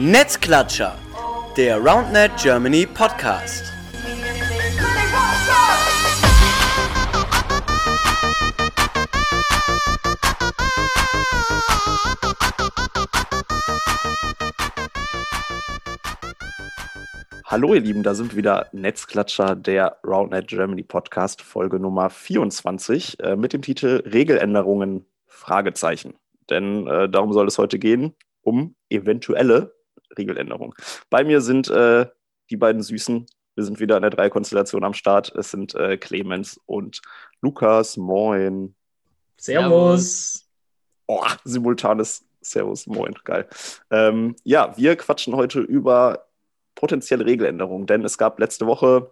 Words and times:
Netzklatscher, 0.00 0.96
der 1.56 1.78
RoundNet 1.78 2.30
Germany 2.40 2.86
Podcast. 2.86 3.64
Hallo 17.44 17.74
ihr 17.74 17.80
Lieben, 17.80 18.04
da 18.04 18.14
sind 18.14 18.36
wieder 18.36 18.68
Netzklatscher, 18.70 19.56
der 19.56 19.98
RoundNet 20.06 20.46
Germany 20.46 20.84
Podcast, 20.84 21.42
Folge 21.42 21.80
Nummer 21.80 22.08
24 22.08 23.18
äh, 23.18 23.34
mit 23.34 23.52
dem 23.52 23.62
Titel 23.62 24.04
Regeländerungen, 24.06 25.06
Fragezeichen. 25.26 26.14
Denn 26.50 26.86
äh, 26.86 27.08
darum 27.08 27.32
soll 27.32 27.48
es 27.48 27.58
heute 27.58 27.80
gehen, 27.80 28.14
um 28.42 28.76
eventuelle 28.90 29.77
Regeländerungen. 30.18 30.74
Bei 31.10 31.24
mir 31.24 31.40
sind 31.40 31.68
äh, 31.68 32.06
die 32.50 32.56
beiden 32.56 32.82
Süßen. 32.82 33.26
Wir 33.54 33.64
sind 33.64 33.80
wieder 33.80 33.96
in 33.96 34.02
der 34.02 34.10
Dreikonstellation 34.10 34.84
am 34.84 34.94
Start. 34.94 35.34
Es 35.34 35.50
sind 35.50 35.74
äh, 35.74 35.96
Clemens 35.96 36.60
und 36.66 37.02
Lukas. 37.40 37.96
Moin. 37.96 38.74
Servus. 39.36 40.46
Oh, 41.06 41.24
simultanes 41.44 42.24
Servus. 42.40 42.86
Moin. 42.86 43.14
Geil. 43.24 43.48
Ähm, 43.90 44.36
ja, 44.44 44.76
wir 44.76 44.96
quatschen 44.96 45.34
heute 45.34 45.60
über 45.60 46.26
potenzielle 46.74 47.26
Regeländerungen, 47.26 47.86
denn 47.86 48.04
es 48.04 48.18
gab 48.18 48.38
letzte 48.38 48.66
Woche 48.66 49.10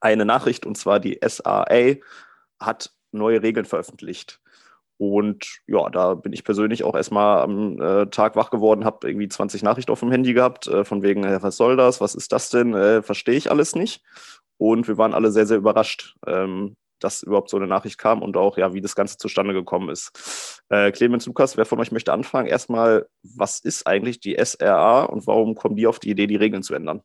eine 0.00 0.24
Nachricht 0.24 0.64
und 0.64 0.78
zwar 0.78 1.00
die 1.00 1.18
SAA 1.22 1.96
hat 2.58 2.92
neue 3.12 3.42
Regeln 3.42 3.66
veröffentlicht. 3.66 4.40
Und 4.98 5.60
ja, 5.68 5.88
da 5.90 6.14
bin 6.14 6.32
ich 6.32 6.42
persönlich 6.42 6.82
auch 6.82 6.96
erstmal 6.96 7.42
am 7.42 7.80
äh, 7.80 8.06
Tag 8.06 8.34
wach 8.34 8.50
geworden, 8.50 8.84
habe 8.84 9.08
irgendwie 9.08 9.28
20 9.28 9.62
Nachrichten 9.62 9.92
auf 9.92 10.00
dem 10.00 10.10
Handy 10.10 10.34
gehabt, 10.34 10.66
äh, 10.66 10.84
von 10.84 11.02
wegen, 11.02 11.22
äh, 11.22 11.40
was 11.40 11.56
soll 11.56 11.76
das, 11.76 12.00
was 12.00 12.16
ist 12.16 12.32
das 12.32 12.50
denn, 12.50 12.74
äh, 12.74 13.00
verstehe 13.02 13.36
ich 13.36 13.50
alles 13.50 13.76
nicht. 13.76 14.02
Und 14.56 14.88
wir 14.88 14.98
waren 14.98 15.14
alle 15.14 15.30
sehr, 15.30 15.46
sehr 15.46 15.56
überrascht, 15.56 16.16
ähm, 16.26 16.76
dass 16.98 17.22
überhaupt 17.22 17.48
so 17.48 17.56
eine 17.56 17.68
Nachricht 17.68 17.96
kam 17.96 18.22
und 18.22 18.36
auch, 18.36 18.58
ja, 18.58 18.74
wie 18.74 18.80
das 18.80 18.96
Ganze 18.96 19.18
zustande 19.18 19.54
gekommen 19.54 19.88
ist. 19.88 20.64
Äh, 20.68 20.90
Clemens 20.90 21.26
Lukas, 21.26 21.56
wer 21.56 21.64
von 21.64 21.78
euch 21.78 21.92
möchte 21.92 22.12
anfangen? 22.12 22.48
Erstmal, 22.48 23.06
was 23.22 23.60
ist 23.60 23.86
eigentlich 23.86 24.18
die 24.18 24.36
SRA 24.36 25.04
und 25.04 25.28
warum 25.28 25.54
kommen 25.54 25.76
die 25.76 25.86
auf 25.86 26.00
die 26.00 26.10
Idee, 26.10 26.26
die 26.26 26.34
Regeln 26.34 26.64
zu 26.64 26.74
ändern? 26.74 27.02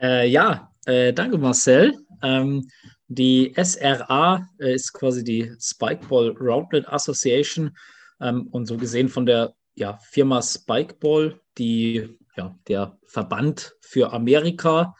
Äh, 0.00 0.28
ja, 0.28 0.70
danke 0.84 1.36
Marcel. 1.36 1.98
Ähm, 2.22 2.68
die 3.08 3.54
SRA 3.56 4.48
äh, 4.58 4.74
ist 4.74 4.92
quasi 4.92 5.22
die 5.22 5.52
Spikeball 5.60 6.30
Roundlet 6.40 6.88
Association 6.88 7.76
ähm, 8.20 8.48
und 8.48 8.66
so 8.66 8.76
gesehen 8.76 9.08
von 9.08 9.26
der 9.26 9.54
ja, 9.74 9.98
Firma 10.10 10.42
Spikeball, 10.42 11.40
die 11.58 12.18
ja, 12.36 12.58
der 12.68 12.98
Verband 13.06 13.74
für 13.80 14.12
Amerika, 14.12 14.94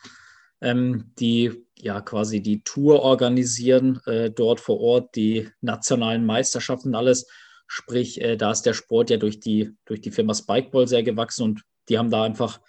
ähm, 0.61 1.13
die 1.19 1.67
ja 1.75 2.01
quasi 2.01 2.41
die 2.43 2.63
Tour 2.63 3.03
organisieren, 3.03 4.01
äh, 4.07 4.31
dort 4.31 4.61
vor 4.61 4.81
Ort, 4.81 5.17
die 5.17 5.48
nationalen 5.61 6.25
Meisterschaften, 6.25 6.95
alles. 6.95 7.27
Sprich, 7.67 8.20
äh, 8.20 8.37
da 8.37 8.53
ist 8.53 8.63
der 8.63 8.75
Sport 8.75 9.11
ja 9.11 9.17
durch 9.17 9.41
die, 9.41 9.73
durch 9.85 10.01
die 10.01 10.11
Firma 10.11 10.35
Spikeball 10.35 10.87
sehr 10.87 11.03
gewachsen 11.03 11.43
und 11.43 11.63
die 11.89 11.98
haben 11.98 12.11
da 12.11 12.23
einfach 12.23 12.61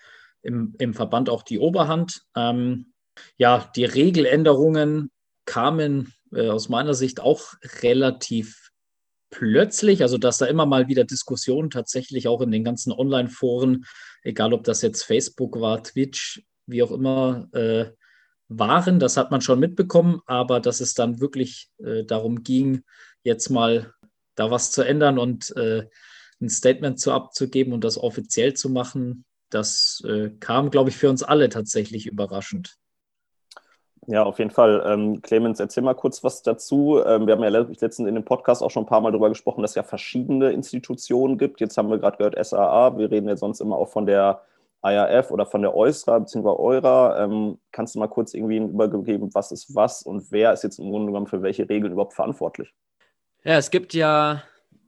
im, 0.42 0.76
im 0.80 0.94
Verband 0.94 1.30
auch 1.30 1.44
die 1.44 1.60
Oberhand. 1.60 2.24
Ähm, 2.36 2.94
ja, 3.38 3.70
die 3.76 3.86
Regeländerungen 3.86 5.12
kamen 5.48 6.14
äh, 6.32 6.50
aus 6.50 6.70
meiner 6.70 6.94
Sicht 6.94 7.20
auch 7.20 7.56
relativ 7.82 8.70
plötzlich, 9.32 10.04
also 10.04 10.20
dass 10.20 10.38
da 10.38 10.46
immer 10.46 10.68
mal 10.68 10.88
wieder 10.88 11.04
Diskussionen 11.04 11.72
tatsächlich 11.72 12.28
auch 12.28 12.42
in 12.42 12.52
den 12.52 12.64
ganzen 12.64 12.92
Online-Foren, 12.92 13.86
egal 14.22 14.54
ob 14.54 14.64
das 14.64 14.84
jetzt 14.84 15.04
Facebook 15.04 15.60
war, 15.60 15.82
Twitch, 15.84 16.44
wie 16.68 16.84
auch 16.84 16.92
immer, 16.92 17.48
äh, 17.54 17.92
waren. 18.50 19.00
Das 19.00 19.18
hat 19.18 19.32
man 19.32 19.42
schon 19.42 19.60
mitbekommen, 19.60 20.22
aber 20.26 20.60
dass 20.60 20.80
es 20.80 20.94
dann 20.94 21.20
wirklich 21.20 21.70
äh, 21.80 22.04
darum 22.06 22.44
ging, 22.44 22.84
jetzt 23.24 23.50
mal 23.50 23.94
da 24.36 24.52
was 24.52 24.72
zu 24.72 24.84
ändern 24.84 25.18
und 25.18 25.56
äh, 25.58 25.88
ein 26.40 26.50
Statement 26.50 27.00
zu 27.00 27.12
abzugeben 27.12 27.74
und 27.74 27.84
das 27.84 27.98
offiziell 27.98 28.54
zu 28.54 28.70
machen, 28.70 29.26
das 29.50 30.02
äh, 30.06 30.30
kam, 30.40 30.70
glaube 30.72 30.90
ich, 30.90 30.98
für 30.98 31.10
uns 31.10 31.24
alle 31.24 31.50
tatsächlich 31.50 32.06
überraschend. 32.06 32.78
Ja, 34.10 34.24
auf 34.24 34.40
jeden 34.40 34.52
Fall. 34.52 34.84
Ähm, 34.86 35.22
Clemens, 35.22 35.60
erzähl 35.60 35.84
mal 35.84 35.94
kurz 35.94 36.24
was 36.24 36.42
dazu. 36.42 37.04
Ähm, 37.06 37.28
wir 37.28 37.34
haben 37.34 37.44
ja 37.44 37.50
letztens 37.50 38.00
in 38.00 38.16
dem 38.16 38.24
Podcast 38.24 38.64
auch 38.64 38.72
schon 38.72 38.84
ein 38.84 38.88
paar 38.88 39.02
Mal 39.02 39.12
darüber 39.12 39.28
gesprochen, 39.28 39.62
dass 39.62 39.72
es 39.72 39.76
ja 39.76 39.84
verschiedene 39.84 40.52
Institutionen 40.52 41.38
gibt. 41.38 41.60
Jetzt 41.60 41.78
haben 41.78 41.90
wir 41.90 41.98
gerade 41.98 42.16
gehört 42.16 42.46
SAA. 42.46 42.98
Wir 42.98 43.12
reden 43.12 43.28
ja 43.28 43.36
sonst 43.36 43.60
immer 43.60 43.76
auch 43.76 43.90
von 43.90 44.06
der 44.06 44.42
IAF 44.82 45.30
oder 45.30 45.46
von 45.46 45.62
der 45.62 45.76
EUSRA 45.76 46.20
bzw. 46.20 46.48
EURA. 46.48 47.26
Ähm, 47.26 47.60
kannst 47.74 47.96
du 47.96 48.00
mal 48.00 48.08
kurz 48.08 48.34
irgendwie 48.34 48.56
einen 48.56 48.70
Überblick 48.70 49.04
geben, 49.04 49.30
was 49.34 49.52
ist 49.52 49.76
was 49.76 50.04
und 50.04 50.32
wer 50.32 50.54
ist 50.54 50.64
jetzt 50.64 50.80
im 50.80 50.90
Grunde 50.90 51.08
genommen 51.08 51.28
für 51.28 51.42
welche 51.42 51.68
Regeln 51.68 51.92
überhaupt 51.92 52.14
verantwortlich? 52.14 52.74
Ja, 53.44 53.58
es 53.58 53.72
gibt 53.72 53.94
ja 53.94 54.42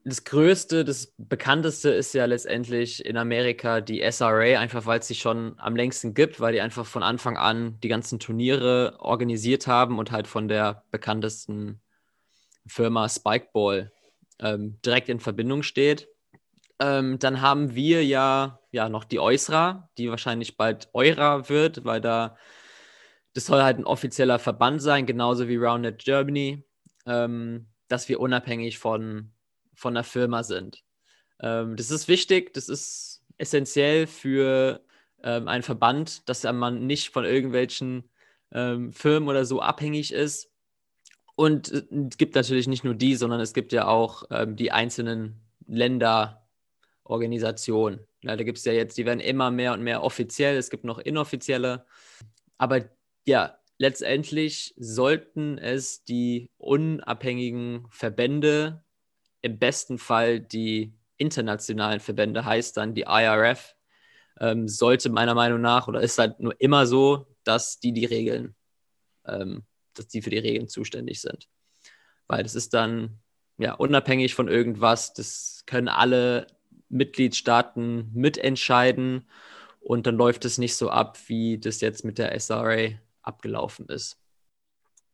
das 0.03 0.23
Größte, 0.23 0.85
das 0.85 1.13
Bekannteste 1.17 1.89
ist 1.89 2.13
ja 2.13 2.25
letztendlich 2.25 3.05
in 3.05 3.17
Amerika 3.17 3.81
die 3.81 4.01
SRA, 4.11 4.59
einfach 4.59 4.85
weil 4.85 4.99
es 4.99 5.07
sie 5.07 5.15
schon 5.15 5.55
am 5.59 5.75
längsten 5.75 6.13
gibt, 6.13 6.39
weil 6.39 6.53
die 6.53 6.61
einfach 6.61 6.85
von 6.85 7.03
Anfang 7.03 7.37
an 7.37 7.79
die 7.81 7.89
ganzen 7.89 8.19
Turniere 8.19 8.97
organisiert 8.99 9.67
haben 9.67 9.99
und 9.99 10.11
halt 10.11 10.27
von 10.27 10.47
der 10.47 10.83
bekanntesten 10.91 11.81
Firma 12.65 13.09
Spikeball 13.09 13.91
ähm, 14.39 14.79
direkt 14.85 15.09
in 15.09 15.19
Verbindung 15.19 15.63
steht. 15.63 16.07
Ähm, 16.79 17.19
dann 17.19 17.41
haben 17.41 17.75
wir 17.75 18.05
ja, 18.05 18.59
ja 18.71 18.89
noch 18.89 19.03
die 19.03 19.19
EUSRA, 19.19 19.89
die 19.97 20.09
wahrscheinlich 20.09 20.55
bald 20.55 20.89
EURA 20.93 21.49
wird, 21.49 21.83
weil 21.83 21.99
da 21.99 22.37
das 23.33 23.45
soll 23.45 23.61
halt 23.61 23.77
ein 23.77 23.85
offizieller 23.85 24.39
Verband 24.39 24.81
sein, 24.81 25.05
genauso 25.05 25.47
wie 25.47 25.57
Roundnet 25.57 26.03
Germany, 26.03 26.63
ähm, 27.05 27.67
dass 27.87 28.09
wir 28.09 28.19
unabhängig 28.19 28.79
von 28.79 29.31
von 29.79 29.93
der 29.93 30.03
Firma 30.03 30.43
sind. 30.43 30.83
Ähm, 31.41 31.75
das 31.75 31.89
ist 31.89 32.07
wichtig, 32.07 32.53
das 32.53 32.69
ist 32.69 33.23
essentiell 33.37 34.05
für 34.07 34.81
ähm, 35.23 35.47
einen 35.47 35.63
Verband, 35.63 36.29
dass 36.29 36.43
man 36.43 36.85
nicht 36.85 37.09
von 37.09 37.25
irgendwelchen 37.25 38.09
ähm, 38.51 38.91
Firmen 38.91 39.29
oder 39.29 39.45
so 39.45 39.61
abhängig 39.61 40.13
ist. 40.13 40.51
Und 41.35 41.71
äh, 41.71 41.83
es 42.09 42.17
gibt 42.17 42.35
natürlich 42.35 42.67
nicht 42.67 42.83
nur 42.83 42.95
die, 42.95 43.15
sondern 43.15 43.39
es 43.39 43.53
gibt 43.53 43.71
ja 43.71 43.87
auch 43.87 44.23
ähm, 44.31 44.57
die 44.57 44.71
einzelnen 44.71 45.39
Länderorganisationen. 45.67 48.01
Ja, 48.21 48.35
da 48.35 48.43
gibt 48.43 48.57
es 48.57 48.65
ja 48.65 48.73
jetzt, 48.73 48.97
die 48.97 49.05
werden 49.05 49.21
immer 49.21 49.49
mehr 49.49 49.71
und 49.73 49.81
mehr 49.81 50.03
offiziell, 50.03 50.57
es 50.57 50.69
gibt 50.69 50.83
noch 50.83 50.99
inoffizielle. 50.99 51.85
Aber 52.57 52.81
ja, 53.25 53.57
letztendlich 53.77 54.73
sollten 54.77 55.57
es 55.57 56.03
die 56.03 56.49
unabhängigen 56.57 57.87
Verbände 57.89 58.83
im 59.41 59.59
besten 59.59 59.97
Fall 59.97 60.39
die 60.39 60.93
internationalen 61.17 61.99
Verbände, 61.99 62.45
heißt 62.45 62.77
dann 62.77 62.93
die 62.93 63.05
IRF, 63.07 63.75
ähm, 64.39 64.67
sollte 64.67 65.09
meiner 65.09 65.35
Meinung 65.35 65.61
nach 65.61 65.87
oder 65.87 66.01
ist 66.01 66.17
halt 66.17 66.39
nur 66.39 66.59
immer 66.59 66.85
so, 66.85 67.27
dass 67.43 67.79
die 67.79 67.91
die 67.93 68.05
Regeln, 68.05 68.55
ähm, 69.25 69.63
dass 69.93 70.07
die 70.07 70.21
für 70.21 70.29
die 70.29 70.37
Regeln 70.37 70.67
zuständig 70.67 71.21
sind. 71.21 71.49
Weil 72.27 72.43
das 72.43 72.55
ist 72.55 72.73
dann 72.73 73.19
ja 73.57 73.73
unabhängig 73.73 74.35
von 74.35 74.47
irgendwas, 74.47 75.13
das 75.13 75.63
können 75.65 75.89
alle 75.89 76.47
Mitgliedstaaten 76.89 78.11
mitentscheiden 78.13 79.27
und 79.79 80.07
dann 80.07 80.15
läuft 80.15 80.45
es 80.45 80.57
nicht 80.57 80.75
so 80.75 80.89
ab, 80.89 81.17
wie 81.27 81.59
das 81.59 81.81
jetzt 81.81 82.03
mit 82.03 82.17
der 82.17 82.33
SRA 82.39 82.91
abgelaufen 83.21 83.87
ist. 83.87 84.17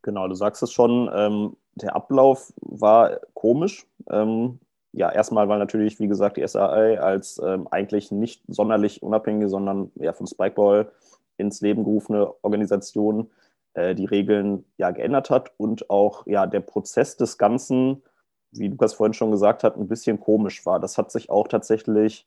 Genau, 0.01 0.27
du 0.27 0.35
sagst 0.35 0.61
es 0.61 0.71
schon, 0.71 1.09
ähm, 1.13 1.57
der 1.75 1.95
Ablauf 1.95 2.53
war 2.61 3.19
komisch. 3.33 3.85
Ähm, 4.09 4.59
ja, 4.93 5.11
erstmal, 5.11 5.49
weil 5.49 5.59
natürlich, 5.59 5.99
wie 5.99 6.07
gesagt, 6.07 6.37
die 6.37 6.47
SAA 6.47 6.95
als 6.95 7.39
ähm, 7.43 7.67
eigentlich 7.69 8.11
nicht 8.11 8.43
sonderlich 8.47 9.03
unabhängige, 9.03 9.49
sondern 9.49 9.91
ja 9.95 10.13
von 10.13 10.25
Spikeball 10.25 10.89
ins 11.37 11.59
Leben 11.59 11.83
gerufene 11.83 12.33
Organisation 12.43 13.29
äh, 13.73 13.93
die 13.93 14.05
Regeln 14.05 14.63
ja 14.77 14.91
geändert 14.91 15.29
hat 15.29 15.51
und 15.57 15.89
auch 15.89 16.25
ja 16.27 16.47
der 16.47 16.61
Prozess 16.61 17.17
des 17.17 17.37
Ganzen, 17.37 18.03
wie 18.51 18.69
Lukas 18.69 18.93
vorhin 18.93 19.13
schon 19.13 19.31
gesagt 19.31 19.65
hat, 19.65 19.75
ein 19.75 19.89
bisschen 19.89 20.19
komisch 20.21 20.65
war. 20.65 20.79
Das 20.79 20.97
hat 20.97 21.11
sich 21.11 21.29
auch 21.29 21.49
tatsächlich 21.49 22.25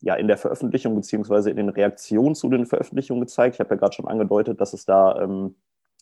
ja 0.00 0.14
in 0.14 0.26
der 0.26 0.38
Veröffentlichung 0.38 0.96
beziehungsweise 0.96 1.50
in 1.50 1.56
den 1.56 1.68
Reaktionen 1.68 2.34
zu 2.34 2.48
den 2.48 2.66
Veröffentlichungen 2.66 3.20
gezeigt. 3.20 3.56
Ich 3.56 3.60
habe 3.60 3.70
ja 3.70 3.76
gerade 3.76 3.94
schon 3.94 4.08
angedeutet, 4.08 4.60
dass 4.60 4.72
es 4.72 4.84
da 4.84 5.22
ähm, 5.22 5.54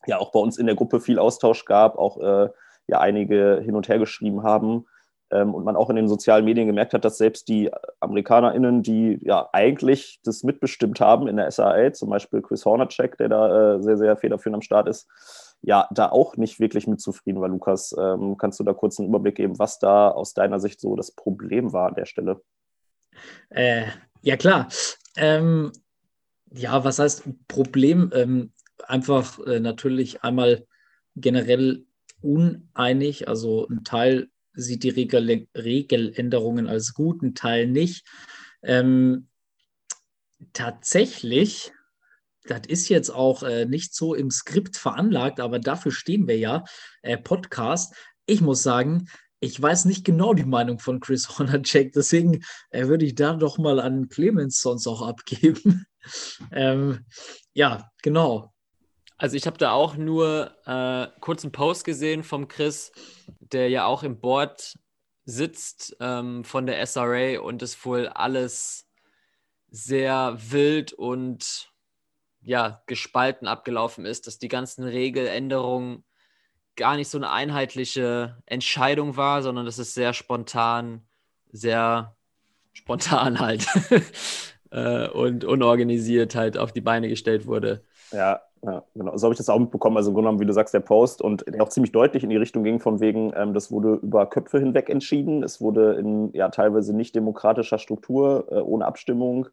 ja 0.06 0.18
auch 0.18 0.32
bei 0.32 0.40
uns 0.40 0.56
in 0.56 0.64
der 0.64 0.76
Gruppe 0.76 1.00
viel 1.00 1.18
Austausch 1.18 1.66
gab, 1.66 1.98
auch 1.98 2.18
äh, 2.20 2.48
ja 2.86 3.00
einige 3.00 3.60
hin 3.64 3.74
und 3.74 3.88
her 3.88 3.98
geschrieben 3.98 4.42
haben. 4.42 4.86
Ähm, 5.30 5.54
und 5.54 5.64
man 5.64 5.74
auch 5.74 5.90
in 5.90 5.96
den 5.96 6.06
sozialen 6.06 6.44
Medien 6.44 6.68
gemerkt 6.68 6.94
hat, 6.94 7.04
dass 7.04 7.18
selbst 7.18 7.48
die 7.48 7.70
AmerikanerInnen, 7.98 8.82
die 8.82 9.18
ja 9.22 9.48
eigentlich 9.52 10.20
das 10.24 10.44
mitbestimmt 10.44 11.00
haben 11.00 11.26
in 11.26 11.36
der 11.36 11.50
SAA, 11.50 11.92
zum 11.92 12.10
Beispiel 12.10 12.42
Chris 12.42 12.64
Hornacek, 12.64 13.16
der 13.18 13.28
da 13.28 13.74
äh, 13.74 13.82
sehr, 13.82 13.98
sehr 13.98 14.16
federführend 14.16 14.56
am 14.56 14.62
Start 14.62 14.86
ist, 14.88 15.08
ja, 15.62 15.88
da 15.90 16.10
auch 16.10 16.36
nicht 16.36 16.60
wirklich 16.60 16.86
mit 16.86 17.00
zufrieden 17.00 17.40
war. 17.40 17.48
Lukas, 17.48 17.94
ähm, 17.98 18.36
kannst 18.36 18.60
du 18.60 18.64
da 18.64 18.72
kurz 18.72 19.00
einen 19.00 19.08
Überblick 19.08 19.34
geben, 19.34 19.58
was 19.58 19.80
da 19.80 20.10
aus 20.10 20.32
deiner 20.32 20.60
Sicht 20.60 20.80
so 20.80 20.94
das 20.94 21.10
Problem 21.10 21.72
war 21.72 21.88
an 21.88 21.94
der 21.96 22.06
Stelle? 22.06 22.40
Äh, 23.50 23.86
ja, 24.22 24.36
klar. 24.36 24.68
Ähm, 25.16 25.72
ja, 26.52 26.84
was 26.84 27.00
heißt 27.00 27.24
Problem? 27.48 28.12
Ähm, 28.14 28.52
einfach 28.86 29.44
äh, 29.46 29.58
natürlich 29.58 30.22
einmal 30.22 30.66
generell 31.16 31.85
uneinig. 32.26 33.28
Also 33.28 33.66
ein 33.68 33.84
Teil 33.84 34.28
sieht 34.52 34.82
die 34.82 34.90
Regel 34.90 35.46
Regeländerungen 35.54 36.66
als 36.66 36.94
gut, 36.94 37.22
ein 37.22 37.34
Teil 37.34 37.66
nicht. 37.66 38.06
Ähm, 38.62 39.28
tatsächlich, 40.52 41.72
das 42.44 42.62
ist 42.68 42.88
jetzt 42.88 43.10
auch 43.10 43.42
äh, 43.42 43.66
nicht 43.66 43.94
so 43.94 44.14
im 44.14 44.30
Skript 44.30 44.76
veranlagt, 44.76 45.40
aber 45.40 45.58
dafür 45.58 45.92
stehen 45.92 46.26
wir 46.26 46.38
ja, 46.38 46.64
äh, 47.02 47.16
Podcast. 47.16 47.94
Ich 48.26 48.40
muss 48.40 48.62
sagen, 48.62 49.08
ich 49.40 49.60
weiß 49.60 49.84
nicht 49.84 50.04
genau 50.04 50.34
die 50.34 50.44
Meinung 50.44 50.78
von 50.78 51.00
Chris 51.00 51.28
Hornacek, 51.38 51.92
deswegen 51.92 52.42
äh, 52.70 52.86
würde 52.86 53.04
ich 53.04 53.14
da 53.14 53.34
doch 53.34 53.58
mal 53.58 53.80
an 53.80 54.08
Clemens 54.08 54.60
sonst 54.60 54.86
auch 54.86 55.02
abgeben. 55.02 55.86
ähm, 56.52 57.04
ja, 57.52 57.90
genau. 58.02 58.52
Also 59.18 59.36
ich 59.36 59.46
habe 59.46 59.56
da 59.56 59.72
auch 59.72 59.96
nur 59.96 60.52
äh, 60.66 61.08
kurz 61.20 61.42
einen 61.42 61.52
Post 61.52 61.84
gesehen 61.84 62.22
vom 62.22 62.48
Chris, 62.48 62.92
der 63.40 63.70
ja 63.70 63.86
auch 63.86 64.02
im 64.02 64.20
Board 64.20 64.74
sitzt 65.24 65.96
ähm, 66.00 66.44
von 66.44 66.66
der 66.66 66.84
SRA 66.86 67.40
und 67.40 67.62
es 67.62 67.84
wohl 67.84 68.08
alles 68.08 68.88
sehr 69.70 70.36
wild 70.38 70.92
und 70.92 71.70
ja, 72.42 72.82
gespalten 72.86 73.48
abgelaufen 73.48 74.04
ist, 74.04 74.26
dass 74.26 74.38
die 74.38 74.48
ganzen 74.48 74.84
Regeländerungen 74.84 76.04
gar 76.76 76.96
nicht 76.96 77.08
so 77.08 77.18
eine 77.18 77.30
einheitliche 77.30 78.36
Entscheidung 78.46 79.16
war, 79.16 79.42
sondern 79.42 79.64
dass 79.64 79.78
es 79.78 79.94
sehr 79.94 80.12
spontan, 80.12 81.08
sehr 81.50 82.14
spontan 82.72 83.40
halt 83.40 83.66
äh, 84.70 85.08
und 85.08 85.44
unorganisiert 85.44 86.34
halt 86.34 86.56
auf 86.56 86.72
die 86.72 86.82
Beine 86.82 87.08
gestellt 87.08 87.46
wurde. 87.46 87.82
Ja, 88.12 88.42
ja, 88.62 88.82
genau. 88.94 89.16
So 89.16 89.26
habe 89.26 89.34
ich 89.34 89.38
das 89.38 89.48
auch 89.48 89.58
mitbekommen. 89.58 89.96
Also 89.96 90.10
im 90.10 90.14
Grunde 90.14 90.28
genommen, 90.28 90.40
wie 90.40 90.46
du 90.46 90.52
sagst, 90.52 90.74
der 90.74 90.80
Post 90.80 91.22
und 91.22 91.44
der 91.46 91.62
auch 91.62 91.68
ziemlich 91.68 91.92
deutlich 91.92 92.24
in 92.24 92.30
die 92.30 92.36
Richtung 92.36 92.64
ging, 92.64 92.80
von 92.80 93.00
wegen, 93.00 93.32
ähm, 93.36 93.54
das 93.54 93.70
wurde 93.70 93.94
über 94.02 94.26
Köpfe 94.26 94.58
hinweg 94.58 94.88
entschieden. 94.88 95.42
Es 95.42 95.60
wurde 95.60 95.94
in 95.94 96.32
ja 96.32 96.48
teilweise 96.48 96.94
nicht 96.94 97.14
demokratischer 97.14 97.78
Struktur, 97.78 98.46
äh, 98.50 98.60
ohne 98.60 98.86
Abstimmung. 98.86 99.48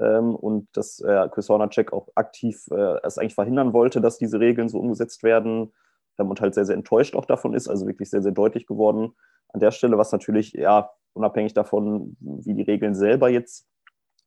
Ähm, 0.00 0.34
und 0.34 0.68
dass 0.72 1.00
äh, 1.00 1.28
Chris 1.30 1.48
Hornacek 1.48 1.92
auch 1.92 2.08
aktiv 2.14 2.68
äh, 2.70 2.96
es 3.02 3.18
eigentlich 3.18 3.34
verhindern 3.34 3.72
wollte, 3.72 4.00
dass 4.00 4.18
diese 4.18 4.38
Regeln 4.38 4.68
so 4.68 4.78
umgesetzt 4.78 5.24
werden 5.24 5.72
ähm, 6.18 6.30
und 6.30 6.40
halt 6.40 6.54
sehr, 6.54 6.64
sehr 6.64 6.76
enttäuscht 6.76 7.16
auch 7.16 7.26
davon 7.26 7.52
ist. 7.54 7.68
Also 7.68 7.86
wirklich 7.86 8.08
sehr, 8.08 8.22
sehr 8.22 8.32
deutlich 8.32 8.66
geworden 8.66 9.14
an 9.48 9.60
der 9.60 9.72
Stelle, 9.72 9.98
was 9.98 10.12
natürlich, 10.12 10.52
ja, 10.52 10.90
unabhängig 11.14 11.52
davon, 11.52 12.16
wie 12.20 12.54
die 12.54 12.62
Regeln 12.62 12.94
selber 12.94 13.28
jetzt 13.28 13.66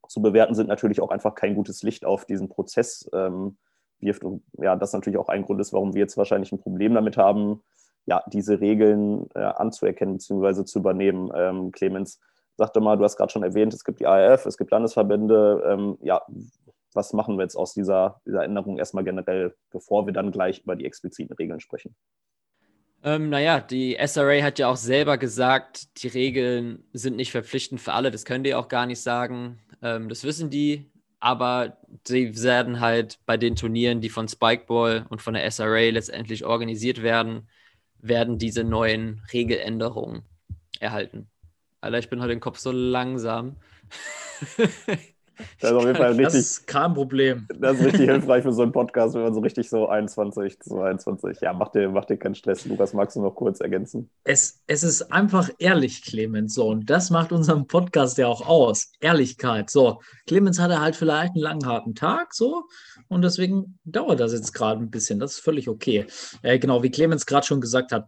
zu 0.08 0.22
bewerten 0.22 0.56
sind, 0.56 0.68
natürlich 0.68 1.00
auch 1.00 1.10
einfach 1.10 1.36
kein 1.36 1.56
gutes 1.56 1.84
Licht 1.84 2.04
auf 2.04 2.26
diesen 2.26 2.50
Prozess 2.50 3.10
ähm, 3.14 3.58
wirft. 4.02 4.24
Und 4.24 4.44
ja, 4.58 4.76
das 4.76 4.94
natürlich 4.94 5.20
auch 5.20 5.30
ein 5.30 5.44
Grund 5.44 5.62
ist, 5.62 5.74
warum 5.74 5.94
wir 5.94 6.02
jetzt 6.02 6.18
wahrscheinlich 6.18 6.52
ein 6.52 6.60
Problem 6.60 6.94
damit 6.94 7.18
haben, 7.18 7.62
ja, 8.06 8.24
diese 8.28 8.60
Regeln 8.60 9.28
äh, 9.36 9.40
anzuerkennen 9.40 10.16
bzw. 10.16 10.66
zu 10.66 10.80
übernehmen. 10.80 11.32
Ähm, 11.36 11.72
Clemens 11.72 12.20
sagte 12.58 12.80
mal, 12.80 12.98
du 12.98 13.04
hast 13.04 13.16
gerade 13.16 13.32
schon 13.32 13.44
erwähnt, 13.44 13.74
es 13.74 13.84
gibt 13.84 14.00
die 14.00 14.08
ARF, 14.08 14.46
es 14.46 14.58
gibt 14.58 14.72
Landesverbände. 14.72 15.64
Ähm, 15.66 15.98
ja, 16.02 16.22
was 16.94 17.14
machen 17.14 17.38
wir 17.38 17.44
jetzt 17.44 17.56
aus 17.56 17.74
dieser, 17.74 18.22
dieser 18.26 18.44
Änderung 18.44 18.78
erstmal 18.78 19.04
generell, 19.04 19.56
bevor 19.70 20.06
wir 20.06 20.14
dann 20.14 20.32
gleich 20.32 20.60
über 20.64 20.76
die 20.76 20.86
expliziten 20.86 21.36
Regeln 21.36 21.60
sprechen? 21.60 21.96
Ähm, 23.04 23.30
naja, 23.30 23.60
die 23.62 23.98
SRA 24.06 24.44
hat 24.44 24.60
ja 24.60 24.68
auch 24.68 24.76
selber 24.76 25.18
gesagt, 25.18 26.04
die 26.04 26.08
Regeln 26.08 26.84
sind 26.94 27.16
nicht 27.16 27.32
verpflichtend 27.32 27.82
für 27.82 27.94
alle. 27.94 28.12
Das 28.12 28.26
können 28.26 28.44
die 28.44 28.54
auch 28.54 28.68
gar 28.68 28.86
nicht 28.86 29.02
sagen. 29.02 29.60
Ähm, 29.82 30.08
das 30.08 30.24
wissen 30.24 30.50
die 30.50 30.91
aber 31.22 31.78
sie 32.06 32.44
werden 32.44 32.82
halt 32.82 33.20
bei 33.26 33.38
den 33.38 33.56
Turnieren, 33.56 34.02
die 34.02 34.10
von 34.10 34.28
Spikeball 34.28 35.06
und 35.10 35.22
von 35.22 35.36
der 35.36 35.50
SRA 35.50 35.90
letztendlich 35.92 36.44
organisiert 36.44 37.04
werden, 37.04 37.48
werden 38.00 38.40
diese 38.40 38.64
neuen 38.64 39.22
Regeländerungen 39.32 40.24
erhalten. 40.80 41.30
Alter, 41.80 42.00
ich 42.00 42.10
bin 42.10 42.22
heute 42.22 42.34
im 42.34 42.40
Kopf 42.40 42.58
so 42.58 42.72
langsam. 42.72 43.56
Das 45.60 45.72
ist 45.72 45.78
auf 45.78 45.86
jeden 45.86 45.96
Fall 45.96 46.08
richtig. 46.10 46.26
Das 46.26 46.36
ist 46.36 46.68
kein 46.68 46.94
Problem. 46.94 47.48
Das 47.60 47.80
ist 47.80 47.86
richtig 47.86 48.02
hilfreich 48.10 48.44
für 48.44 48.54
so 48.54 48.62
einen 48.62 48.72
Podcast, 48.72 49.16
wenn 49.16 49.24
man 49.24 49.34
so 49.34 49.40
richtig 49.40 49.70
so 49.70 49.88
21, 49.88 50.60
22. 50.60 51.42
Ja, 51.42 51.54
mach 51.54 51.70
dir, 51.70 51.90
mach 51.90 52.06
dir 52.06 52.18
keinen 52.18 52.36
Stress. 52.36 52.66
Lukas, 52.66 52.94
magst 52.94 53.16
du 53.16 53.22
noch 53.22 53.36
kurz 53.36 53.60
ergänzen? 53.60 54.10
Es, 54.24 54.62
es 54.68 54.84
ist 54.84 55.12
einfach 55.12 55.50
ehrlich, 55.60 56.04
Clemens. 56.04 56.54
So, 56.54 56.68
und 56.68 56.90
das 56.90 57.10
macht 57.10 57.32
unseren 57.32 57.68
Podcast 57.68 58.18
ja 58.18 58.28
auch 58.28 58.46
aus. 58.48 58.92
Ehrlichkeit. 59.00 59.70
So, 59.70 60.02
Clemens 60.28 60.60
hatte 60.60 60.80
halt 60.80 60.96
vielleicht 60.96 61.34
einen 61.34 61.44
langen, 61.44 61.66
harten 61.66 61.96
Tag, 61.96 62.34
so. 62.34 62.66
Und 63.08 63.24
deswegen 63.24 63.80
dauert 63.84 64.20
das 64.20 64.34
jetzt 64.34 64.54
gerade 64.54 64.82
ein 64.82 64.92
bisschen. 64.92 65.20
Das 65.20 65.34
ist 65.34 65.40
völlig 65.40 65.68
okay. 65.70 66.06
Äh, 66.42 66.60
genau, 66.60 66.84
wie 66.84 66.92
Clemens 66.92 67.26
gerade 67.26 67.46
schon 67.46 67.62
gesagt 67.62 67.92
hat, 67.92 68.08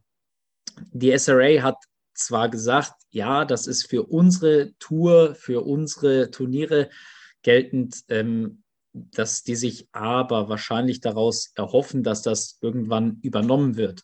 die 0.91 1.17
SRA 1.17 1.61
hat 1.61 1.75
zwar 2.13 2.49
gesagt, 2.49 2.93
ja, 3.09 3.45
das 3.45 3.67
ist 3.67 3.89
für 3.89 4.03
unsere 4.03 4.73
Tour, 4.79 5.35
für 5.35 5.65
unsere 5.65 6.31
Turniere 6.31 6.89
geltend, 7.43 8.03
ähm, 8.09 8.63
dass 8.93 9.43
die 9.43 9.55
sich 9.55 9.87
aber 9.91 10.49
wahrscheinlich 10.49 11.01
daraus 11.01 11.51
erhoffen, 11.55 12.03
dass 12.03 12.21
das 12.21 12.57
irgendwann 12.61 13.19
übernommen 13.21 13.75
wird. 13.75 14.01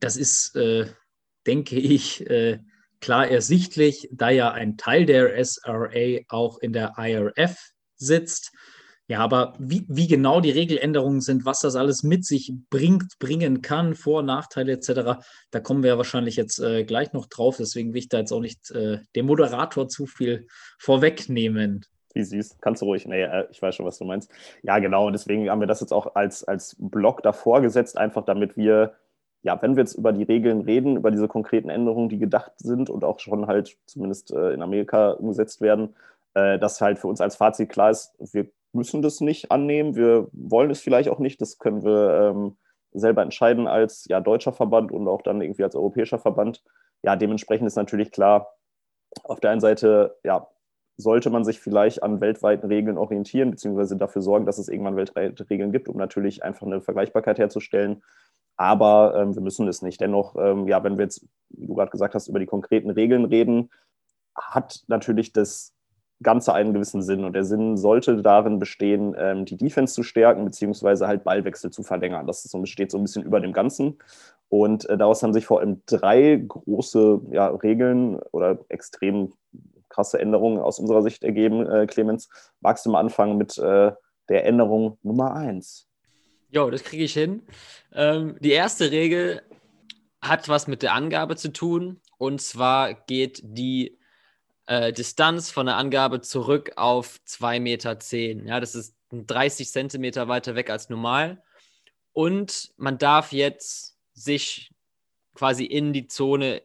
Das 0.00 0.16
ist, 0.16 0.56
äh, 0.56 0.86
denke 1.46 1.78
ich, 1.78 2.28
äh, 2.28 2.60
klar 3.00 3.28
ersichtlich, 3.28 4.08
da 4.12 4.30
ja 4.30 4.52
ein 4.52 4.76
Teil 4.76 5.06
der 5.06 5.36
SRA 5.42 6.20
auch 6.28 6.58
in 6.58 6.72
der 6.72 6.94
IRF 6.98 7.56
sitzt. 7.96 8.52
Ja, 9.08 9.20
aber 9.20 9.54
wie, 9.60 9.84
wie 9.88 10.08
genau 10.08 10.40
die 10.40 10.50
Regeländerungen 10.50 11.20
sind, 11.20 11.44
was 11.44 11.60
das 11.60 11.76
alles 11.76 12.02
mit 12.02 12.24
sich 12.24 12.52
bringt, 12.70 13.18
bringen 13.20 13.62
kann, 13.62 13.94
Vor-, 13.94 14.24
Nachteile 14.24 14.72
etc., 14.72 15.22
da 15.52 15.60
kommen 15.60 15.84
wir 15.84 15.90
ja 15.90 15.96
wahrscheinlich 15.96 16.34
jetzt 16.34 16.58
äh, 16.58 16.84
gleich 16.84 17.12
noch 17.12 17.26
drauf. 17.26 17.56
Deswegen 17.58 17.92
will 17.92 18.00
ich 18.00 18.08
da 18.08 18.18
jetzt 18.18 18.32
auch 18.32 18.40
nicht 18.40 18.72
äh, 18.72 18.98
dem 19.14 19.26
Moderator 19.26 19.88
zu 19.88 20.06
viel 20.06 20.48
vorwegnehmen. 20.78 21.84
Wie 22.16 22.24
siehst 22.24 22.62
Kannst 22.62 22.80
du 22.80 22.86
ruhig. 22.86 23.06
Nee, 23.06 23.22
äh, 23.22 23.46
ich 23.50 23.60
weiß 23.60 23.74
schon, 23.74 23.84
was 23.84 23.98
du 23.98 24.04
meinst. 24.06 24.30
Ja, 24.62 24.78
genau. 24.78 25.06
Und 25.06 25.12
deswegen 25.12 25.50
haben 25.50 25.60
wir 25.60 25.66
das 25.66 25.80
jetzt 25.80 25.92
auch 25.92 26.14
als, 26.14 26.44
als 26.44 26.74
Block 26.78 27.22
davor 27.22 27.60
gesetzt, 27.60 27.98
einfach 27.98 28.24
damit 28.24 28.56
wir, 28.56 28.94
ja, 29.42 29.60
wenn 29.60 29.76
wir 29.76 29.82
jetzt 29.82 29.94
über 29.94 30.12
die 30.12 30.22
Regeln 30.22 30.62
reden, 30.62 30.96
über 30.96 31.10
diese 31.10 31.28
konkreten 31.28 31.68
Änderungen, 31.68 32.08
die 32.08 32.18
gedacht 32.18 32.52
sind 32.56 32.88
und 32.88 33.04
auch 33.04 33.20
schon 33.20 33.46
halt 33.46 33.76
zumindest 33.84 34.32
äh, 34.32 34.52
in 34.52 34.62
Amerika 34.62 35.10
umgesetzt 35.10 35.60
werden, 35.60 35.94
äh, 36.32 36.58
dass 36.58 36.80
halt 36.80 36.98
für 36.98 37.08
uns 37.08 37.20
als 37.20 37.36
Fazit 37.36 37.68
klar 37.68 37.90
ist, 37.90 38.14
wir 38.18 38.48
müssen 38.72 39.02
das 39.02 39.20
nicht 39.20 39.50
annehmen, 39.50 39.94
wir 39.94 40.28
wollen 40.32 40.70
es 40.70 40.80
vielleicht 40.80 41.10
auch 41.10 41.18
nicht, 41.18 41.40
das 41.42 41.58
können 41.58 41.84
wir 41.84 42.32
ähm, 42.34 42.56
selber 42.92 43.20
entscheiden 43.20 43.66
als 43.66 44.06
ja, 44.08 44.20
deutscher 44.20 44.52
Verband 44.52 44.90
und 44.90 45.06
auch 45.06 45.20
dann 45.20 45.42
irgendwie 45.42 45.64
als 45.64 45.76
europäischer 45.76 46.18
Verband. 46.18 46.62
Ja, 47.02 47.14
dementsprechend 47.14 47.66
ist 47.66 47.76
natürlich 47.76 48.10
klar, 48.10 48.54
auf 49.22 49.40
der 49.40 49.50
einen 49.50 49.60
Seite, 49.60 50.16
ja, 50.24 50.48
sollte 50.96 51.30
man 51.30 51.44
sich 51.44 51.60
vielleicht 51.60 52.02
an 52.02 52.20
weltweiten 52.20 52.66
Regeln 52.68 52.98
orientieren, 52.98 53.50
beziehungsweise 53.50 53.96
dafür 53.96 54.22
sorgen, 54.22 54.46
dass 54.46 54.58
es 54.58 54.68
irgendwann 54.68 54.96
weltweite 54.96 55.48
Regeln 55.50 55.72
gibt, 55.72 55.88
um 55.88 55.96
natürlich 55.96 56.42
einfach 56.42 56.66
eine 56.66 56.80
Vergleichbarkeit 56.80 57.38
herzustellen. 57.38 58.02
Aber 58.56 59.14
ähm, 59.16 59.34
wir 59.34 59.42
müssen 59.42 59.68
es 59.68 59.82
nicht. 59.82 60.00
Dennoch, 60.00 60.34
ähm, 60.38 60.66
ja, 60.66 60.82
wenn 60.82 60.96
wir 60.96 61.04
jetzt, 61.04 61.26
wie 61.50 61.66
du 61.66 61.74
gerade 61.74 61.90
gesagt 61.90 62.14
hast, 62.14 62.28
über 62.28 62.38
die 62.38 62.46
konkreten 62.46 62.90
Regeln 62.90 63.26
reden, 63.26 63.70
hat 64.34 64.82
natürlich 64.88 65.32
das 65.32 65.74
Ganze 66.22 66.54
einen 66.54 66.72
gewissen 66.72 67.02
Sinn. 67.02 67.24
Und 67.24 67.34
der 67.34 67.44
Sinn 67.44 67.76
sollte 67.76 68.22
darin 68.22 68.58
bestehen, 68.58 69.14
ähm, 69.18 69.44
die 69.44 69.58
Defense 69.58 69.94
zu 69.94 70.02
stärken, 70.02 70.46
beziehungsweise 70.46 71.06
halt 71.06 71.24
Ballwechsel 71.24 71.70
zu 71.70 71.82
verlängern. 71.82 72.26
Das 72.26 72.42
so, 72.42 72.64
steht 72.64 72.90
so 72.90 72.96
ein 72.96 73.04
bisschen 73.04 73.22
über 73.22 73.40
dem 73.40 73.52
Ganzen. 73.52 73.98
Und 74.48 74.88
äh, 74.88 74.96
daraus 74.96 75.22
haben 75.22 75.34
sich 75.34 75.44
vor 75.44 75.60
allem 75.60 75.82
drei 75.86 76.36
große 76.36 77.20
ja, 77.32 77.48
Regeln 77.48 78.18
oder 78.32 78.58
extrem 78.68 79.32
krasse 79.96 80.20
Änderungen 80.20 80.60
aus 80.60 80.78
unserer 80.78 81.02
Sicht 81.02 81.24
ergeben. 81.24 81.66
Äh, 81.66 81.86
Clemens, 81.86 82.28
magst 82.60 82.86
du 82.86 82.90
mal 82.90 83.00
anfangen 83.00 83.36
mit 83.36 83.58
äh, 83.58 83.92
der 84.28 84.44
Änderung 84.44 84.98
Nummer 85.02 85.34
eins? 85.34 85.88
Jo, 86.50 86.70
das 86.70 86.84
kriege 86.84 87.04
ich 87.04 87.14
hin. 87.14 87.42
Ähm, 87.92 88.36
die 88.40 88.52
erste 88.52 88.90
Regel 88.90 89.42
hat 90.20 90.48
was 90.48 90.68
mit 90.68 90.82
der 90.82 90.94
Angabe 90.94 91.36
zu 91.36 91.52
tun. 91.52 92.00
Und 92.18 92.40
zwar 92.40 92.94
geht 92.94 93.40
die 93.42 93.98
äh, 94.66 94.92
Distanz 94.92 95.50
von 95.50 95.66
der 95.66 95.76
Angabe 95.76 96.20
zurück 96.20 96.72
auf 96.76 97.18
2,10 97.26 97.60
Meter. 97.60 97.98
Ja, 98.46 98.60
das 98.60 98.74
ist 98.74 98.94
30 99.10 99.68
Zentimeter 99.70 100.28
weiter 100.28 100.54
weg 100.54 100.70
als 100.70 100.88
normal. 100.90 101.42
Und 102.12 102.72
man 102.76 102.98
darf 102.98 103.32
jetzt 103.32 103.98
sich 104.14 104.70
quasi 105.34 105.64
in 105.64 105.92
die 105.92 106.06
Zone 106.06 106.62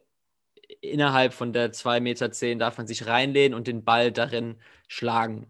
innerhalb 0.82 1.32
von 1.32 1.52
der 1.52 1.72
2,10 1.72 2.00
Meter 2.00 2.54
darf 2.56 2.76
man 2.76 2.86
sich 2.86 3.06
reinlehnen 3.06 3.54
und 3.54 3.66
den 3.66 3.84
Ball 3.84 4.12
darin 4.12 4.56
schlagen. 4.88 5.46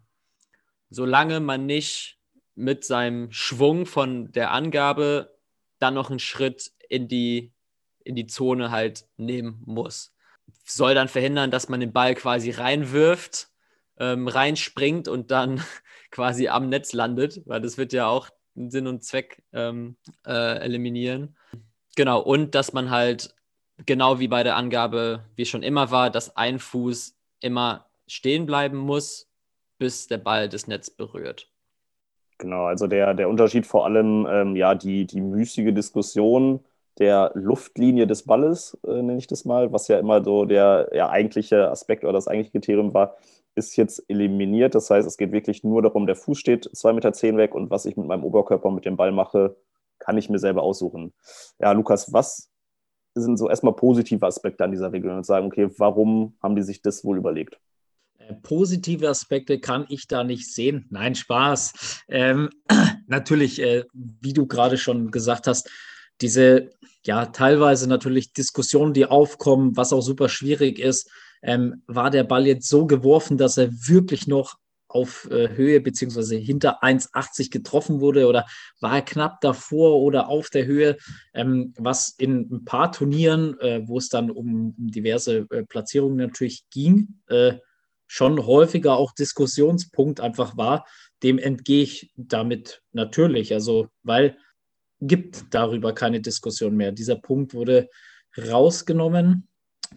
Solange 0.90 1.40
man 1.40 1.66
nicht 1.66 2.18
mit 2.54 2.84
seinem 2.84 3.32
Schwung 3.32 3.86
von 3.86 4.30
der 4.32 4.52
Angabe 4.52 5.34
dann 5.78 5.94
noch 5.94 6.10
einen 6.10 6.18
Schritt 6.18 6.70
in 6.88 7.08
die, 7.08 7.52
in 8.04 8.14
die 8.14 8.26
Zone 8.26 8.70
halt 8.70 9.06
nehmen 9.16 9.62
muss. 9.64 10.14
Soll 10.64 10.94
dann 10.94 11.08
verhindern, 11.08 11.50
dass 11.50 11.68
man 11.68 11.80
den 11.80 11.92
Ball 11.92 12.14
quasi 12.14 12.50
reinwirft, 12.50 13.48
ähm, 13.98 14.28
reinspringt 14.28 15.08
und 15.08 15.30
dann 15.30 15.64
quasi 16.10 16.48
am 16.48 16.68
Netz 16.68 16.92
landet, 16.92 17.40
weil 17.46 17.62
das 17.62 17.78
wird 17.78 17.94
ja 17.94 18.06
auch 18.06 18.28
Sinn 18.54 18.86
und 18.86 19.02
Zweck 19.02 19.42
ähm, 19.54 19.96
äh, 20.26 20.58
eliminieren. 20.58 21.36
Genau, 21.96 22.20
und 22.20 22.54
dass 22.54 22.74
man 22.74 22.90
halt 22.90 23.34
genau 23.86 24.18
wie 24.18 24.28
bei 24.28 24.42
der 24.42 24.56
Angabe, 24.56 25.24
wie 25.36 25.44
schon 25.44 25.62
immer 25.62 25.90
war, 25.90 26.10
dass 26.10 26.36
ein 26.36 26.58
Fuß 26.58 27.14
immer 27.40 27.86
stehen 28.06 28.46
bleiben 28.46 28.78
muss, 28.78 29.28
bis 29.78 30.06
der 30.06 30.18
Ball 30.18 30.48
das 30.48 30.66
Netz 30.66 30.90
berührt. 30.90 31.48
Genau, 32.38 32.64
also 32.64 32.86
der, 32.86 33.14
der 33.14 33.28
Unterschied 33.28 33.66
vor 33.66 33.84
allem, 33.84 34.26
ähm, 34.28 34.56
ja, 34.56 34.74
die, 34.74 35.06
die 35.06 35.20
müßige 35.20 35.72
Diskussion 35.72 36.60
der 36.98 37.30
Luftlinie 37.34 38.06
des 38.06 38.24
Balles, 38.24 38.78
äh, 38.86 39.02
nenne 39.02 39.18
ich 39.18 39.26
das 39.26 39.44
mal, 39.44 39.72
was 39.72 39.88
ja 39.88 39.98
immer 39.98 40.22
so 40.22 40.44
der 40.44 40.90
ja, 40.92 41.08
eigentliche 41.08 41.70
Aspekt 41.70 42.04
oder 42.04 42.14
das 42.14 42.28
eigentliche 42.28 42.52
Kriterium 42.52 42.94
war, 42.94 43.16
ist 43.54 43.76
jetzt 43.76 44.04
eliminiert. 44.08 44.74
Das 44.74 44.90
heißt, 44.90 45.06
es 45.06 45.16
geht 45.16 45.32
wirklich 45.32 45.64
nur 45.64 45.82
darum, 45.82 46.06
der 46.06 46.16
Fuß 46.16 46.38
steht 46.38 46.68
2,10 46.68 46.92
Meter 46.92 47.36
weg 47.38 47.54
und 47.54 47.70
was 47.70 47.86
ich 47.86 47.96
mit 47.96 48.06
meinem 48.06 48.24
Oberkörper 48.24 48.70
mit 48.70 48.84
dem 48.84 48.96
Ball 48.96 49.12
mache, 49.12 49.56
kann 49.98 50.18
ich 50.18 50.28
mir 50.28 50.38
selber 50.38 50.62
aussuchen. 50.62 51.12
Ja, 51.60 51.72
Lukas, 51.72 52.12
was 52.12 52.51
sind 53.14 53.36
so 53.36 53.48
erstmal 53.48 53.74
positive 53.74 54.26
Aspekte 54.26 54.64
an 54.64 54.72
dieser 54.72 54.92
Regel 54.92 55.10
und 55.10 55.26
sagen, 55.26 55.46
okay, 55.46 55.68
warum 55.78 56.34
haben 56.42 56.56
die 56.56 56.62
sich 56.62 56.82
das 56.82 57.04
wohl 57.04 57.18
überlegt? 57.18 57.58
Äh, 58.18 58.34
positive 58.42 59.08
Aspekte 59.08 59.58
kann 59.58 59.86
ich 59.88 60.06
da 60.06 60.24
nicht 60.24 60.52
sehen. 60.52 60.86
Nein, 60.90 61.14
Spaß. 61.14 62.04
Ähm, 62.08 62.50
natürlich, 63.06 63.60
äh, 63.60 63.84
wie 63.92 64.32
du 64.32 64.46
gerade 64.46 64.78
schon 64.78 65.10
gesagt 65.10 65.46
hast, 65.46 65.70
diese 66.20 66.70
ja 67.04 67.26
teilweise 67.26 67.88
natürlich 67.88 68.32
Diskussionen, 68.32 68.92
die 68.92 69.06
aufkommen, 69.06 69.76
was 69.76 69.92
auch 69.92 70.02
super 70.02 70.28
schwierig 70.28 70.78
ist. 70.78 71.10
Ähm, 71.42 71.82
war 71.86 72.10
der 72.10 72.24
Ball 72.24 72.46
jetzt 72.46 72.68
so 72.68 72.86
geworfen, 72.86 73.36
dass 73.36 73.56
er 73.56 73.72
wirklich 73.72 74.28
noch 74.28 74.58
auf 74.94 75.28
äh, 75.30 75.48
Höhe 75.56 75.80
beziehungsweise 75.80 76.36
hinter 76.36 76.82
1,80 76.82 77.50
getroffen 77.50 78.00
wurde 78.00 78.26
oder 78.26 78.46
war 78.80 78.96
er 78.96 79.02
knapp 79.02 79.40
davor 79.40 80.00
oder 80.00 80.28
auf 80.28 80.50
der 80.50 80.66
Höhe, 80.66 80.96
ähm, 81.34 81.74
was 81.78 82.14
in 82.18 82.48
ein 82.50 82.64
paar 82.64 82.92
Turnieren, 82.92 83.58
äh, 83.60 83.82
wo 83.86 83.98
es 83.98 84.08
dann 84.08 84.30
um, 84.30 84.74
um 84.76 84.90
diverse 84.90 85.46
äh, 85.50 85.64
Platzierungen 85.64 86.16
natürlich 86.16 86.64
ging, 86.70 87.20
äh, 87.28 87.54
schon 88.06 88.44
häufiger 88.44 88.96
auch 88.96 89.12
Diskussionspunkt 89.12 90.20
einfach 90.20 90.56
war. 90.56 90.86
Dem 91.22 91.38
entgehe 91.38 91.82
ich 91.82 92.12
damit 92.16 92.82
natürlich, 92.92 93.54
also 93.54 93.88
weil 94.02 94.36
gibt 95.00 95.46
darüber 95.50 95.94
keine 95.94 96.20
Diskussion 96.20 96.76
mehr. 96.76 96.92
Dieser 96.92 97.16
Punkt 97.16 97.54
wurde 97.54 97.88
rausgenommen. 98.38 99.48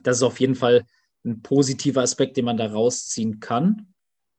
Das 0.03 0.17
ist 0.17 0.23
auf 0.23 0.39
jeden 0.39 0.55
Fall 0.55 0.85
ein 1.25 1.41
positiver 1.41 2.01
Aspekt, 2.01 2.37
den 2.37 2.45
man 2.45 2.57
da 2.57 2.67
rausziehen 2.67 3.39
kann. 3.39 3.93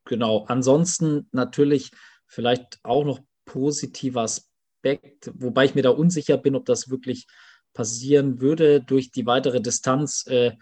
Genau. 0.06 0.44
Ansonsten 0.46 1.28
natürlich 1.32 1.90
vielleicht 2.26 2.78
auch 2.82 3.04
noch 3.04 3.20
positiver 3.44 4.22
Aspekt, 4.22 5.30
wobei 5.34 5.66
ich 5.66 5.74
mir 5.74 5.82
da 5.82 5.90
unsicher 5.90 6.38
bin, 6.38 6.56
ob 6.56 6.64
das 6.64 6.88
wirklich 6.88 7.26
passieren 7.74 8.40
würde. 8.40 8.80
Durch 8.80 9.10
die 9.10 9.26
weitere 9.26 9.60
Distanz 9.60 10.26
äh, 10.26 10.52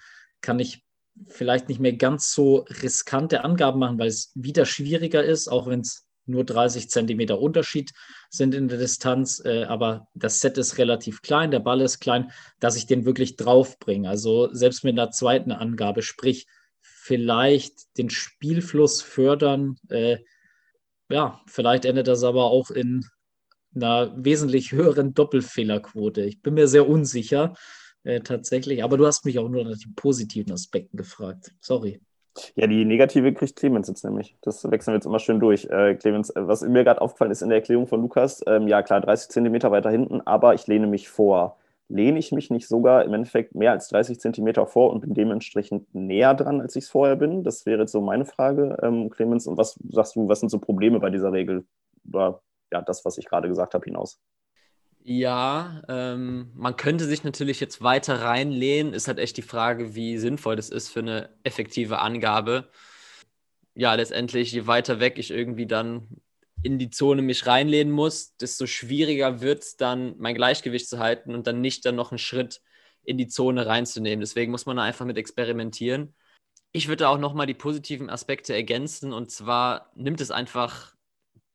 kann 0.40 0.58
ich 0.58 0.82
vielleicht 1.28 1.68
nicht 1.68 1.80
mehr 1.80 1.92
ganz 1.92 2.32
so 2.32 2.66
riskante 2.82 3.44
Angaben 3.44 3.78
machen, 3.78 3.98
weil 3.98 4.08
es 4.08 4.32
wieder 4.34 4.66
schwieriger 4.66 5.22
ist, 5.22 5.48
auch 5.48 5.68
wenn 5.68 5.80
es 5.80 6.06
nur 6.26 6.44
30 6.44 6.88
Zentimeter 6.88 7.38
Unterschied 7.38 7.92
sind 8.30 8.54
in 8.54 8.68
der 8.68 8.78
Distanz, 8.78 9.42
äh, 9.44 9.64
aber 9.64 10.08
das 10.14 10.40
Set 10.40 10.56
ist 10.58 10.78
relativ 10.78 11.20
klein, 11.22 11.50
der 11.50 11.60
Ball 11.60 11.82
ist 11.82 12.00
klein, 12.00 12.32
dass 12.60 12.76
ich 12.76 12.86
den 12.86 13.04
wirklich 13.04 13.36
draufbringe. 13.36 14.08
Also 14.08 14.52
selbst 14.52 14.84
mit 14.84 14.98
einer 14.98 15.10
zweiten 15.10 15.52
Angabe, 15.52 16.02
sprich 16.02 16.46
vielleicht 17.04 17.99
den 17.99 18.08
Spielfluss 18.08 19.02
fördern. 19.02 19.76
Äh, 19.90 20.20
ja, 21.11 21.42
vielleicht 21.46 21.84
endet 21.84 22.08
das 22.08 22.25
aber 22.25 22.44
auch 22.44 22.70
in 22.70 23.04
einer 23.75 24.14
wesentlich 24.16 24.73
höheren 24.73 25.12
Doppelfehlerquote. 25.12 26.23
Ich 26.23 26.40
bin 26.40 26.54
mir 26.54 26.66
sehr 26.66 26.88
unsicher 26.88 27.52
äh, 28.04 28.20
tatsächlich, 28.20 28.82
aber 28.82 28.96
du 28.96 29.06
hast 29.06 29.26
mich 29.26 29.38
auch 29.38 29.50
nur 29.50 29.64
nach 29.64 29.76
den 29.76 29.94
positiven 29.94 30.52
Aspekten 30.52 30.96
gefragt. 30.96 31.52
Sorry. 31.61 32.00
Ja, 32.54 32.66
die 32.66 32.87
negative 32.87 33.34
kriegt 33.34 33.56
Clemens 33.56 33.88
jetzt 33.88 34.02
nämlich. 34.02 34.34
Das 34.40 34.64
wechseln 34.70 34.94
wir 34.94 34.96
jetzt 34.96 35.06
immer 35.06 35.18
schön 35.18 35.40
durch. 35.40 35.66
Äh, 35.66 35.96
Clemens, 35.96 36.30
äh, 36.30 36.49
was 36.49 36.62
mir 36.62 36.84
gerade 36.84 37.02
aufgefallen 37.02 37.32
ist 37.32 37.42
in 37.42 37.50
der 37.50 37.58
Erklärung 37.58 37.87
von 37.87 38.00
Lukas, 38.00 38.42
ähm, 38.46 38.66
ja 38.66 38.82
klar, 38.82 39.02
30 39.02 39.28
Zentimeter 39.28 39.70
weiter 39.70 39.90
hinten, 39.90 40.23
aber 40.23 40.54
ich 40.54 40.66
lehne 40.66 40.87
mich 40.87 41.11
vor. 41.11 41.58
Lehne 41.88 42.18
ich 42.18 42.32
mich 42.32 42.50
nicht 42.50 42.66
sogar 42.66 43.04
im 43.04 43.12
Endeffekt 43.12 43.54
mehr 43.54 43.72
als 43.72 43.88
30 43.88 44.18
Zentimeter 44.18 44.66
vor 44.66 44.90
und 44.90 45.00
bin 45.00 45.14
dementsprechend 45.14 45.94
näher 45.94 46.34
dran, 46.34 46.60
als 46.60 46.76
ich 46.76 46.84
es 46.84 46.90
vorher 46.90 47.16
bin? 47.16 47.44
Das 47.44 47.66
wäre 47.66 47.80
jetzt 47.80 47.92
so 47.92 48.00
meine 48.00 48.24
Frage, 48.24 48.78
ähm, 48.82 49.10
Clemens. 49.10 49.46
Und 49.46 49.58
was 49.58 49.78
sagst 49.90 50.16
du, 50.16 50.28
was 50.28 50.40
sind 50.40 50.48
so 50.48 50.58
Probleme 50.58 51.00
bei 51.00 51.10
dieser 51.10 51.32
Regel? 51.32 51.66
Über 52.04 52.42
ja, 52.72 52.82
das, 52.82 53.04
was 53.04 53.18
ich 53.18 53.26
gerade 53.26 53.48
gesagt 53.48 53.74
habe, 53.74 53.84
hinaus? 53.84 54.18
Ja, 55.06 55.82
ähm, 55.88 56.50
man 56.54 56.76
könnte 56.76 57.04
sich 57.04 57.24
natürlich 57.24 57.60
jetzt 57.60 57.82
weiter 57.82 58.22
reinlehnen. 58.22 58.94
Ist 58.94 59.06
halt 59.06 59.18
echt 59.18 59.36
die 59.36 59.42
Frage, 59.42 59.94
wie 59.94 60.16
sinnvoll 60.16 60.56
das 60.56 60.70
ist 60.70 60.88
für 60.88 61.00
eine 61.00 61.28
effektive 61.42 61.98
Angabe. 61.98 62.70
Ja, 63.74 63.94
letztendlich, 63.94 64.52
je 64.52 64.66
weiter 64.66 65.00
weg 65.00 65.18
ich 65.18 65.30
irgendwie 65.30 65.66
dann 65.66 66.08
in 66.64 66.78
die 66.78 66.90
Zone 66.90 67.23
mich 67.23 67.47
reinlehnen 67.47 67.92
muss, 67.92 68.37
desto 68.37 68.66
schwieriger 68.66 69.40
wird 69.40 69.62
es 69.62 69.76
dann, 69.76 70.14
mein 70.18 70.35
Gleichgewicht 70.35 70.88
zu 70.88 70.99
halten 70.99 71.35
und 71.35 71.47
dann 71.47 71.61
nicht 71.61 71.85
dann 71.85 71.94
noch 71.94 72.11
einen 72.11 72.18
Schritt 72.18 72.61
in 73.04 73.18
die 73.18 73.28
Zone 73.28 73.66
reinzunehmen. 73.66 74.21
Deswegen 74.21 74.50
muss 74.50 74.66
man 74.66 74.78
da 74.78 74.83
einfach 74.83 75.06
mit 75.06 75.18
experimentieren. 75.18 76.14
Ich 76.73 76.88
würde 76.88 77.09
auch 77.09 77.18
nochmal 77.18 77.47
die 77.47 77.54
positiven 77.54 78.11
Aspekte 78.11 78.54
ergänzen 78.54 79.12
und 79.12 79.30
zwar 79.30 79.92
nimmt 79.94 80.21
es 80.21 80.30
einfach 80.30 80.94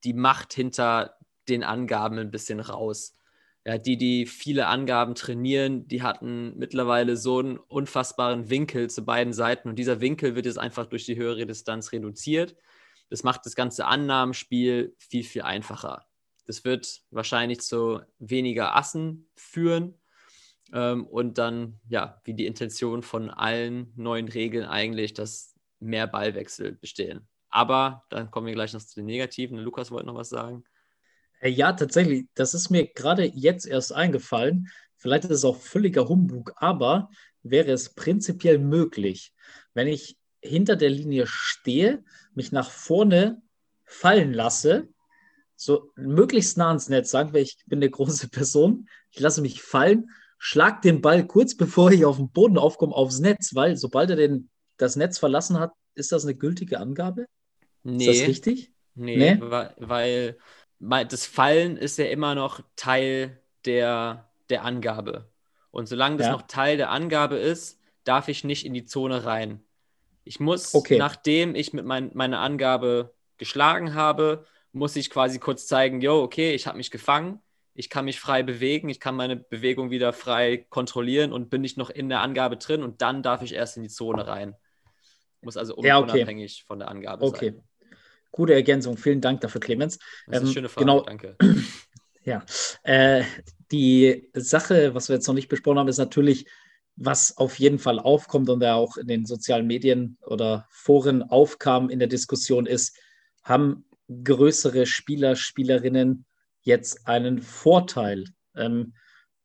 die 0.06 0.14
Macht 0.14 0.54
hinter 0.54 1.18
den 1.50 1.64
Angaben 1.64 2.20
ein 2.20 2.32
bisschen 2.32 2.62
raus 2.62 3.20
ja, 3.66 3.78
die, 3.78 3.98
die 3.98 4.26
viele 4.26 4.68
Angaben 4.68 5.16
trainieren, 5.16 5.88
die 5.88 6.02
hatten 6.02 6.58
mittlerweile 6.58 7.18
so 7.18 7.40
einen 7.40 7.58
unfassbaren 7.58 8.50
Winkel 8.50 8.90
zu 8.90 9.04
beiden 9.06 9.34
Seiten 9.34 9.70
und 9.70 9.78
dieser 9.78 10.02
Winkel 10.02 10.36
wird 10.36 10.46
jetzt 10.46 10.58
einfach 10.58 10.86
durch 10.88 11.06
die 11.06 11.18
höhere 11.18 11.46
Distanz 11.46 11.92
reduziert. 11.92 12.56
Das 13.10 13.24
macht 13.24 13.46
das 13.46 13.56
ganze 13.56 13.86
Annahmenspiel 13.86 14.96
viel, 14.98 15.24
viel 15.24 15.42
einfacher. 15.42 16.06
Das 16.46 16.64
wird 16.64 17.02
wahrscheinlich 17.12 17.62
zu 17.62 18.02
weniger 18.18 18.76
Assen 18.76 19.30
führen 19.36 20.00
ähm, 20.74 21.06
und 21.06 21.38
dann, 21.38 21.80
ja, 21.88 22.22
wie 22.24 22.34
die 22.34 22.46
Intention 22.46 23.04
von 23.04 23.30
allen 23.30 23.94
neuen 23.96 24.28
Regeln 24.28 24.66
eigentlich, 24.66 25.14
dass 25.14 25.56
mehr 25.80 26.08
Ballwechsel 26.08 26.74
bestehen. 26.74 27.28
Aber 27.50 28.04
dann 28.10 28.32
kommen 28.32 28.48
wir 28.48 28.54
gleich 28.54 28.74
noch 28.74 28.82
zu 28.82 28.96
den 28.96 29.06
Negativen. 29.06 29.58
Lukas 29.58 29.92
wollte 29.92 30.08
noch 30.08 30.16
was 30.16 30.30
sagen. 30.30 30.64
Äh, 31.40 31.50
ja, 31.50 31.74
tatsächlich. 31.74 32.28
Das 32.36 32.54
ist 32.54 32.70
mir 32.70 32.88
gerade 32.88 33.26
jetzt 33.26 33.66
erst 33.66 33.94
eingefallen. 33.94 34.70
Vielleicht 34.98 35.26
ist 35.26 35.32
es 35.32 35.46
auch 35.46 35.58
völliger 35.58 36.08
Humbug, 36.10 36.54
aber 36.58 37.10
wäre 37.42 37.72
es 37.72 37.96
prinzipiell 37.96 38.60
möglich, 38.60 39.34
wenn 39.74 39.88
ich 39.88 40.19
hinter 40.42 40.76
der 40.76 40.90
Linie 40.90 41.26
stehe, 41.28 42.04
mich 42.34 42.52
nach 42.52 42.70
vorne 42.70 43.42
fallen 43.86 44.34
lasse, 44.34 44.88
so 45.56 45.92
möglichst 45.96 46.58
nah 46.58 46.70
ans 46.70 46.88
Netz, 46.88 47.12
sagen 47.12 47.34
wir, 47.34 47.42
ich 47.42 47.58
bin 47.66 47.80
eine 47.80 47.90
große 47.90 48.28
Person, 48.32 48.88
ich 49.12 49.20
lasse 49.20 49.42
mich 49.42 49.62
fallen, 49.62 50.10
schlag 50.38 50.82
den 50.82 51.02
Ball 51.02 51.28
kurz 51.28 51.56
bevor 51.56 51.92
ich 51.92 52.06
auf 52.06 52.18
den 52.18 52.32
Boden 52.32 52.58
aufkomme 52.58 52.96
aufs 52.96 53.20
Netz, 53.20 53.54
weil 53.56 53.76
sobald 53.76 54.10
er 54.10 54.16
den, 54.16 54.50
das 54.78 54.96
Netz 54.96 55.18
verlassen 55.18 55.60
hat, 55.60 55.74
ist 55.96 56.12
das 56.12 56.24
eine 56.24 56.36
gültige 56.36 56.80
Angabe? 56.80 57.26
Nee. 57.84 58.06
Ist 58.06 58.22
das 58.22 58.28
richtig? 58.28 58.74
Nee, 58.96 59.18
nee? 59.18 59.38
weil, 59.42 60.38
weil 60.80 61.06
das 61.06 61.26
Fallen 61.26 61.78
ist 61.78 61.98
ja 61.98 62.06
immer 62.06 62.36
noch 62.36 62.62
Teil 62.76 63.42
der, 63.66 64.30
der 64.50 64.64
Angabe. 64.64 65.30
Und 65.72 65.88
solange 65.88 66.18
das 66.18 66.28
ja. 66.28 66.34
noch 66.34 66.44
Teil 66.44 66.78
der 66.78 66.90
Angabe 66.90 67.38
ist, 67.38 67.80
darf 68.04 68.28
ich 68.28 68.44
nicht 68.44 68.66
in 68.66 68.74
die 68.74 68.86
Zone 68.86 69.26
rein. 69.26 69.64
Ich 70.30 70.40
muss, 70.40 70.76
okay. 70.76 71.00
nachdem 71.00 71.56
ich 71.56 71.74
mit 71.74 71.86
mein, 71.86 72.12
meiner 72.14 72.40
Angabe 72.42 73.16
geschlagen 73.40 73.96
habe, 73.96 74.46
muss 74.74 74.96
ich 74.96 75.10
quasi 75.10 75.40
kurz 75.40 75.66
zeigen, 75.66 76.02
yo, 76.02 76.22
okay, 76.22 76.54
ich 76.54 76.68
habe 76.68 76.78
mich 76.78 76.92
gefangen, 76.92 77.40
ich 77.74 77.90
kann 77.90 78.06
mich 78.06 78.20
frei 78.20 78.44
bewegen, 78.44 78.90
ich 78.90 79.00
kann 79.00 79.16
meine 79.16 79.38
Bewegung 79.38 79.90
wieder 79.90 80.14
frei 80.14 80.68
kontrollieren 80.70 81.34
und 81.34 81.50
bin 81.50 81.62
nicht 81.62 81.78
noch 81.78 81.90
in 81.90 82.10
der 82.10 82.22
Angabe 82.22 82.58
drin 82.58 82.84
und 82.84 83.02
dann 83.02 83.24
darf 83.24 83.42
ich 83.42 83.56
erst 83.56 83.78
in 83.78 83.82
die 83.82 83.90
Zone 83.90 84.28
rein. 84.28 84.56
Muss 85.42 85.58
also 85.58 85.76
unabhängig 85.76 86.58
ja, 86.58 86.62
okay. 86.62 86.68
von 86.68 86.78
der 86.78 86.90
Angabe 86.90 87.26
okay. 87.26 87.54
sein. 87.56 87.64
Gute 88.32 88.54
Ergänzung. 88.54 88.98
Vielen 88.98 89.22
Dank 89.22 89.42
dafür, 89.42 89.62
Clemens. 89.62 89.98
Das 89.98 90.08
ist 90.08 90.42
eine 90.42 90.48
ähm, 90.50 90.54
schöne 90.54 90.70
Frage. 90.70 90.86
Genau, 90.86 91.02
danke. 91.02 91.38
Ja, 92.22 92.46
äh, 92.84 93.24
die 93.72 94.30
Sache, 94.34 94.94
was 94.94 95.10
wir 95.10 95.16
jetzt 95.16 95.26
noch 95.26 95.34
nicht 95.34 95.48
besprochen 95.48 95.80
haben, 95.80 95.88
ist 95.88 95.98
natürlich, 95.98 96.46
was 97.02 97.38
auf 97.38 97.58
jeden 97.60 97.80
Fall 97.80 97.98
aufkommt 97.98 98.50
und 98.50 98.60
da 98.60 98.76
auch 98.76 98.98
in 98.98 99.08
den 99.08 99.26
sozialen 99.26 99.66
Medien 99.66 100.18
oder 100.22 100.68
Foren 100.70 101.24
aufkam 101.24 101.90
in 101.90 102.00
der 102.00 102.10
Diskussion, 102.10 102.66
ist, 102.66 102.98
haben 103.42 103.86
größere 104.24 104.86
Spieler, 104.86 105.38
Spielerinnen 105.38 106.26
jetzt 106.62 107.08
einen 107.08 107.42
Vorteil? 107.42 108.26
Ähm, 108.54 108.94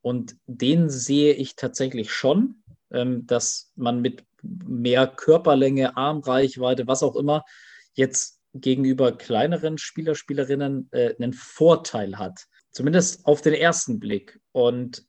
und 0.02 0.36
den 0.46 0.90
sehe 0.90 1.32
ich 1.34 1.54
tatsächlich 1.54 2.12
schon, 2.12 2.62
ähm, 2.90 3.24
dass 3.26 3.72
man 3.76 4.02
mit 4.02 4.24
mehr 4.42 5.06
Körperlänge, 5.06 5.96
Armreichweite, 5.96 6.88
was 6.88 7.04
auch 7.04 7.14
immer, 7.14 7.44
jetzt 7.92 8.40
gegenüber 8.52 9.16
kleineren 9.16 9.78
Spieler, 9.78 10.16
Spielerinnen 10.16 10.88
äh, 10.90 11.14
einen 11.14 11.32
Vorteil 11.32 12.18
hat. 12.18 12.46
Zumindest 12.72 13.24
auf 13.26 13.42
den 13.42 13.54
ersten 13.54 14.00
Blick. 14.00 14.40
Und 14.50 15.06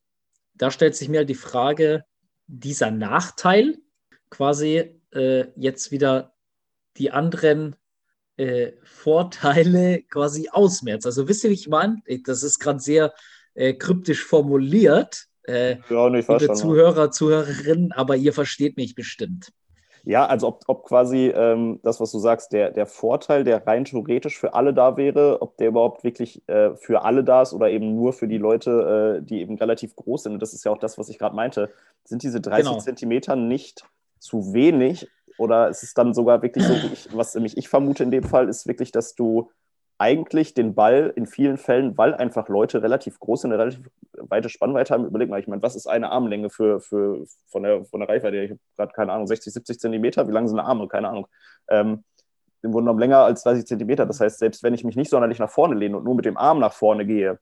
da 0.54 0.70
stellt 0.70 0.96
sich 0.96 1.10
mir 1.10 1.20
halt 1.20 1.30
die 1.30 1.36
Frage, 1.36 2.06
dieser 2.48 2.92
Nachteil 2.92 3.78
quasi 4.30 5.00
äh, 5.12 5.46
jetzt 5.56 5.92
wieder 5.92 6.34
die 6.98 7.12
anderen 7.12 7.75
äh, 8.38 8.74
Vorteile 8.84 10.04
quasi 10.04 10.50
ausmerzt. 10.50 11.06
Also 11.06 11.28
wisst 11.28 11.44
ihr, 11.44 11.50
wie 11.50 11.56
ich 11.56 11.68
meine? 11.68 12.02
Das 12.25 12.44
ist 12.44 12.60
gerade 12.60 12.80
sehr 12.80 13.14
äh, 13.54 13.74
kryptisch 13.74 14.24
formuliert, 14.24 15.28
äh, 15.44 15.78
Ja, 15.90 16.08
liebe. 16.08 16.54
Zuhörer, 16.54 17.12
Zuhörerinnen, 17.12 17.92
aber 17.92 18.16
ihr 18.16 18.34
versteht 18.34 18.78
mich 18.78 18.96
bestimmt. 18.96 19.52
Ja, 20.06 20.26
also 20.28 20.48
ob, 20.48 20.64
ob 20.68 20.86
quasi 20.86 21.28
ähm, 21.36 21.80
das, 21.84 22.00
was 22.00 22.12
du 22.12 22.20
sagst, 22.20 22.54
der, 22.54 22.70
der 22.72 22.86
Vorteil, 22.86 23.44
der 23.44 23.66
rein 23.66 23.86
theoretisch 23.86 24.38
für 24.38 24.54
alle 24.54 24.74
da 24.74 24.98
wäre, 24.98 25.42
ob 25.42 25.58
der 25.58 25.70
überhaupt 25.70 26.04
wirklich 26.04 26.48
äh, 26.48 26.76
für 26.76 27.04
alle 27.04 27.24
da 27.24 27.42
ist 27.42 27.54
oder 27.54 27.70
eben 27.72 27.96
nur 27.96 28.14
für 28.14 28.28
die 28.28 28.38
Leute, 28.38 29.18
äh, 29.20 29.26
die 29.26 29.42
eben 29.42 29.58
relativ 29.58 29.96
groß 29.96 30.24
sind. 30.24 30.34
Und 30.34 30.42
das 30.42 30.54
ist 30.54 30.64
ja 30.64 30.72
auch 30.72 30.78
das, 30.78 30.98
was 31.00 31.10
ich 31.10 31.18
gerade 31.18 31.36
meinte. 31.36 31.72
Sind 32.04 32.22
diese 32.22 32.40
30 32.40 32.66
Genau. 32.66 32.80
Zentimeter 32.80 33.36
nicht 33.36 33.84
zu 34.20 34.54
wenig? 34.54 35.08
Oder 35.38 35.70
ist 35.70 35.84
es 35.84 35.94
dann 35.94 36.14
sogar 36.14 36.42
wirklich 36.44 36.64
so, 36.64 36.74
ich, 36.74 37.10
was 37.12 37.34
nämlich 37.34 37.58
ich 37.58 37.68
vermute 37.68 38.04
in 38.04 38.12
dem 38.12 38.24
Fall, 38.24 38.48
ist 38.48 38.68
wirklich, 38.68 38.92
dass 38.92 39.16
du 39.16 39.50
eigentlich 39.98 40.54
den 40.54 40.75
Ball 40.75 41.14
in 41.16 41.25
vielen 41.25 41.58
Fällen, 41.58 41.98
weil 41.98 42.14
einfach 42.14 42.50
Leute 42.50 42.84
relativ 42.84 43.20
groß 43.20 43.42
sind, 43.42 43.54
eine 43.54 43.62
relativ 43.62 43.90
weite 44.18 44.50
Spannweite 44.50 44.94
haben. 44.94 45.06
Überleg 45.06 45.30
mal, 45.30 45.40
ich 45.40 45.48
meine, 45.48 45.62
was 45.62 45.75
ist 45.75 45.88
eine 45.88 46.12
Armlänge 46.12 46.50
für, 46.50 46.82
für, 46.82 47.25
von, 47.48 47.64
der, 47.64 47.86
von 47.86 48.02
der 48.02 48.10
Reichweite? 48.10 48.38
Ich 48.38 48.52
habe 48.52 48.60
gerade 48.75 48.94
keine 48.94 49.14
Ahnung, 49.14 49.28
60, 49.28 49.54
70 49.54 49.80
Zentimeter. 49.80 50.28
Wie 50.28 50.32
lang 50.32 50.48
sind 50.48 50.60
Arme? 50.60 50.88
Keine 50.88 51.10
Ahnung. 51.10 51.28
Ähm, 51.70 52.04
im 52.62 52.72
Grunde 52.72 52.86
genommen 52.86 53.00
länger 53.00 53.20
als 53.20 53.44
30 53.44 53.66
Zentimeter. 53.66 54.06
Das 54.06 54.20
heißt, 54.20 54.40
selbst 54.40 54.64
wenn 54.64 54.74
ich 54.74 54.84
mich 54.84 54.96
nicht 54.96 55.10
sonderlich 55.10 55.40
nach 55.40 55.50
vorne 55.50 55.75
lehne 55.75 55.98
und 55.98 56.04
nur 56.04 56.16
mit 56.16 56.25
dem 56.25 56.38
Arm 56.38 56.60
nach 56.60 56.74
vorne 56.74 57.06
gehe, 57.06 57.40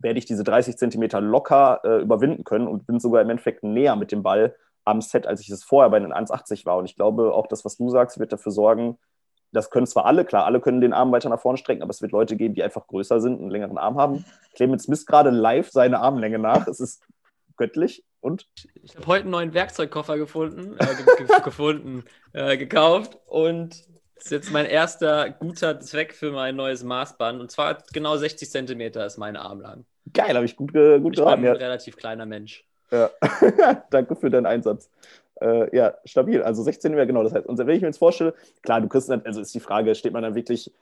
werde 0.00 0.18
ich 0.18 0.26
diese 0.26 0.44
30 0.44 0.76
Zentimeter 0.76 1.20
locker 1.20 1.80
äh, 1.84 2.02
überwinden 2.02 2.44
können 2.44 2.66
und 2.66 2.86
bin 2.86 3.00
sogar 3.00 3.22
im 3.22 3.30
Endeffekt 3.30 3.62
näher 3.62 3.96
mit 3.96 4.12
dem 4.12 4.22
Ball 4.22 4.54
am 4.84 5.00
Set, 5.00 5.26
als 5.26 5.40
ich 5.40 5.50
es 5.50 5.62
vorher 5.62 5.90
bei 5.90 6.00
den 6.00 6.12
1,80 6.12 6.66
war. 6.66 6.78
Und 6.78 6.86
ich 6.86 6.96
glaube, 6.96 7.32
auch 7.32 7.46
das, 7.46 7.64
was 7.64 7.76
du 7.76 7.90
sagst, 7.90 8.18
wird 8.18 8.32
dafür 8.32 8.52
sorgen, 8.52 8.98
das 9.52 9.70
können 9.70 9.86
zwar 9.86 10.06
alle, 10.06 10.24
klar, 10.24 10.44
alle 10.46 10.60
können 10.60 10.80
den 10.80 10.92
Arm 10.92 11.10
weiter 11.12 11.28
nach 11.28 11.40
vorne 11.40 11.58
strecken, 11.58 11.82
aber 11.82 11.90
es 11.90 12.00
wird 12.02 12.12
Leute 12.12 12.36
geben, 12.36 12.54
die 12.54 12.62
einfach 12.62 12.86
größer 12.86 13.20
sind 13.20 13.34
und 13.34 13.40
einen 13.42 13.50
längeren 13.50 13.78
Arm 13.78 13.96
haben. 13.98 14.24
Clemens 14.54 14.86
misst 14.88 15.06
gerade 15.06 15.30
live 15.30 15.70
seine 15.70 15.98
Armlänge 16.00 16.38
nach. 16.38 16.66
Es 16.68 16.80
ist 16.80 17.02
göttlich 17.56 18.04
und 18.20 18.46
Ich 18.82 18.94
habe 18.96 19.06
heute 19.06 19.22
einen 19.22 19.30
neuen 19.30 19.54
Werkzeugkoffer 19.54 20.16
gefunden, 20.18 20.76
äh, 20.78 20.86
ge 20.94 21.26
ge 21.26 21.40
gefunden, 21.44 22.04
äh, 22.32 22.56
gekauft 22.56 23.18
und 23.26 23.70
das 24.16 24.26
ist 24.26 24.30
jetzt 24.32 24.52
mein 24.52 24.66
erster 24.66 25.30
guter 25.30 25.80
Zweck 25.80 26.12
für 26.14 26.30
mein 26.30 26.54
neues 26.54 26.84
Maßband. 26.84 27.40
Und 27.40 27.50
zwar 27.50 27.78
genau 27.94 28.16
60 28.18 28.50
Zentimeter 28.50 29.06
ist 29.06 29.16
mein 29.16 29.34
Arm 29.36 29.60
lang. 29.62 29.84
geil, 30.12 30.34
habe 30.36 30.44
ich 30.44 30.56
gut, 30.56 30.72
ge- 30.74 31.00
gut 31.00 31.14
Ich 31.14 31.16
bin 31.18 31.24
geraten. 31.24 31.40
ein 31.42 31.44
Ja. 31.46 31.52
relativ 31.52 31.96
kleiner 31.96 32.26
Mensch. 32.26 32.64
Ja. 32.90 33.08
Danke 33.90 34.16
für 34.16 34.28
deinen 34.30 34.46
Einsatz. 34.46 34.90
Äh, 35.40 35.74
ja, 35.76 35.94
stabil. 36.04 36.42
Also 36.42 36.62
16 36.62 36.94
wäre 36.96 37.06
genau 37.06 37.22
das 37.22 37.32
heißt. 37.32 37.46
Und 37.46 37.58
wenn 37.58 37.68
ich 37.70 37.80
mir 37.80 37.88
jetzt 37.88 37.98
vorstelle, 37.98 38.34
klar, 38.62 38.80
du 38.80 38.88
kriegst 38.88 39.08
dann, 39.08 39.22
also 39.24 39.40
ist 39.40 39.54
die 39.54 39.60
Frage, 39.60 39.94
steht 39.94 40.12
man 40.12 40.22
dann 40.22 40.34
wirklich, 40.34 40.72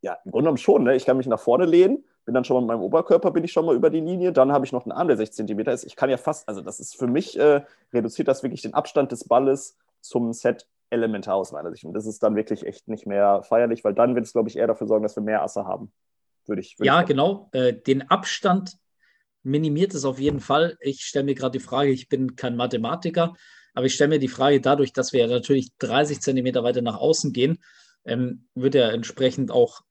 ja, 0.00 0.18
im 0.24 0.30
Grunde 0.30 0.44
genommen 0.44 0.58
schon, 0.58 0.84
ne? 0.84 0.96
Ich 0.96 1.04
kann 1.04 1.16
mich 1.16 1.26
nach 1.26 1.40
vorne 1.40 1.66
lehnen, 1.66 2.04
bin 2.24 2.34
dann 2.34 2.44
schon 2.44 2.54
mal 2.54 2.60
mit 2.60 2.68
meinem 2.68 2.82
Oberkörper, 2.82 3.30
bin 3.30 3.44
ich 3.44 3.52
schon 3.52 3.66
mal 3.66 3.74
über 3.74 3.90
die 3.90 4.00
Linie, 4.00 4.32
dann 4.32 4.52
habe 4.52 4.64
ich 4.64 4.72
noch 4.72 4.84
einen 4.84 4.92
Arm, 4.92 5.08
der 5.08 5.16
6 5.16 5.36
cm 5.36 5.60
ist. 5.60 5.84
Ich 5.84 5.96
kann 5.96 6.10
ja 6.10 6.16
fast, 6.16 6.48
also 6.48 6.60
das 6.60 6.80
ist 6.80 6.96
für 6.96 7.06
mich, 7.06 7.38
äh, 7.38 7.62
reduziert 7.92 8.28
das 8.28 8.42
wirklich 8.42 8.62
den 8.62 8.74
Abstand 8.74 9.12
des 9.12 9.24
Balles 9.24 9.76
zum 10.00 10.32
Set 10.32 10.66
elementar 10.90 11.34
aus 11.34 11.52
meiner 11.52 11.70
Sicht. 11.70 11.84
Und 11.84 11.94
das 11.94 12.06
ist 12.06 12.22
dann 12.22 12.36
wirklich 12.36 12.66
echt 12.66 12.88
nicht 12.88 13.06
mehr 13.06 13.42
feierlich, 13.42 13.84
weil 13.84 13.94
dann 13.94 14.14
wird 14.14 14.26
es, 14.26 14.32
glaube 14.32 14.48
ich, 14.48 14.56
eher 14.56 14.66
dafür 14.66 14.86
sorgen, 14.86 15.02
dass 15.02 15.16
wir 15.16 15.22
mehr 15.22 15.42
Asse 15.42 15.64
haben. 15.64 15.92
Würde 16.46 16.62
ich. 16.62 16.78
Würde 16.78 16.86
Ja, 16.86 17.00
ich 17.00 17.06
genau. 17.06 17.48
Äh, 17.52 17.74
den 17.74 18.10
Abstand 18.10 18.76
minimiert 19.42 19.94
es 19.94 20.04
auf 20.04 20.18
jeden 20.18 20.40
Fall. 20.40 20.76
Ich 20.80 21.04
stelle 21.04 21.24
mir 21.24 21.34
gerade 21.34 21.58
die 21.58 21.64
Frage, 21.64 21.90
ich 21.90 22.08
bin 22.08 22.36
kein 22.36 22.56
Mathematiker, 22.56 23.34
aber 23.74 23.86
ich 23.86 23.94
stelle 23.94 24.08
mir 24.08 24.18
die 24.18 24.28
Frage, 24.28 24.60
dadurch, 24.60 24.92
dass 24.92 25.12
wir 25.12 25.20
ja 25.20 25.26
natürlich 25.26 25.76
30 25.78 26.20
Zentimeter 26.20 26.62
weiter 26.62 26.82
nach 26.82 26.96
außen 26.96 27.32
gehen, 27.32 27.58
ähm, 28.04 28.46
wird 28.54 28.74
ja 28.74 28.90
entsprechend 28.90 29.50
auch 29.50 29.82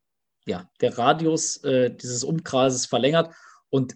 ja, 0.45 0.69
der 0.81 0.97
Radius 0.97 1.57
äh, 1.63 1.91
dieses 1.93 2.23
Umkreises 2.23 2.85
verlängert. 2.85 3.33
Und 3.69 3.95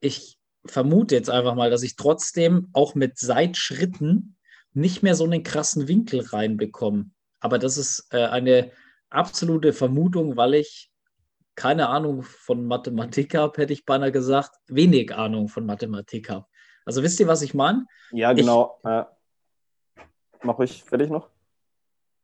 ich 0.00 0.38
vermute 0.66 1.14
jetzt 1.14 1.30
einfach 1.30 1.54
mal, 1.54 1.70
dass 1.70 1.82
ich 1.82 1.96
trotzdem 1.96 2.68
auch 2.72 2.94
mit 2.94 3.18
Seitschritten 3.18 4.36
nicht 4.72 5.02
mehr 5.02 5.14
so 5.14 5.24
einen 5.24 5.42
krassen 5.42 5.88
Winkel 5.88 6.20
reinbekomme. 6.20 7.10
Aber 7.40 7.58
das 7.58 7.78
ist 7.78 8.08
äh, 8.10 8.24
eine 8.24 8.72
absolute 9.10 9.72
Vermutung, 9.72 10.36
weil 10.36 10.54
ich 10.54 10.90
keine 11.54 11.88
Ahnung 11.88 12.22
von 12.22 12.66
Mathematik 12.66 13.34
habe, 13.34 13.60
hätte 13.62 13.72
ich 13.72 13.84
beinahe 13.84 14.10
gesagt, 14.10 14.56
wenig 14.66 15.14
Ahnung 15.14 15.48
von 15.48 15.64
Mathematik 15.64 16.28
habe. 16.28 16.46
Also 16.84 17.02
wisst 17.02 17.20
ihr, 17.20 17.28
was 17.28 17.42
ich 17.42 17.54
meine? 17.54 17.86
Ja, 18.10 18.32
genau. 18.32 18.80
äh, 18.84 19.04
Mach 20.44 20.58
ich 20.60 20.84
fertig 20.84 21.10
noch? 21.10 21.30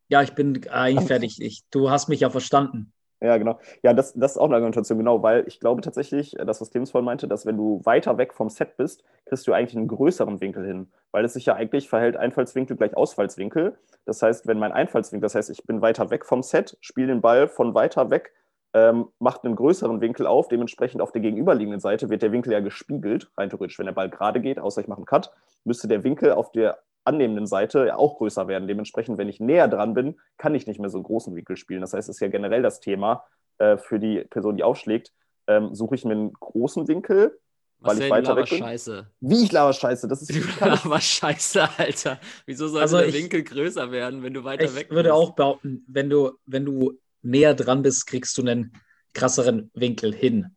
Ja, 0.09 0.23
ich 0.23 0.35
bin 0.35 0.69
eigentlich 0.69 1.07
fertig. 1.09 1.41
Ich, 1.41 1.65
du 1.71 1.91
hast 1.91 2.09
mich 2.09 2.21
ja 2.21 2.31
verstanden. 2.31 2.93
Ja, 3.23 3.37
genau. 3.37 3.59
Ja, 3.83 3.93
das, 3.93 4.15
das 4.15 4.33
ist 4.33 4.39
auch 4.39 4.47
eine 4.47 4.55
Argumentation, 4.55 4.97
genau, 4.97 5.23
weil 5.23 5.47
ich 5.47 5.61
glaube 5.61 5.83
tatsächlich, 5.83 6.39
äh, 6.39 6.47
das, 6.47 6.61
was 6.61 6.71
Clemens 6.71 6.91
vorhin 6.91 7.05
meinte, 7.05 7.29
dass 7.29 7.45
wenn 7.45 7.57
du 7.57 7.83
weiter 7.85 8.17
weg 8.17 8.33
vom 8.33 8.49
Set 8.49 8.79
bist, 8.79 9.05
kriegst 9.27 9.47
du 9.47 9.53
eigentlich 9.53 9.77
einen 9.77 9.89
größeren 9.89 10.41
Winkel 10.41 10.65
hin, 10.65 10.91
weil 11.13 11.25
es 11.25 11.35
sich 11.35 11.45
ja 11.45 11.55
eigentlich 11.55 11.89
verhält 11.89 12.17
Einfallswinkel 12.17 12.79
gleich 12.79 12.97
Ausfallswinkel. 12.97 13.77
Das 14.07 14.23
heißt, 14.23 14.47
wenn 14.47 14.59
mein 14.59 14.73
Einfallswinkel, 14.73 15.23
das 15.23 15.35
heißt, 15.35 15.51
ich 15.51 15.65
bin 15.65 15.83
weiter 15.83 16.09
weg 16.11 16.25
vom 16.25 16.43
Set, 16.43 16.79
spiele 16.81 17.09
den 17.09 17.21
Ball 17.21 17.47
von 17.47 17.75
weiter 17.75 18.11
weg, 18.11 18.33
ähm, 18.73 19.09
macht 19.19 19.45
einen 19.45 19.57
größeren 19.57 20.01
Winkel 20.01 20.27
auf, 20.27 20.49
dementsprechend 20.49 21.03
auf 21.03 21.13
der 21.13 21.21
gegenüberliegenden 21.21 21.81
Seite 21.81 22.09
wird 22.09 22.23
der 22.23 22.33
Winkel 22.33 22.55
ja 22.55 22.61
gespiegelt, 22.61 23.31
rein 23.37 23.51
theoretisch, 23.51 23.79
wenn 23.79 23.87
der 23.87 23.93
Ball 23.93 24.09
gerade 24.09 24.41
geht, 24.41 24.59
außer 24.59 24.81
ich 24.81 24.89
mache 24.89 24.99
einen 24.99 25.07
Cut, 25.07 25.31
müsste 25.65 25.89
der 25.89 26.05
Winkel 26.05 26.33
auf 26.33 26.53
der 26.53 26.79
annehmenden 27.05 27.47
Seite 27.47 27.87
ja 27.87 27.97
auch 27.97 28.19
größer 28.19 28.47
werden. 28.49 28.69
Dementsprechend, 28.69 29.19
wenn 29.19 29.29
ich 29.29 29.41
näher 29.41 29.69
dran 29.69 29.95
bin, 29.95 30.19
kann 30.39 30.55
ich 30.55 30.67
nicht 30.67 30.79
mehr 30.81 30.91
so 30.91 30.99
einen 30.99 31.05
großen 31.05 31.35
Winkel 31.35 31.57
spielen. 31.57 31.81
Das 31.81 31.93
heißt, 31.95 32.09
es 32.09 32.17
ist 32.17 32.21
ja 32.21 32.29
generell 32.29 32.63
das 32.63 32.81
Thema 32.81 33.25
äh, 33.59 33.77
für 33.79 33.99
die 33.99 34.25
Person, 34.31 34.57
die 34.57 34.63
aufschlägt, 34.63 35.13
ähm, 35.47 35.75
suche 35.75 35.95
ich 35.95 36.05
mir 36.05 36.13
einen 36.13 36.33
großen 36.33 36.87
Winkel, 36.89 37.39
weil 37.79 37.95
Marcel, 37.97 38.05
ich 38.05 38.11
weiter 38.11 38.37
weg 38.37 38.49
bin. 38.51 38.59
Scheiße. 38.59 39.07
Wie 39.21 39.43
ich 39.45 39.53
laber 39.53 39.73
Scheiße, 39.73 40.07
das 40.07 40.21
ist 40.23 40.31
Du 40.61 40.65
laberst 40.65 41.07
Scheiße, 41.07 41.69
Alter. 41.79 42.21
Wieso 42.45 42.69
sollte 42.69 42.83
Also 42.83 42.99
der 42.99 43.09
ich- 43.09 43.15
Winkel 43.15 43.43
größer 43.45 43.91
werden, 43.91 44.23
wenn 44.23 44.35
du 44.35 44.45
weiter 44.45 44.65
Ich 44.65 44.75
weg 44.75 44.91
würde 44.91 45.09
bist? 45.09 45.15
auch 45.15 45.31
behaupten, 45.35 45.85
wenn 45.89 46.11
du, 46.11 46.33
wenn 46.47 46.65
du 46.67 46.99
näher 47.23 47.55
dran 47.55 47.83
bist, 47.83 48.07
kriegst 48.07 48.37
du 48.37 48.43
einen 48.43 48.73
krasseren 49.15 49.71
Winkel 49.75 50.15
hin. 50.15 50.55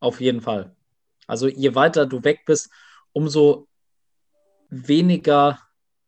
Auf 0.00 0.20
jeden 0.20 0.40
Fall. 0.42 0.74
Also 1.26 1.48
je 1.48 1.74
weiter 1.74 2.06
du 2.06 2.22
weg 2.24 2.40
bist, 2.46 2.70
umso 3.12 3.66
weniger 4.68 5.58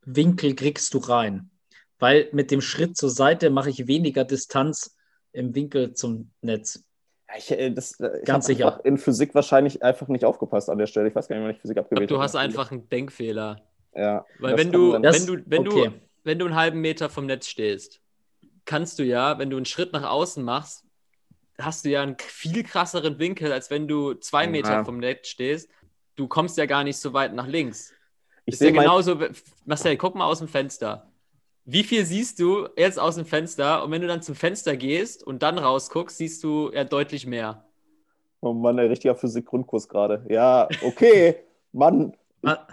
Winkel 0.04 0.54
kriegst 0.54 0.92
du 0.94 0.98
rein. 0.98 1.50
Weil 1.98 2.28
mit 2.32 2.50
dem 2.50 2.60
Schritt 2.60 2.96
zur 2.96 3.10
Seite 3.10 3.50
mache 3.50 3.70
ich 3.70 3.86
weniger 3.86 4.24
Distanz 4.24 4.96
im 5.32 5.54
Winkel 5.54 5.94
zum 5.94 6.30
Netz. 6.40 6.84
Ja, 7.28 7.34
ich, 7.38 7.50
äh, 7.52 7.70
das, 7.70 7.98
äh, 8.00 8.18
ich 8.18 8.24
Ganz 8.24 8.46
sicher. 8.46 8.66
einfach 8.72 8.84
in 8.84 8.98
Physik 8.98 9.34
wahrscheinlich 9.34 9.82
einfach 9.82 10.08
nicht 10.08 10.24
aufgepasst 10.24 10.68
an 10.68 10.78
der 10.78 10.86
Stelle. 10.86 11.08
Ich 11.08 11.14
weiß 11.14 11.28
gar 11.28 11.36
nicht, 11.36 11.44
wann 11.44 11.54
ich 11.54 11.60
Physik 11.60 11.78
abgewählt 11.78 12.10
du 12.10 12.16
habe. 12.16 12.24
hast 12.24 12.34
einfach 12.36 12.70
einen 12.72 12.88
Denkfehler. 12.88 13.62
Ja, 13.94 14.24
Weil 14.40 14.56
wenn 14.58 14.72
du. 14.72 14.98
Das- 14.98 15.26
wenn 15.26 15.36
du, 15.36 15.42
wenn 15.50 15.68
okay. 15.68 15.88
du, 15.90 16.00
wenn 16.24 16.38
du 16.38 16.46
einen 16.46 16.56
halben 16.56 16.80
Meter 16.80 17.08
vom 17.08 17.26
Netz 17.26 17.46
stehst, 17.46 18.00
kannst 18.64 18.98
du 18.98 19.04
ja, 19.04 19.38
wenn 19.38 19.50
du 19.50 19.56
einen 19.56 19.66
Schritt 19.66 19.92
nach 19.92 20.08
außen 20.08 20.42
machst, 20.44 20.84
hast 21.58 21.84
du 21.84 21.90
ja 21.90 22.02
einen 22.02 22.16
viel 22.18 22.64
krasseren 22.64 23.18
Winkel, 23.18 23.52
als 23.52 23.70
wenn 23.70 23.86
du 23.86 24.14
zwei 24.14 24.44
Ja. 24.44 24.50
Meter 24.50 24.84
vom 24.84 24.98
Netz 24.98 25.28
stehst. 25.28 25.68
Du 26.16 26.26
kommst 26.28 26.58
ja 26.58 26.66
gar 26.66 26.84
nicht 26.84 26.96
so 26.98 27.12
weit 27.12 27.32
nach 27.34 27.46
links. 27.46 27.92
Ich 28.52 28.60
ist 28.60 28.60
ja 28.60 28.66
sehe 28.68 28.74
mein, 28.74 28.84
genauso. 28.84 29.16
Marcel, 29.64 29.96
guck 29.96 30.14
mal 30.14 30.26
aus 30.26 30.38
dem 30.38 30.48
Fenster. 30.48 31.08
Wie 31.64 31.84
viel 31.84 32.04
siehst 32.04 32.40
du 32.40 32.68
jetzt 32.76 32.98
aus 32.98 33.14
dem 33.14 33.24
Fenster? 33.26 33.84
Und 33.84 33.90
wenn 33.92 34.02
du 34.02 34.08
dann 34.08 34.22
zum 34.22 34.34
Fenster 34.34 34.76
gehst 34.76 35.24
und 35.24 35.42
dann 35.42 35.58
rausguckst, 35.58 36.16
siehst 36.18 36.42
du 36.42 36.70
ja 36.72 36.84
deutlich 36.84 37.26
mehr. 37.26 37.64
Oh 38.40 38.52
Mann, 38.52 38.78
ein 38.78 38.88
richtiger 38.88 39.14
Physik-Grundkurs 39.14 39.88
gerade. 39.88 40.26
Ja, 40.28 40.68
okay. 40.82 41.36
Mann, 41.72 42.14
Ah, 42.44 42.66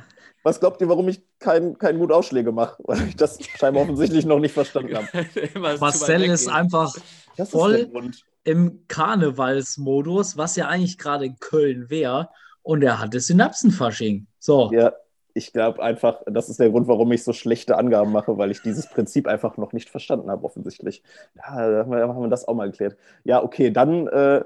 was 0.43 0.59
glaubt 0.59 0.81
ihr, 0.81 0.89
warum 0.89 1.07
ich 1.09 1.21
keinen 1.37 1.77
kein 1.77 1.99
gut 1.99 2.11
Ausschläge 2.11 2.51
mache? 2.51 2.81
Weil 2.85 3.07
ich 3.09 3.15
das 3.15 3.37
scheinbar 3.57 3.83
offensichtlich 3.83 4.25
noch 4.25 4.39
nicht 4.39 4.53
verstanden 4.53 4.95
habe. 4.95 5.07
Marcel 5.79 6.23
ist 6.23 6.47
einfach 6.47 6.93
Das 7.37 7.51
Voll. 7.51 7.91
ist 7.93 8.25
im 8.43 8.85
Karnevalsmodus, 8.87 10.37
was 10.37 10.55
ja 10.55 10.67
eigentlich 10.67 10.97
gerade 10.97 11.25
in 11.25 11.37
Köln 11.39 11.89
wäre. 11.89 12.29
Und 12.63 12.81
er 12.83 12.99
hatte 12.99 13.19
Synapsenfasching. 13.19 14.27
So. 14.39 14.71
Ja, 14.73 14.93
ich 15.33 15.53
glaube 15.53 15.81
einfach, 15.81 16.21
das 16.25 16.49
ist 16.49 16.59
der 16.59 16.69
Grund, 16.69 16.87
warum 16.87 17.11
ich 17.11 17.23
so 17.23 17.33
schlechte 17.33 17.77
Angaben 17.77 18.11
mache, 18.11 18.37
weil 18.37 18.51
ich 18.51 18.61
dieses 18.61 18.87
Prinzip 18.87 19.27
einfach 19.27 19.57
noch 19.57 19.73
nicht 19.73 19.89
verstanden 19.89 20.29
habe, 20.29 20.43
offensichtlich. 20.43 21.03
Ja, 21.35 21.69
da 21.69 21.85
haben 21.85 22.21
wir, 22.21 22.29
das 22.29 22.47
auch 22.47 22.55
mal 22.55 22.69
geklärt. 22.69 22.97
Ja, 23.23 23.43
okay, 23.43 23.71
dann 23.71 24.07
äh, 24.07 24.43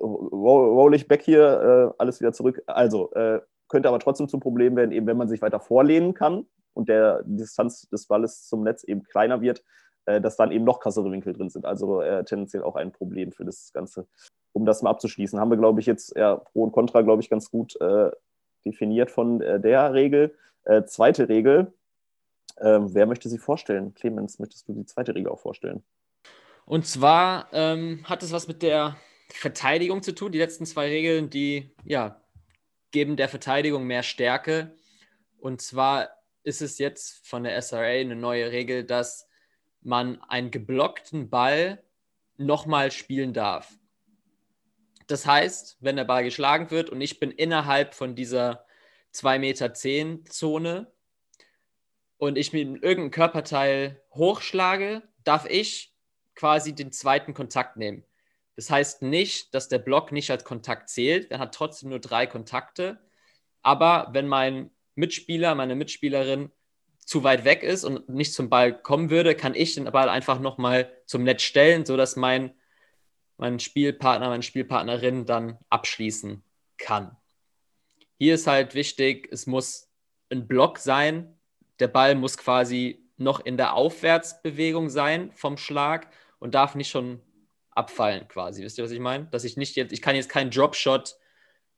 roll, 0.00 0.68
roll 0.68 0.94
ich 0.94 1.08
back 1.08 1.22
hier, 1.22 1.92
äh, 1.92 1.94
alles 1.98 2.20
wieder 2.20 2.32
zurück. 2.32 2.62
Also, 2.66 3.12
äh, 3.12 3.40
könnte 3.68 3.88
aber 3.88 3.98
trotzdem 3.98 4.28
zum 4.28 4.40
Problem 4.40 4.76
werden, 4.76 4.92
eben 4.92 5.06
wenn 5.06 5.16
man 5.16 5.28
sich 5.28 5.42
weiter 5.42 5.60
vorlehnen 5.60 6.14
kann 6.14 6.46
und 6.74 6.88
der 6.88 7.22
die 7.24 7.36
Distanz 7.36 7.88
des 7.88 8.06
Balles 8.06 8.46
zum 8.46 8.62
Netz 8.62 8.84
eben 8.84 9.02
kleiner 9.02 9.40
wird, 9.40 9.64
äh, 10.06 10.20
dass 10.20 10.36
dann 10.36 10.52
eben 10.52 10.64
noch 10.64 10.80
krassere 10.80 11.10
Winkel 11.10 11.32
drin 11.32 11.50
sind. 11.50 11.64
Also 11.64 12.00
äh, 12.00 12.24
tendenziell 12.24 12.62
auch 12.62 12.76
ein 12.76 12.92
Problem 12.92 13.32
für 13.32 13.44
das 13.44 13.72
Ganze. 13.72 14.06
Um 14.52 14.66
das 14.66 14.82
mal 14.82 14.90
abzuschließen, 14.90 15.40
haben 15.40 15.50
wir, 15.50 15.56
glaube 15.56 15.80
ich, 15.80 15.86
jetzt 15.86 16.16
ja, 16.16 16.36
Pro 16.36 16.64
und 16.64 16.72
Contra, 16.72 17.02
glaube 17.02 17.22
ich, 17.22 17.30
ganz 17.30 17.50
gut 17.50 17.80
äh, 17.80 18.10
definiert 18.64 19.10
von 19.10 19.40
äh, 19.40 19.60
der 19.60 19.92
Regel. 19.94 20.36
Äh, 20.64 20.84
zweite 20.84 21.28
Regel. 21.28 21.72
Ähm, 22.60 22.94
wer 22.94 23.06
möchte 23.06 23.28
sie 23.28 23.38
vorstellen? 23.38 23.94
Clemens, 23.94 24.38
möchtest 24.38 24.68
du 24.68 24.72
die 24.72 24.86
zweite 24.86 25.14
Regel 25.14 25.30
auch 25.30 25.40
vorstellen? 25.40 25.82
Und 26.66 26.86
zwar 26.86 27.48
ähm, 27.52 28.00
hat 28.04 28.22
es 28.22 28.32
was 28.32 28.48
mit 28.48 28.62
der 28.62 28.96
Verteidigung 29.28 30.02
zu 30.02 30.14
tun. 30.14 30.32
Die 30.32 30.38
letzten 30.38 30.66
zwei 30.66 30.88
Regeln, 30.88 31.30
die 31.30 31.70
ja, 31.84 32.20
geben 32.90 33.16
der 33.16 33.28
Verteidigung 33.28 33.84
mehr 33.84 34.02
Stärke. 34.02 34.74
Und 35.38 35.60
zwar 35.60 36.10
ist 36.42 36.62
es 36.62 36.78
jetzt 36.78 37.26
von 37.26 37.44
der 37.44 37.60
SRA 37.60 37.82
eine 37.82 38.16
neue 38.16 38.50
Regel, 38.52 38.84
dass 38.84 39.28
man 39.82 40.20
einen 40.22 40.50
geblockten 40.50 41.28
Ball 41.28 41.82
nochmal 42.36 42.90
spielen 42.90 43.32
darf. 43.32 43.76
Das 45.06 45.26
heißt, 45.26 45.78
wenn 45.80 45.96
der 45.96 46.04
Ball 46.04 46.24
geschlagen 46.24 46.70
wird 46.70 46.90
und 46.90 47.00
ich 47.00 47.20
bin 47.20 47.30
innerhalb 47.30 47.94
von 47.94 48.14
dieser 48.14 48.64
2,10 49.14 49.38
Meter 49.38 49.74
Zone 49.74 50.92
und 52.16 52.36
ich 52.36 52.52
mit 52.52 52.82
irgendeinem 52.82 53.10
Körperteil 53.10 54.02
hochschlage, 54.12 55.02
darf 55.24 55.46
ich 55.46 55.94
quasi 56.34 56.74
den 56.74 56.92
zweiten 56.92 57.34
Kontakt 57.34 57.76
nehmen. 57.76 58.04
Das 58.56 58.70
heißt 58.70 59.02
nicht, 59.02 59.54
dass 59.54 59.68
der 59.68 59.78
Block 59.78 60.12
nicht 60.12 60.30
als 60.30 60.44
Kontakt 60.44 60.88
zählt. 60.88 61.30
Er 61.30 61.38
hat 61.38 61.54
trotzdem 61.54 61.90
nur 61.90 61.98
drei 61.98 62.26
Kontakte. 62.26 62.98
Aber 63.62 64.08
wenn 64.12 64.28
mein 64.28 64.70
Mitspieler, 64.94 65.54
meine 65.54 65.74
Mitspielerin 65.74 66.52
zu 66.98 67.24
weit 67.24 67.44
weg 67.44 67.62
ist 67.62 67.84
und 67.84 68.08
nicht 68.08 68.32
zum 68.32 68.48
Ball 68.48 68.80
kommen 68.80 69.10
würde, 69.10 69.34
kann 69.34 69.54
ich 69.54 69.74
den 69.74 69.84
Ball 69.84 70.08
einfach 70.08 70.40
nochmal 70.40 70.90
zum 71.06 71.24
Netz 71.24 71.42
stellen, 71.42 71.84
sodass 71.84 72.16
mein, 72.16 72.54
mein 73.36 73.58
Spielpartner, 73.58 74.28
meine 74.28 74.42
Spielpartnerin 74.42 75.26
dann 75.26 75.58
abschließen 75.70 76.42
kann. 76.78 77.16
Hier 78.18 78.34
ist 78.34 78.46
halt 78.46 78.74
wichtig, 78.74 79.28
es 79.32 79.46
muss 79.46 79.90
ein 80.30 80.46
Block 80.46 80.78
sein. 80.78 81.38
Der 81.80 81.88
Ball 81.88 82.14
muss 82.14 82.38
quasi 82.38 83.04
noch 83.16 83.40
in 83.40 83.56
der 83.56 83.74
Aufwärtsbewegung 83.74 84.88
sein 84.88 85.32
vom 85.32 85.56
Schlag 85.56 86.08
und 86.38 86.54
darf 86.54 86.74
nicht 86.74 86.90
schon 86.90 87.20
abfallen 87.70 88.28
quasi. 88.28 88.62
Wisst 88.62 88.78
ihr, 88.78 88.84
was 88.84 88.90
ich 88.90 89.00
meine? 89.00 89.26
Dass 89.26 89.44
ich 89.44 89.56
nicht 89.56 89.76
jetzt, 89.76 89.92
ich 89.92 90.02
kann 90.02 90.16
jetzt 90.16 90.28
keinen 90.28 90.50
Dropshot 90.50 91.16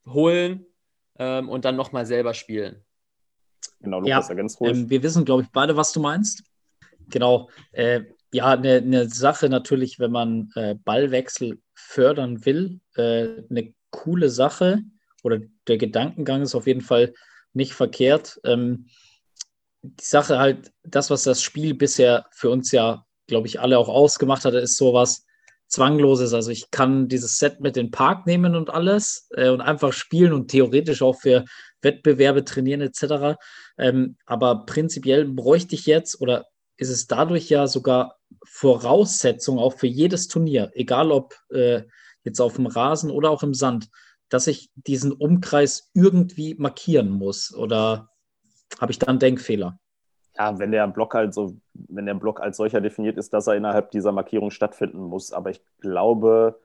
holen 0.06 0.66
ähm, 1.18 1.48
und 1.48 1.64
dann 1.64 1.76
nochmal 1.76 2.06
selber 2.06 2.34
spielen. 2.34 2.84
Genau, 3.80 4.00
Lukas, 4.00 4.26
ja, 4.26 4.30
ergänzt 4.30 4.60
ruhig. 4.60 4.72
Ähm, 4.72 4.90
wir 4.90 5.02
wissen, 5.02 5.24
glaube 5.24 5.42
ich, 5.42 5.48
beide, 5.50 5.76
was 5.76 5.92
du 5.92 6.00
meinst. 6.00 6.44
Genau. 7.08 7.48
Äh, 7.72 8.02
ja, 8.32 8.52
eine 8.52 8.82
ne 8.82 9.08
Sache 9.08 9.48
natürlich, 9.48 9.98
wenn 9.98 10.10
man 10.10 10.50
äh, 10.54 10.74
Ballwechsel 10.74 11.60
fördern 11.74 12.44
will, 12.44 12.80
äh, 12.96 13.42
eine 13.50 13.74
coole 13.90 14.30
Sache 14.30 14.82
oder 15.22 15.40
der 15.68 15.78
Gedankengang 15.78 16.42
ist 16.42 16.54
auf 16.54 16.66
jeden 16.66 16.80
Fall 16.80 17.14
nicht 17.52 17.72
verkehrt. 17.72 18.40
Ähm, 18.44 18.86
die 19.82 20.04
Sache 20.04 20.38
halt, 20.38 20.72
das, 20.82 21.10
was 21.10 21.22
das 21.22 21.42
Spiel 21.42 21.74
bisher 21.74 22.26
für 22.32 22.50
uns 22.50 22.72
ja, 22.72 23.04
glaube 23.26 23.46
ich, 23.46 23.60
alle 23.60 23.78
auch 23.78 23.88
ausgemacht 23.88 24.44
hat, 24.44 24.54
ist 24.54 24.76
sowas 24.76 25.24
Zwangloses. 25.68 26.32
Also 26.32 26.50
ich 26.50 26.70
kann 26.70 27.08
dieses 27.08 27.38
Set 27.38 27.60
mit 27.60 27.76
in 27.76 27.86
den 27.86 27.90
Park 27.90 28.26
nehmen 28.26 28.54
und 28.54 28.70
alles 28.70 29.28
äh, 29.34 29.48
und 29.48 29.60
einfach 29.60 29.92
spielen 29.92 30.32
und 30.32 30.48
theoretisch 30.50 31.02
auch 31.02 31.20
für 31.20 31.44
Wettbewerbe 31.82 32.44
trainieren 32.44 32.80
etc. 32.80 33.36
Ähm, 33.78 34.16
aber 34.26 34.66
prinzipiell 34.66 35.24
bräuchte 35.24 35.74
ich 35.74 35.86
jetzt 35.86 36.20
oder 36.20 36.46
ist 36.76 36.90
es 36.90 37.06
dadurch 37.06 37.48
ja 37.48 37.66
sogar 37.66 38.16
Voraussetzung 38.44 39.58
auch 39.58 39.74
für 39.74 39.86
jedes 39.86 40.28
Turnier, 40.28 40.70
egal 40.74 41.10
ob 41.10 41.34
äh, 41.50 41.82
jetzt 42.22 42.40
auf 42.40 42.56
dem 42.56 42.66
Rasen 42.66 43.10
oder 43.10 43.30
auch 43.30 43.42
im 43.42 43.54
Sand, 43.54 43.90
dass 44.28 44.46
ich 44.46 44.70
diesen 44.74 45.12
Umkreis 45.12 45.90
irgendwie 45.94 46.54
markieren 46.54 47.10
muss 47.10 47.54
oder 47.54 48.10
habe 48.80 48.92
ich 48.92 48.98
da 48.98 49.06
einen 49.06 49.18
Denkfehler? 49.18 49.78
Ja, 50.36 50.58
wenn 50.58 50.72
der 50.72 50.86
Block 50.88 51.14
halt 51.14 51.32
so, 51.32 51.56
wenn 51.72 52.06
der 52.06 52.14
Block 52.14 52.40
als 52.40 52.58
solcher 52.58 52.80
definiert 52.80 53.16
ist, 53.16 53.32
dass 53.32 53.46
er 53.46 53.54
innerhalb 53.54 53.90
dieser 53.90 54.12
Markierung 54.12 54.50
stattfinden 54.50 54.98
muss. 54.98 55.32
Aber 55.32 55.50
ich 55.50 55.62
glaube, 55.80 56.60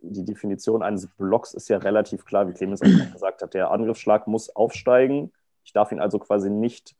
die 0.00 0.24
Definition 0.24 0.82
eines 0.82 1.06
Blocks 1.06 1.54
ist 1.54 1.68
ja 1.68 1.78
relativ 1.78 2.24
klar, 2.24 2.48
wie 2.48 2.54
Clemens 2.54 2.82
auch 2.82 3.12
gesagt 3.12 3.42
hat. 3.42 3.54
Der 3.54 3.70
Angriffsschlag 3.70 4.26
muss 4.26 4.50
aufsteigen. 4.50 5.32
Ich 5.64 5.72
darf 5.72 5.92
ihn 5.92 6.00
also 6.00 6.18
quasi 6.18 6.50
nicht 6.50 6.96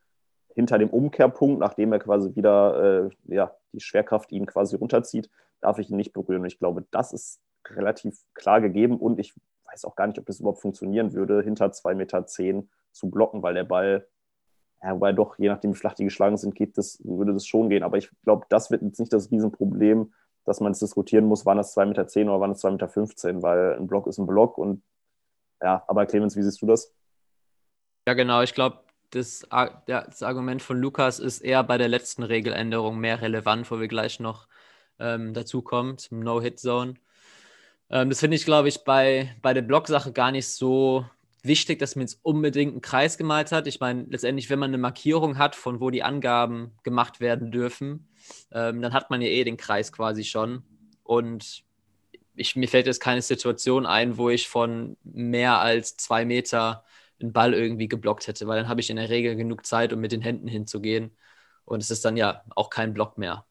hinter 0.58 0.76
dem 0.76 0.90
Umkehrpunkt, 0.90 1.60
nachdem 1.60 1.92
er 1.92 2.00
quasi 2.00 2.34
wieder 2.34 3.04
äh, 3.06 3.10
ja, 3.32 3.54
die 3.72 3.78
Schwerkraft 3.78 4.32
ihn 4.32 4.44
quasi 4.44 4.74
runterzieht, 4.74 5.30
darf 5.60 5.78
ich 5.78 5.88
ihn 5.88 5.96
nicht 5.96 6.12
berühren. 6.12 6.40
Und 6.40 6.48
ich 6.48 6.58
glaube, 6.58 6.84
das 6.90 7.12
ist 7.12 7.40
relativ 7.68 8.18
klar 8.34 8.60
gegeben 8.60 8.98
und 8.98 9.20
ich 9.20 9.36
weiß 9.70 9.84
auch 9.84 9.94
gar 9.94 10.08
nicht, 10.08 10.18
ob 10.18 10.26
das 10.26 10.40
überhaupt 10.40 10.60
funktionieren 10.60 11.12
würde, 11.12 11.42
hinter 11.42 11.66
2,10 11.66 11.94
Meter 11.94 12.26
zehn 12.26 12.70
zu 12.90 13.08
blocken, 13.08 13.40
weil 13.44 13.54
der 13.54 13.62
Ball, 13.62 14.08
ja, 14.82 14.94
wobei 14.94 15.12
doch, 15.12 15.38
je 15.38 15.48
nachdem 15.48 15.74
wie 15.74 15.76
flach 15.76 15.94
die 15.94 16.02
geschlagen 16.02 16.36
sind, 16.36 16.56
geht 16.56 16.76
das, 16.76 16.98
würde 17.04 17.34
das 17.34 17.46
schon 17.46 17.68
gehen. 17.68 17.84
Aber 17.84 17.96
ich 17.96 18.10
glaube, 18.24 18.44
das 18.48 18.72
wird 18.72 18.82
jetzt 18.82 18.98
nicht 18.98 19.12
das 19.12 19.30
Riesenproblem, 19.30 20.12
dass 20.44 20.58
man 20.58 20.72
es 20.72 20.80
diskutieren 20.80 21.26
muss, 21.26 21.46
wann 21.46 21.60
es 21.60 21.76
2,10 21.76 21.86
Meter 21.86 22.06
zehn 22.08 22.28
oder 22.28 22.40
wann 22.40 22.50
es 22.50 22.64
2,15 22.64 23.26
Meter, 23.26 23.42
weil 23.42 23.76
ein 23.76 23.86
Block 23.86 24.08
ist 24.08 24.18
ein 24.18 24.26
Block 24.26 24.58
und 24.58 24.82
ja, 25.62 25.84
aber 25.86 26.04
Clemens, 26.06 26.34
wie 26.34 26.42
siehst 26.42 26.60
du 26.60 26.66
das? 26.66 26.92
Ja, 28.08 28.14
genau. 28.14 28.42
Ich 28.42 28.54
glaube, 28.54 28.80
das, 29.10 29.46
das, 29.86 30.22
Argument 30.22 30.62
von 30.62 30.78
Lukas 30.78 31.18
ist 31.18 31.40
eher 31.40 31.62
bei 31.64 31.78
der 31.78 31.88
letzten 31.88 32.22
Regeländerung 32.22 32.98
mehr 32.98 33.20
relevant, 33.22 33.70
wo 33.70 33.80
wir 33.80 33.88
gleich 33.88 34.20
noch 34.20 34.48
ähm, 34.98 35.34
dazu 35.34 35.62
kommen, 35.62 35.98
zum 35.98 36.20
No-Hit-Zone. 36.20 36.94
Ähm, 37.90 38.10
das 38.10 38.20
finde 38.20 38.36
ich, 38.36 38.44
glaube 38.44 38.68
ich, 38.68 38.84
bei, 38.84 39.34
bei 39.42 39.54
der 39.54 39.62
Blocksache 39.62 40.12
gar 40.12 40.30
nicht 40.30 40.48
so 40.48 41.06
wichtig, 41.42 41.78
dass 41.78 41.96
man 41.96 42.02
jetzt 42.02 42.20
unbedingt 42.22 42.72
einen 42.72 42.80
Kreis 42.82 43.16
gemalt 43.16 43.52
hat. 43.52 43.66
Ich 43.66 43.80
meine, 43.80 44.06
letztendlich, 44.08 44.50
wenn 44.50 44.58
man 44.58 44.70
eine 44.70 44.78
Markierung 44.78 45.38
hat, 45.38 45.56
von 45.56 45.80
wo 45.80 45.90
die 45.90 46.02
Angaben 46.02 46.72
gemacht 46.82 47.20
werden 47.20 47.50
dürfen, 47.50 48.08
ähm, 48.52 48.82
dann 48.82 48.92
hat 48.92 49.10
man 49.10 49.22
ja 49.22 49.28
eh 49.28 49.44
den 49.44 49.56
Kreis 49.56 49.92
quasi 49.92 50.24
schon. 50.24 50.62
Und 51.02 51.64
ich, 52.34 52.56
mir 52.56 52.68
fällt 52.68 52.86
jetzt 52.86 53.00
keine 53.00 53.22
Situation 53.22 53.86
ein, 53.86 54.16
wo 54.18 54.28
ich 54.30 54.48
von 54.48 54.96
mehr 55.02 55.58
als 55.58 55.96
zwei 55.96 56.24
Meter 56.24 56.84
einen 57.20 57.32
Ball 57.32 57.54
irgendwie 57.54 57.88
geblockt 57.88 58.26
hätte, 58.26 58.46
weil 58.46 58.58
dann 58.60 58.68
habe 58.68 58.80
ich 58.80 58.90
in 58.90 58.96
der 58.96 59.10
Regel 59.10 59.36
genug 59.36 59.66
Zeit, 59.66 59.92
um 59.92 60.00
mit 60.00 60.12
den 60.12 60.22
Händen 60.22 60.48
hinzugehen. 60.48 61.16
Und 61.64 61.82
es 61.82 61.90
ist 61.90 62.04
dann 62.04 62.16
ja 62.16 62.42
auch 62.54 62.70
kein 62.70 62.94
Block 62.94 63.18
mehr. 63.18 63.46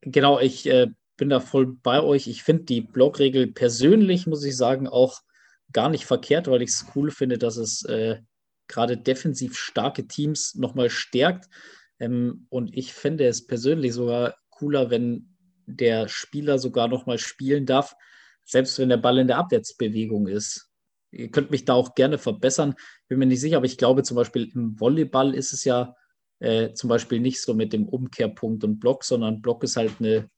Genau, 0.00 0.40
ich 0.40 0.66
äh, 0.66 0.88
bin 1.16 1.28
da 1.30 1.40
voll 1.40 1.66
bei 1.66 2.02
euch. 2.02 2.26
Ich 2.26 2.42
finde 2.42 2.64
die 2.64 2.80
Blockregel 2.80 3.52
persönlich, 3.52 4.26
muss 4.26 4.44
ich 4.44 4.56
sagen, 4.56 4.88
auch 4.88 5.22
gar 5.72 5.88
nicht 5.88 6.06
verkehrt, 6.06 6.48
weil 6.48 6.62
ich 6.62 6.70
es 6.70 6.86
cool 6.94 7.10
finde, 7.10 7.38
dass 7.38 7.56
es 7.56 7.84
äh, 7.84 8.20
gerade 8.68 8.96
defensiv 8.96 9.56
starke 9.56 10.06
Teams 10.06 10.54
nochmal 10.54 10.90
stärkt. 10.90 11.48
Ähm, 11.98 12.46
und 12.48 12.74
ich 12.76 12.92
finde 12.92 13.26
es 13.26 13.46
persönlich 13.46 13.92
sogar 13.94 14.34
cooler, 14.50 14.90
wenn 14.90 15.36
der 15.66 16.08
Spieler 16.08 16.58
sogar 16.58 16.88
nochmal 16.88 17.18
spielen 17.18 17.66
darf, 17.66 17.94
selbst 18.44 18.78
wenn 18.78 18.88
der 18.88 18.98
Ball 18.98 19.18
in 19.18 19.26
der 19.26 19.38
Abwärtsbewegung 19.38 20.26
ist. 20.28 20.70
Ihr 21.14 21.30
könnt 21.30 21.50
mich 21.50 21.64
da 21.64 21.74
auch 21.74 21.94
gerne 21.94 22.18
verbessern, 22.18 22.74
bin 23.08 23.18
mir 23.18 23.26
nicht 23.26 23.40
sicher, 23.40 23.58
aber 23.58 23.66
ich 23.66 23.78
glaube 23.78 24.02
zum 24.02 24.16
Beispiel 24.16 24.50
im 24.54 24.78
Volleyball 24.80 25.34
ist 25.34 25.52
es 25.52 25.64
ja 25.64 25.94
äh, 26.40 26.72
zum 26.72 26.88
Beispiel 26.88 27.20
nicht 27.20 27.40
so 27.40 27.54
mit 27.54 27.72
dem 27.72 27.88
Umkehrpunkt 27.88 28.64
und 28.64 28.80
Block, 28.80 29.04
sondern 29.04 29.40
Block 29.40 29.62
ist 29.62 29.76
halt 29.76 29.92
eine 30.00 30.28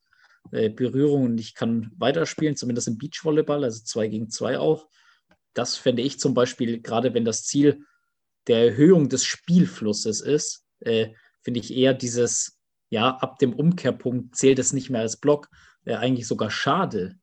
äh, 0.52 0.68
Berührung 0.68 1.24
und 1.24 1.40
ich 1.40 1.54
kann 1.54 1.90
weiterspielen, 1.96 2.56
zumindest 2.56 2.88
im 2.88 2.98
Beachvolleyball, 2.98 3.64
also 3.64 3.82
zwei 3.82 4.08
gegen 4.08 4.28
zwei 4.30 4.58
auch. 4.58 4.88
Das 5.54 5.76
fände 5.76 6.02
ich 6.02 6.20
zum 6.20 6.34
Beispiel, 6.34 6.82
gerade 6.82 7.14
wenn 7.14 7.24
das 7.24 7.44
Ziel 7.44 7.84
der 8.46 8.66
Erhöhung 8.66 9.08
des 9.08 9.24
Spielflusses 9.24 10.20
ist, 10.20 10.64
äh, 10.80 11.08
finde 11.42 11.60
ich 11.60 11.74
eher 11.74 11.94
dieses, 11.94 12.60
ja, 12.90 13.16
ab 13.16 13.38
dem 13.38 13.54
Umkehrpunkt 13.54 14.36
zählt 14.36 14.58
es 14.58 14.72
nicht 14.72 14.90
mehr 14.90 15.00
als 15.00 15.16
Block, 15.16 15.48
eigentlich 15.84 16.26
sogar 16.26 16.50
schade, 16.50 17.16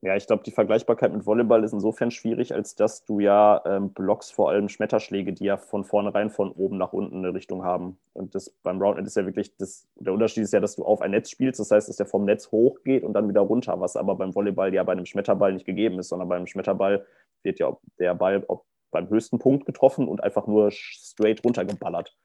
ja, 0.00 0.14
ich 0.14 0.28
glaube, 0.28 0.44
die 0.44 0.52
Vergleichbarkeit 0.52 1.12
mit 1.12 1.26
Volleyball 1.26 1.64
ist 1.64 1.72
insofern 1.72 2.12
schwierig, 2.12 2.54
als 2.54 2.76
dass 2.76 3.04
du 3.04 3.18
ja 3.18 3.60
ähm, 3.66 3.92
Blocks 3.92 4.30
vor 4.30 4.50
allem 4.50 4.68
Schmetterschläge, 4.68 5.32
die 5.32 5.44
ja 5.44 5.56
von 5.56 5.84
vornherein 5.84 6.30
von 6.30 6.52
oben 6.52 6.78
nach 6.78 6.92
unten 6.92 7.18
eine 7.18 7.34
Richtung 7.34 7.64
haben. 7.64 7.98
Und 8.12 8.36
das 8.36 8.50
beim 8.62 8.80
Roundnet 8.80 9.08
ist 9.08 9.16
ja 9.16 9.26
wirklich, 9.26 9.56
das, 9.56 9.88
der 9.96 10.12
Unterschied 10.12 10.44
ist 10.44 10.52
ja, 10.52 10.60
dass 10.60 10.76
du 10.76 10.84
auf 10.84 11.00
ein 11.00 11.10
Netz 11.10 11.30
spielst, 11.30 11.58
das 11.58 11.72
heißt, 11.72 11.88
dass 11.88 11.96
der 11.96 12.06
vom 12.06 12.24
Netz 12.24 12.52
hochgeht 12.52 13.02
und 13.02 13.12
dann 13.14 13.28
wieder 13.28 13.40
runter, 13.40 13.80
was 13.80 13.96
aber 13.96 14.14
beim 14.14 14.34
Volleyball 14.34 14.72
ja 14.72 14.84
bei 14.84 14.92
einem 14.92 15.06
Schmetterball 15.06 15.52
nicht 15.52 15.66
gegeben 15.66 15.98
ist, 15.98 16.10
sondern 16.10 16.28
beim 16.28 16.46
Schmetterball 16.46 17.04
wird 17.42 17.58
ja 17.58 17.76
der 17.98 18.14
Ball 18.14 18.46
beim 18.92 19.08
höchsten 19.08 19.40
Punkt 19.40 19.66
getroffen 19.66 20.06
und 20.06 20.22
einfach 20.22 20.46
nur 20.46 20.70
straight 20.70 21.44
runtergeballert 21.44 22.16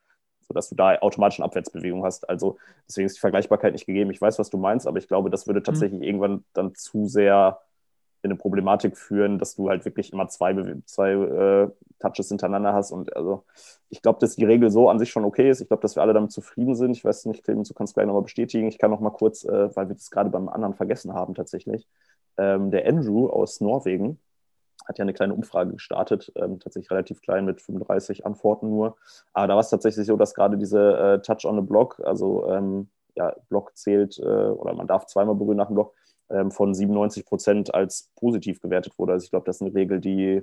sodass 0.53 0.69
du 0.69 0.75
da 0.75 0.99
automatisch 0.99 1.39
eine 1.39 1.45
Abwärtsbewegung 1.45 2.03
hast. 2.03 2.29
Also 2.29 2.57
deswegen 2.87 3.07
ist 3.07 3.17
die 3.17 3.21
Vergleichbarkeit 3.21 3.73
nicht 3.73 3.87
gegeben. 3.87 4.11
Ich 4.11 4.21
weiß, 4.21 4.37
was 4.37 4.49
du 4.49 4.57
meinst, 4.57 4.87
aber 4.87 4.99
ich 4.99 5.07
glaube, 5.07 5.29
das 5.29 5.47
würde 5.47 5.59
mhm. 5.59 5.63
tatsächlich 5.63 5.99
mhm. 5.99 6.05
irgendwann 6.05 6.43
dann 6.53 6.75
zu 6.75 7.07
sehr 7.07 7.59
in 8.21 8.31
eine 8.31 8.37
Problematik 8.37 8.97
führen, 8.97 9.37
dass 9.37 9.55
du 9.55 9.69
halt 9.69 9.83
wirklich 9.83 10.13
immer 10.13 10.29
zwei, 10.29 10.55
zwei 10.85 11.11
äh, 11.11 11.69
Touches 11.99 12.29
hintereinander 12.29 12.73
hast. 12.73 12.91
Und 12.91 13.15
also 13.17 13.43
ich 13.89 14.01
glaube, 14.01 14.19
dass 14.19 14.35
die 14.35 14.45
Regel 14.45 14.69
so 14.69 14.89
an 14.89 14.97
sich 14.99 15.09
schon 15.09 15.25
okay 15.25 15.49
ist. 15.49 15.59
Ich 15.59 15.67
glaube, 15.67 15.81
dass 15.81 15.97
wir 15.97 16.03
alle 16.03 16.13
damit 16.13 16.31
zufrieden 16.31 16.75
sind. 16.75 16.91
Ich 16.91 17.03
weiß 17.03 17.25
nicht, 17.25 17.43
Clemens, 17.43 17.67
du 17.67 17.73
kannst 17.73 17.95
gleich 17.95 18.05
nochmal 18.05 18.21
bestätigen. 18.21 18.67
Ich 18.67 18.77
kann 18.77 18.91
noch 18.91 19.01
mal 19.01 19.09
kurz, 19.09 19.43
äh, 19.43 19.75
weil 19.75 19.89
wir 19.89 19.95
das 19.95 20.09
gerade 20.09 20.29
beim 20.29 20.47
anderen 20.47 20.73
vergessen 20.73 21.13
haben 21.13 21.33
tatsächlich. 21.35 21.85
Ähm, 22.37 22.71
der 22.71 22.87
Andrew 22.87 23.27
aus 23.27 23.59
Norwegen 23.59 24.19
hat 24.85 24.97
ja 24.97 25.03
eine 25.03 25.13
kleine 25.13 25.33
Umfrage 25.33 25.73
gestartet, 25.73 26.31
ähm, 26.35 26.59
tatsächlich 26.59 26.91
relativ 26.91 27.21
klein 27.21 27.45
mit 27.45 27.61
35 27.61 28.25
Antworten 28.25 28.69
nur. 28.69 28.97
Aber 29.33 29.47
da 29.47 29.53
war 29.53 29.61
es 29.61 29.69
tatsächlich 29.69 30.05
so, 30.05 30.17
dass 30.17 30.33
gerade 30.33 30.57
diese 30.57 30.97
äh, 30.97 31.21
Touch 31.21 31.45
on 31.45 31.55
the 31.55 31.65
Block, 31.65 32.01
also 32.03 32.47
ähm, 32.49 32.89
ja, 33.15 33.35
Block 33.49 33.75
zählt 33.77 34.19
äh, 34.19 34.23
oder 34.23 34.73
man 34.73 34.87
darf 34.87 35.05
zweimal 35.05 35.35
berühren 35.35 35.57
nach 35.57 35.67
dem 35.67 35.75
Block, 35.75 35.93
ähm, 36.29 36.51
von 36.51 36.73
97 36.73 37.25
Prozent 37.25 37.73
als 37.73 38.11
positiv 38.15 38.61
gewertet 38.61 38.97
wurde. 38.97 39.13
Also 39.13 39.25
ich 39.25 39.29
glaube, 39.29 39.45
das 39.45 39.57
ist 39.57 39.61
eine 39.61 39.73
Regel, 39.73 39.99
die 39.99 40.41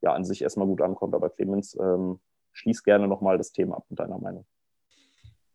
ja 0.00 0.12
an 0.12 0.24
sich 0.24 0.42
erstmal 0.42 0.66
gut 0.66 0.82
ankommt. 0.82 1.14
Aber 1.14 1.30
Clemens, 1.30 1.76
ähm, 1.80 2.20
schließ 2.52 2.82
gerne 2.82 3.08
nochmal 3.08 3.38
das 3.38 3.52
Thema 3.52 3.78
ab 3.78 3.86
mit 3.88 3.98
deiner 3.98 4.18
Meinung. 4.18 4.46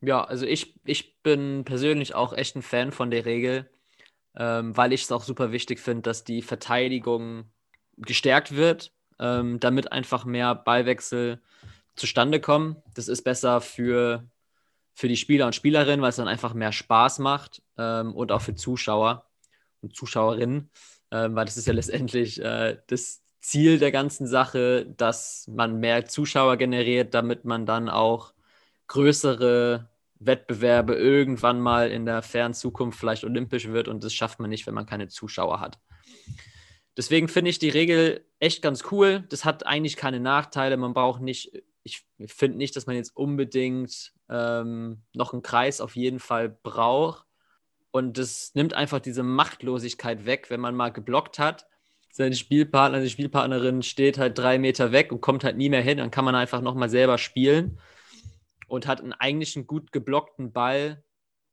Ja, 0.02 0.24
also 0.24 0.46
ich, 0.46 0.80
ich 0.84 1.22
bin 1.24 1.64
persönlich 1.66 2.14
auch 2.14 2.34
echt 2.34 2.56
ein 2.56 2.62
Fan 2.62 2.92
von 2.92 3.10
der 3.10 3.26
Regel, 3.26 3.70
ähm, 4.36 4.76
weil 4.78 4.94
ich 4.94 5.04
es 5.04 5.12
auch 5.12 5.24
super 5.24 5.52
wichtig 5.52 5.80
finde, 5.80 6.04
dass 6.04 6.24
die 6.24 6.42
Verteidigung 6.42 7.46
gestärkt 7.98 8.56
wird, 8.56 8.92
ähm, 9.20 9.60
damit 9.60 9.92
einfach 9.92 10.26
mehr 10.26 10.56
Ballwechsel 10.56 11.42
zustande 11.96 12.40
kommen. 12.40 12.78
Das 12.94 13.08
ist 13.08 13.24
besser 13.24 13.62
für, 13.62 14.28
für 14.94 15.08
die 15.08 15.18
Spieler 15.18 15.48
und 15.48 15.56
Spielerinnen, 15.56 16.02
weil 16.02 16.10
es 16.10 16.18
dann 16.18 16.28
einfach 16.28 16.54
mehr 16.54 16.72
Spaß 16.72 17.20
macht 17.20 17.62
ähm, 17.78 18.14
und 18.14 18.32
auch 18.32 18.42
für 18.42 18.56
Zuschauer 18.56 19.26
und 19.82 19.96
Zuschauerinnen, 19.96 20.70
äh, 21.10 21.30
weil 21.32 21.46
das 21.46 21.58
ist 21.58 21.68
ja 21.68 21.74
letztendlich 21.76 22.42
äh, 22.42 22.78
das 22.88 23.24
Ziel 23.40 23.80
der 23.80 23.92
ganzen 23.92 24.28
Sache, 24.28 24.86
dass 24.98 25.48
man 25.48 25.80
mehr 25.80 26.06
Zuschauer 26.06 26.58
generiert, 26.58 27.14
damit 27.14 27.46
man 27.46 27.66
dann 27.66 27.90
auch 27.90 28.34
größere 28.88 29.90
Wettbewerbe 30.20 30.96
irgendwann 30.96 31.60
mal 31.60 31.92
in 31.92 32.06
der 32.06 32.22
fernen 32.22 32.54
Zukunft 32.54 33.00
vielleicht 33.00 33.24
olympisch 33.24 33.68
wird 33.68 33.88
und 33.88 34.04
das 34.04 34.14
schafft 34.14 34.40
man 34.40 34.50
nicht, 34.50 34.66
wenn 34.68 34.74
man 34.74 34.86
keine 34.86 35.08
Zuschauer 35.08 35.60
hat. 35.60 35.80
Deswegen 36.98 37.28
finde 37.28 37.52
ich 37.52 37.60
die 37.60 37.70
Regel 37.70 38.26
echt 38.40 38.64
ganz 38.64 38.86
cool. 38.92 39.24
Das 39.30 39.46
hat 39.46 39.68
eigentlich 39.68 39.96
keine 39.96 40.20
Nachteile. 40.20 40.78
Man 40.78 40.96
braucht 40.96 41.22
nicht, 41.22 41.64
ich 41.84 42.04
finde 42.26 42.58
nicht, 42.58 42.76
dass 42.76 42.88
man 42.88 42.96
jetzt 42.96 43.16
unbedingt 43.16 44.14
ähm, 44.30 45.04
noch 45.14 45.32
einen 45.32 45.44
Kreis 45.44 45.80
auf 45.80 45.96
jeden 45.96 46.20
Fall 46.20 46.50
braucht. 46.50 47.26
Und 47.92 48.18
das 48.18 48.54
nimmt 48.56 48.74
einfach 48.74 49.00
diese 49.00 49.24
Machtlosigkeit 49.24 50.26
weg, 50.26 50.50
wenn 50.50 50.60
man 50.60 50.76
mal 50.76 50.90
geblockt 50.90 51.38
hat. 51.38 51.68
Sein 52.12 52.34
Spielpartner, 52.34 53.00
die 53.00 53.10
Spielpartnerin 53.10 53.84
steht 53.84 54.18
halt 54.18 54.38
drei 54.38 54.58
Meter 54.58 54.92
weg 54.92 55.12
und 55.12 55.22
kommt 55.22 55.44
halt 55.44 55.56
nie 55.56 55.70
mehr 55.70 55.82
hin. 55.84 56.00
Dann 56.00 56.12
kann 56.12 56.26
man 56.26 56.36
einfach 56.36 56.62
nochmal 56.62 56.90
selber 56.90 57.20
spielen 57.20 57.80
und 58.68 58.88
hat 58.88 59.02
einen 59.02 59.14
eigentlich 59.14 59.56
einen 59.56 59.68
gut 59.68 59.92
geblockten 59.92 60.52
Ball, 60.52 61.04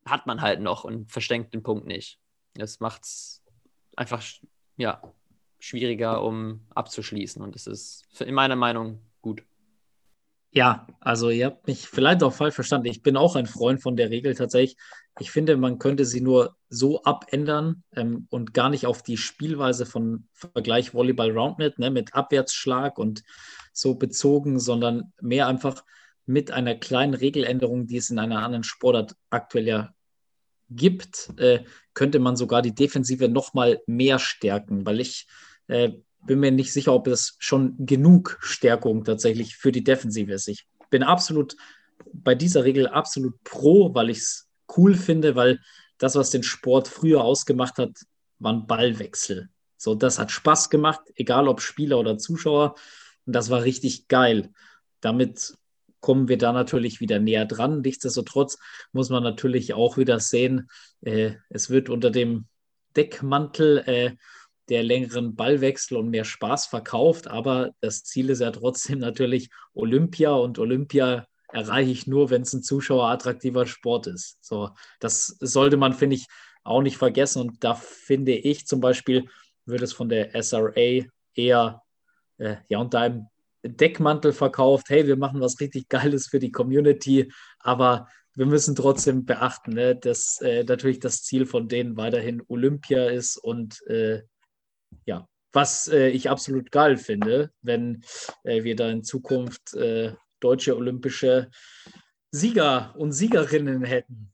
hat 0.07 0.27
man 0.27 0.41
halt 0.41 0.61
noch 0.61 0.85
und 0.85 1.13
verschenkt 1.13 1.53
den 1.53 1.63
Punkt 1.63 1.87
nicht. 1.87 2.19
Das 2.55 2.81
macht 2.81 3.05
es 3.05 3.43
einfach, 3.95 4.23
ja, 4.77 5.03
schwieriger, 5.65 6.23
um 6.23 6.61
abzuschließen. 6.75 7.43
Und 7.43 7.55
das 7.55 7.67
ist 7.67 8.05
in 8.21 8.35
meiner 8.35 8.57
Meinung 8.57 9.01
gut. 9.23 9.43
Ja, 10.51 10.87
also 11.01 11.31
ihr 11.31 11.47
habt 11.47 11.67
mich 11.67 11.89
vielleicht 11.89 12.23
auch 12.23 12.33
falsch 12.33 12.55
verstanden. 12.55 12.87
Ich 12.87 13.03
bin 13.03 13.17
auch 13.17 13.35
ein 13.35 13.47
Freund 13.47 13.83
von 13.83 13.97
der 13.97 14.11
Regel 14.11 14.35
tatsächlich. 14.37 14.77
Ich 15.19 15.33
finde, 15.33 15.57
man 15.57 15.79
könnte 15.79 16.05
sie 16.05 16.21
nur 16.21 16.57
so 16.69 17.03
abändern 17.03 17.83
ähm, 17.97 18.29
und 18.31 18.55
gar 18.55 18.69
nicht 18.69 18.87
auf 18.87 19.03
die 19.03 19.17
Spielweise 19.17 19.85
von 19.85 20.29
Vergleich 20.33 20.95
Volleyball 20.95 21.33
Roundnet 21.33 21.79
ne, 21.79 21.91
mit 21.91 22.15
Abwärtsschlag 22.15 22.99
und 22.99 23.25
so 23.73 23.97
bezogen, 23.97 24.61
sondern 24.61 25.13
mehr 25.21 25.49
einfach 25.49 25.85
mit 26.27 26.53
einer 26.53 26.77
kleinen 26.77 27.15
Regeländerung, 27.15 27.87
die 27.87 27.97
es 27.97 28.11
in 28.11 28.19
einer 28.19 28.43
anderen 28.43 28.65
Sportart 28.65 29.17
aktuell 29.31 29.67
ja 29.67 29.95
gibt, 30.71 31.33
äh, 31.37 31.65
könnte 31.95 32.19
man 32.19 32.37
sogar 32.37 32.63
die 32.63 32.75
Defensive 32.75 33.29
noch 33.29 33.55
mal 33.55 33.81
mehr 33.87 34.19
stärken, 34.19 34.87
weil 34.87 35.01
ich 35.01 35.27
äh, 35.69 35.93
bin 36.27 36.41
mir 36.41 36.51
nicht 36.51 36.73
sicher, 36.73 36.93
ob 36.93 37.07
es 37.07 37.37
schon 37.39 37.75
genug 37.79 38.39
Stärkung 38.41 39.05
tatsächlich 39.05 39.57
für 39.57 39.73
die 39.73 39.85
Defensive 39.85 40.33
ist. 40.33 40.49
Ich 40.49 40.67
bin 40.91 41.03
absolut 41.03 41.57
bei 42.13 42.35
dieser 42.35 42.65
Regel 42.65 42.89
absolut 42.89 43.43
pro, 43.45 43.95
weil 43.95 44.11
ich 44.11 44.19
es 44.19 44.49
cool 44.77 44.95
finde, 44.95 45.37
weil 45.37 45.61
das, 45.99 46.17
was 46.17 46.31
den 46.31 46.43
Sport 46.43 46.89
früher 46.89 47.23
ausgemacht 47.23 47.79
hat, 47.79 47.93
waren 48.39 48.67
Ballwechsel. 48.67 49.49
So, 49.77 49.95
das 49.95 50.19
hat 50.19 50.31
Spaß 50.31 50.71
gemacht, 50.71 51.01
egal 51.17 51.49
ob 51.49 51.61
Spieler 51.61 51.99
oder 51.99 52.19
Zuschauer. 52.19 52.75
Und 53.27 53.35
das 53.35 53.51
war 53.51 53.63
richtig 53.63 54.09
geil. 54.09 54.51
Damit 55.01 55.55
kommen 56.01 56.29
wir 56.29 56.39
da 56.39 56.53
natürlich 56.53 57.01
wieder 57.01 57.19
näher 57.19 57.47
dran. 57.47 57.81
Nichtsdestotrotz 57.81 58.59
muss 58.93 59.11
man 59.11 59.23
natürlich 59.23 59.75
auch 59.75 59.97
wieder 59.97 60.21
sehen, 60.21 60.69
äh, 61.01 61.33
es 61.49 61.71
wird 61.71 61.89
unter 61.89 62.11
dem 62.11 62.47
Deckmantel 62.97 63.79
äh, 63.87 64.17
der 64.69 64.83
längeren 64.83 65.35
Ballwechsel 65.35 65.97
und 65.97 66.11
mehr 66.11 66.25
Spaß 66.25 66.67
verkauft. 66.67 67.29
Aber 67.29 67.73
das 67.81 68.05
Ziel 68.05 68.31
ist 68.31 68.41
ja 68.41 68.51
trotzdem 68.51 68.99
natürlich 68.99 69.51
Olympia 69.75 70.33
und 70.33 70.59
Olympia 70.59 71.27
erreiche 71.53 71.91
ich 71.91 72.07
nur, 72.07 72.31
wenn 72.31 72.43
es 72.43 72.53
ein 72.53 72.63
zuschauerattraktiver 72.63 73.67
Sport 73.67 74.09
ist. 74.09 74.39
So, 74.45 74.71
das 74.99 75.37
sollte 75.41 75.77
man, 75.77 75.93
finde 75.93 76.17
ich, 76.17 76.27
auch 76.65 76.83
nicht 76.83 76.97
vergessen. 76.97 77.43
Und 77.43 77.63
da 77.63 77.75
finde 77.75 78.33
ich 78.33 78.67
zum 78.67 78.81
Beispiel, 78.81 79.29
wird 79.67 79.83
es 79.83 79.93
von 79.93 80.09
der 80.09 80.31
SRA 80.43 81.05
eher 81.35 81.83
äh, 82.39 82.57
ja, 82.69 82.79
unter 82.79 83.01
einem 83.01 83.27
Deckmantel 83.63 84.33
verkauft. 84.33 84.87
Hey, 84.89 85.07
wir 85.07 85.17
machen 85.17 85.41
was 85.41 85.61
richtig 85.61 85.89
Geiles 85.89 86.27
für 86.27 86.39
die 86.39 86.53
Community, 86.53 87.33
aber 87.61 88.09
wir 88.35 88.47
müssen 88.47 88.75
trotzdem 88.75 89.25
beachten, 89.25 89.75
ne, 89.75 89.95
dass 89.95 90.41
äh, 90.41 90.65
natürlich 90.65 90.99
das 90.99 91.23
Ziel 91.23 91.47
von 91.47 91.69
denen 91.69 91.97
weiterhin 91.97 92.43
Olympia 92.49 93.07
ist 93.07 93.37
und 93.37 93.81
äh, 93.87 94.23
ja, 95.05 95.27
was 95.53 95.89
äh, 95.89 96.09
ich 96.09 96.29
absolut 96.29 96.71
geil 96.71 96.97
finde, 96.97 97.51
wenn 97.63 98.03
äh, 98.43 98.65
wir 98.65 98.77
da 98.77 98.89
in 98.89 99.05
Zukunft 99.05 99.75
äh, 99.75 100.13
deutsche 100.41 100.77
olympische 100.77 101.51
Sieger 102.31 102.95
und 102.99 103.13
Siegerinnen 103.13 103.85
hätten. 103.85 104.33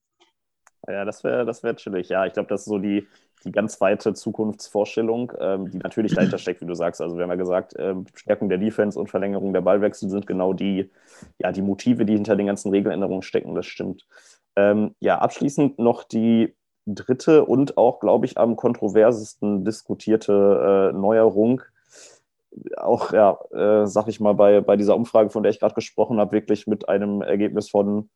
Ja, 0.89 1.05
das 1.05 1.23
wäre 1.23 1.45
das 1.45 1.63
wär 1.63 1.77
chillig. 1.77 2.09
Ja, 2.09 2.25
ich 2.27 2.33
glaube, 2.33 2.49
das 2.49 2.63
ist 2.63 2.69
so 2.69 2.79
die, 2.79 3.07
die 3.45 3.53
ganz 3.53 3.81
weite 3.81 4.15
Zukunftsvorstellung, 4.15 5.33
ähm, 5.39 5.71
die 5.71 5.79
natürlich 5.79 6.15
dahinter 6.15 6.39
steckt, 6.39 6.63
wie 6.63 6.67
du 6.67 6.75
sagst. 6.75 7.01
Also 7.01 7.17
wir 7.17 7.23
haben 7.23 7.31
ja 7.31 7.37
gesagt, 7.37 7.75
ähm, 7.79 8.07
Stärkung 8.15 8.49
der 8.49 8.59
Defense 8.59 8.99
und 8.99 9.11
Verlängerung 9.11 9.53
der 9.53 9.61
Ballwechsel 9.61 10.09
sind 10.09 10.27
genau 10.27 10.53
die, 10.53 10.91
ja, 11.39 11.53
die 11.53 11.63
Motive, 11.63 12.05
die 12.05 12.15
hinter 12.15 12.37
den 12.37 12.47
ganzen 12.47 12.71
Regeländerungen 12.71 13.23
stecken. 13.23 13.55
Das 13.55 13.67
stimmt. 13.67 14.07
Ähm, 14.57 14.95
ja, 15.01 15.19
abschließend 15.19 15.79
noch 15.79 16.05
die 16.05 16.57
dritte 16.95 17.45
und 17.45 17.77
auch, 17.77 18.01
glaube 18.01 18.27
ich, 18.27 18.39
am 18.39 18.57
kontroversesten 18.57 19.65
diskutierte 19.65 20.91
äh, 20.93 20.97
Neuerung, 20.97 21.63
auch, 22.77 23.13
ja, 23.13 23.39
äh, 23.53 23.87
sag 23.87 24.09
ich 24.09 24.21
mal, 24.21 24.35
bei, 24.35 24.61
bei 24.61 24.77
dieser 24.77 24.97
Umfrage, 24.97 25.31
von 25.31 25.43
der 25.43 25.51
ich 25.51 25.61
gerade 25.61 25.75
gesprochen 25.75 26.19
habe, 26.19 26.33
wirklich 26.33 26.67
mit 26.67 26.89
einem 26.89 27.23
Ergebnis 27.23 27.71
von, 27.71 28.11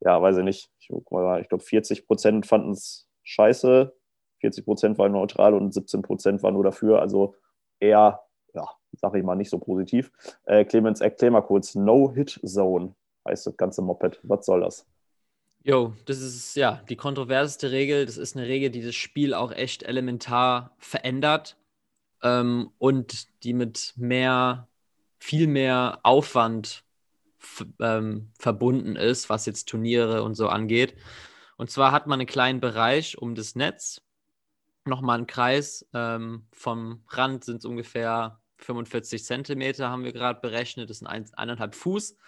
ja, 0.00 0.20
weiß 0.20 0.38
ich 0.38 0.44
nicht, 0.44 0.70
ich, 0.78 0.90
ich 0.90 1.48
glaube, 1.48 1.64
40 1.64 2.06
Prozent 2.06 2.46
fanden 2.46 2.72
es 2.72 3.08
scheiße, 3.24 3.92
40 4.40 4.64
Prozent 4.64 4.98
waren 4.98 5.12
neutral 5.12 5.54
und 5.54 5.72
17 5.72 6.02
Prozent 6.02 6.42
waren 6.42 6.54
nur 6.54 6.64
dafür, 6.64 7.00
also 7.00 7.34
eher, 7.80 8.20
ja, 8.54 8.68
sag 8.92 9.14
ich 9.14 9.24
mal, 9.24 9.34
nicht 9.34 9.50
so 9.50 9.58
positiv. 9.58 10.12
Äh, 10.44 10.64
Clemens, 10.64 11.00
erklär 11.00 11.30
mal 11.30 11.40
kurz, 11.40 11.74
No-Hit-Zone 11.74 12.94
heißt 13.26 13.46
das 13.46 13.56
ganze 13.56 13.82
Moped, 13.82 14.20
was 14.22 14.46
soll 14.46 14.60
das? 14.60 14.86
Jo, 15.66 15.94
das 16.04 16.18
ist 16.18 16.56
ja 16.56 16.82
die 16.90 16.96
kontroverseste 16.96 17.70
Regel. 17.70 18.04
Das 18.04 18.18
ist 18.18 18.36
eine 18.36 18.46
Regel, 18.46 18.68
die 18.68 18.82
das 18.82 18.94
Spiel 18.94 19.32
auch 19.32 19.50
echt 19.50 19.82
elementar 19.82 20.74
verändert 20.78 21.56
ähm, 22.22 22.70
und 22.76 23.42
die 23.44 23.54
mit 23.54 23.94
mehr, 23.96 24.68
viel 25.18 25.46
mehr 25.46 26.00
Aufwand 26.02 26.84
ähm, 27.80 28.30
verbunden 28.38 28.94
ist, 28.96 29.30
was 29.30 29.46
jetzt 29.46 29.66
Turniere 29.70 30.22
und 30.22 30.34
so 30.34 30.48
angeht. 30.48 30.96
Und 31.56 31.70
zwar 31.70 31.92
hat 31.92 32.06
man 32.06 32.20
einen 32.20 32.26
kleinen 32.26 32.60
Bereich 32.60 33.16
um 33.16 33.34
das 33.34 33.54
Netz, 33.54 34.02
nochmal 34.84 35.16
einen 35.16 35.26
Kreis. 35.26 35.88
Ähm, 35.94 36.46
vom 36.52 37.04
Rand 37.08 37.42
sind 37.42 37.58
es 37.58 37.64
ungefähr 37.64 38.38
45 38.58 39.24
Zentimeter, 39.24 39.88
haben 39.88 40.04
wir 40.04 40.12
gerade 40.12 40.40
berechnet. 40.40 40.90
Das 40.90 40.98
sind 40.98 41.08
ein, 41.08 41.26
eineinhalb 41.36 41.74
Fuß 41.74 42.18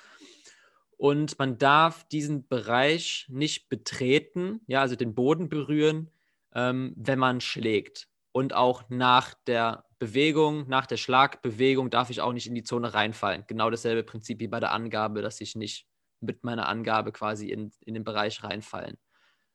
und 0.97 1.39
man 1.39 1.59
darf 1.59 2.05
diesen 2.09 2.49
Bereich 2.49 3.27
nicht 3.29 3.69
betreten, 3.69 4.61
ja, 4.67 4.81
also 4.81 4.97
den 4.97 5.15
Boden 5.15 5.49
berühren, 5.49 6.11
ähm, 6.55 6.95
wenn 6.97 7.19
man 7.19 7.41
schlägt. 7.41 8.09
Und 8.33 8.55
auch 8.55 8.85
nach 8.89 9.35
der 9.47 9.85
Bewegung, 9.99 10.69
nach 10.69 10.87
der 10.87 10.97
Schlagbewegung 10.97 11.91
darf 11.91 12.11
ich 12.11 12.21
auch 12.21 12.33
nicht 12.33 12.47
in 12.47 12.55
die 12.55 12.63
Zone 12.63 12.95
reinfallen. 12.95 13.45
Genau 13.47 13.71
dasselbe 13.71 14.03
Prinzip 14.03 14.41
wie 14.41 14.49
bei 14.49 14.61
der 14.61 14.73
Angabe, 14.73 15.23
dass 15.23 15.41
ich 15.41 15.57
nicht 15.57 15.87
mit 16.21 16.45
meiner 16.45 16.69
Angabe 16.69 17.13
quasi 17.13 17.49
in, 17.51 17.73
in 17.81 17.95
den 17.95 18.05
Bereich 18.05 18.43
reinfallen 18.43 18.99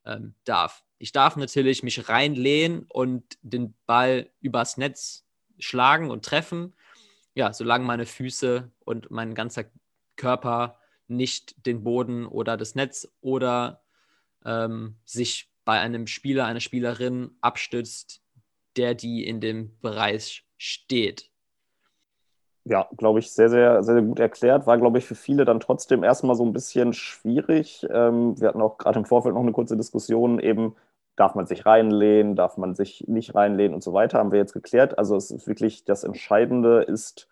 ähm, 0.04 0.34
darf. 0.44 0.84
Ich 0.98 1.12
darf 1.12 1.36
natürlich 1.36 1.82
mich 1.82 2.08
reinlehnen 2.08 2.86
und 2.88 3.24
den 3.42 3.74
Ball 3.86 4.30
übers 4.40 4.76
Netz 4.76 5.26
schlagen 5.58 6.10
und 6.10 6.24
treffen. 6.24 6.74
Ja, 7.34 7.52
solange 7.52 7.84
meine 7.84 8.06
Füße 8.06 8.70
und 8.84 9.10
mein 9.10 9.34
ganzer 9.34 9.64
Körper 10.16 10.78
nicht 11.12 11.66
den 11.66 11.84
Boden 11.84 12.26
oder 12.26 12.56
das 12.56 12.74
Netz 12.74 13.08
oder 13.20 13.82
ähm, 14.44 14.96
sich 15.04 15.50
bei 15.64 15.78
einem 15.78 16.06
Spieler, 16.06 16.46
einer 16.46 16.60
Spielerin 16.60 17.36
abstützt, 17.40 18.22
der 18.76 18.94
die 18.94 19.26
in 19.26 19.40
dem 19.40 19.78
Bereich 19.80 20.44
steht. 20.56 21.30
Ja, 22.64 22.88
glaube 22.96 23.18
ich, 23.18 23.32
sehr, 23.32 23.48
sehr, 23.48 23.82
sehr, 23.82 24.02
gut 24.02 24.20
erklärt. 24.20 24.66
War, 24.66 24.78
glaube 24.78 24.98
ich, 24.98 25.04
für 25.04 25.16
viele 25.16 25.44
dann 25.44 25.58
trotzdem 25.58 26.04
erstmal 26.04 26.36
so 26.36 26.44
ein 26.44 26.52
bisschen 26.52 26.92
schwierig. 26.92 27.84
Ähm, 27.90 28.40
wir 28.40 28.48
hatten 28.48 28.62
auch 28.62 28.78
gerade 28.78 29.00
im 29.00 29.04
Vorfeld 29.04 29.34
noch 29.34 29.42
eine 29.42 29.52
kurze 29.52 29.76
Diskussion, 29.76 30.38
eben 30.38 30.76
darf 31.16 31.34
man 31.34 31.46
sich 31.46 31.66
reinlehnen, 31.66 32.36
darf 32.36 32.56
man 32.56 32.74
sich 32.74 33.04
nicht 33.08 33.34
reinlehnen 33.34 33.74
und 33.74 33.82
so 33.82 33.92
weiter, 33.92 34.18
haben 34.18 34.30
wir 34.30 34.38
jetzt 34.38 34.52
geklärt. 34.52 34.96
Also 34.96 35.16
es 35.16 35.30
ist 35.30 35.46
wirklich, 35.46 35.84
das 35.84 36.04
Entscheidende 36.04 36.82
ist 36.82 37.28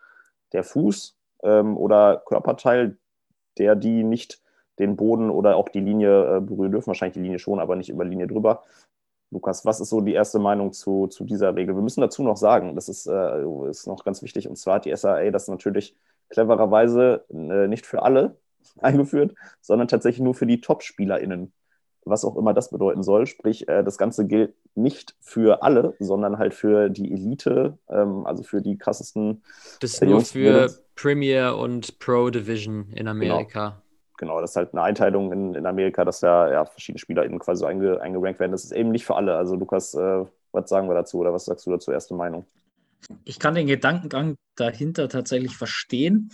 der 0.51 0.63
Fuß 0.63 1.17
ähm, 1.43 1.77
oder 1.77 2.21
Körperteil, 2.25 2.97
der 3.57 3.75
die 3.75 4.03
nicht 4.03 4.41
den 4.79 4.95
Boden 4.95 5.29
oder 5.29 5.55
auch 5.55 5.69
die 5.69 5.79
Linie 5.79 6.37
äh, 6.37 6.41
berühren 6.41 6.71
dürfen. 6.71 6.87
Wahrscheinlich 6.87 7.13
die 7.13 7.21
Linie 7.21 7.39
schon, 7.39 7.59
aber 7.59 7.75
nicht 7.75 7.89
über 7.89 8.05
Linie 8.05 8.27
drüber. 8.27 8.63
Lukas, 9.31 9.65
was 9.65 9.79
ist 9.79 9.89
so 9.89 10.01
die 10.01 10.13
erste 10.13 10.39
Meinung 10.39 10.73
zu, 10.73 11.07
zu 11.07 11.23
dieser 11.23 11.55
Regel? 11.55 11.75
Wir 11.75 11.81
müssen 11.81 12.01
dazu 12.01 12.21
noch 12.21 12.35
sagen, 12.35 12.75
das 12.75 12.89
ist, 12.89 13.07
äh, 13.07 13.69
ist 13.69 13.87
noch 13.87 14.03
ganz 14.03 14.21
wichtig, 14.21 14.49
und 14.49 14.57
zwar 14.57 14.75
hat 14.75 14.85
die 14.85 14.95
SAA 14.95 15.31
das 15.31 15.47
natürlich 15.47 15.95
clevererweise 16.29 17.25
äh, 17.29 17.67
nicht 17.67 17.85
für 17.85 18.01
alle 18.01 18.35
eingeführt, 18.79 19.33
sondern 19.61 19.87
tatsächlich 19.87 20.21
nur 20.21 20.35
für 20.35 20.47
die 20.47 20.61
Top-SpielerInnen. 20.61 21.53
Was 22.03 22.25
auch 22.25 22.35
immer 22.35 22.55
das 22.55 22.71
bedeuten 22.71 23.03
soll. 23.03 23.27
Sprich, 23.27 23.69
äh, 23.69 23.83
das 23.83 23.99
Ganze 23.99 24.25
gilt 24.25 24.55
nicht 24.73 25.15
für 25.21 25.61
alle, 25.61 25.93
sondern 25.99 26.39
halt 26.39 26.55
für 26.55 26.89
die 26.89 27.13
Elite, 27.13 27.77
ähm, 27.89 28.25
also 28.25 28.41
für 28.41 28.61
die 28.61 28.77
krassesten. 28.77 29.43
Das 29.81 29.93
ist 29.93 30.03
nur 30.03 30.21
für 30.21 30.69
Premier 30.95 31.55
und 31.55 31.99
Pro 31.99 32.29
Division 32.29 32.87
in 32.91 32.97
genau. 32.97 33.11
Amerika. 33.11 33.69
Genau 33.69 33.81
genau, 34.21 34.39
das 34.39 34.51
ist 34.51 34.55
halt 34.55 34.73
eine 34.73 34.83
Einteilung 34.83 35.33
in, 35.33 35.55
in 35.55 35.65
Amerika, 35.65 36.05
dass 36.05 36.21
da 36.21 36.49
ja 36.49 36.63
verschiedene 36.63 36.99
SpielerInnen 36.99 37.39
quasi 37.39 37.61
so 37.61 37.65
einge, 37.65 37.99
eingerankt 37.99 38.39
werden. 38.39 38.51
Das 38.51 38.63
ist 38.63 38.71
eben 38.71 38.91
nicht 38.91 39.03
für 39.03 39.15
alle. 39.15 39.35
Also 39.35 39.55
Lukas, 39.55 39.95
äh, 39.95 40.25
was 40.51 40.69
sagen 40.69 40.87
wir 40.87 40.93
dazu 40.93 41.17
oder 41.17 41.33
was 41.33 41.45
sagst 41.45 41.65
du 41.65 41.71
dazu? 41.71 41.91
Erste 41.91 42.13
Meinung. 42.13 42.45
Ich 43.25 43.39
kann 43.39 43.55
den 43.55 43.65
Gedankengang 43.65 44.35
dahinter 44.55 45.09
tatsächlich 45.09 45.57
verstehen. 45.57 46.31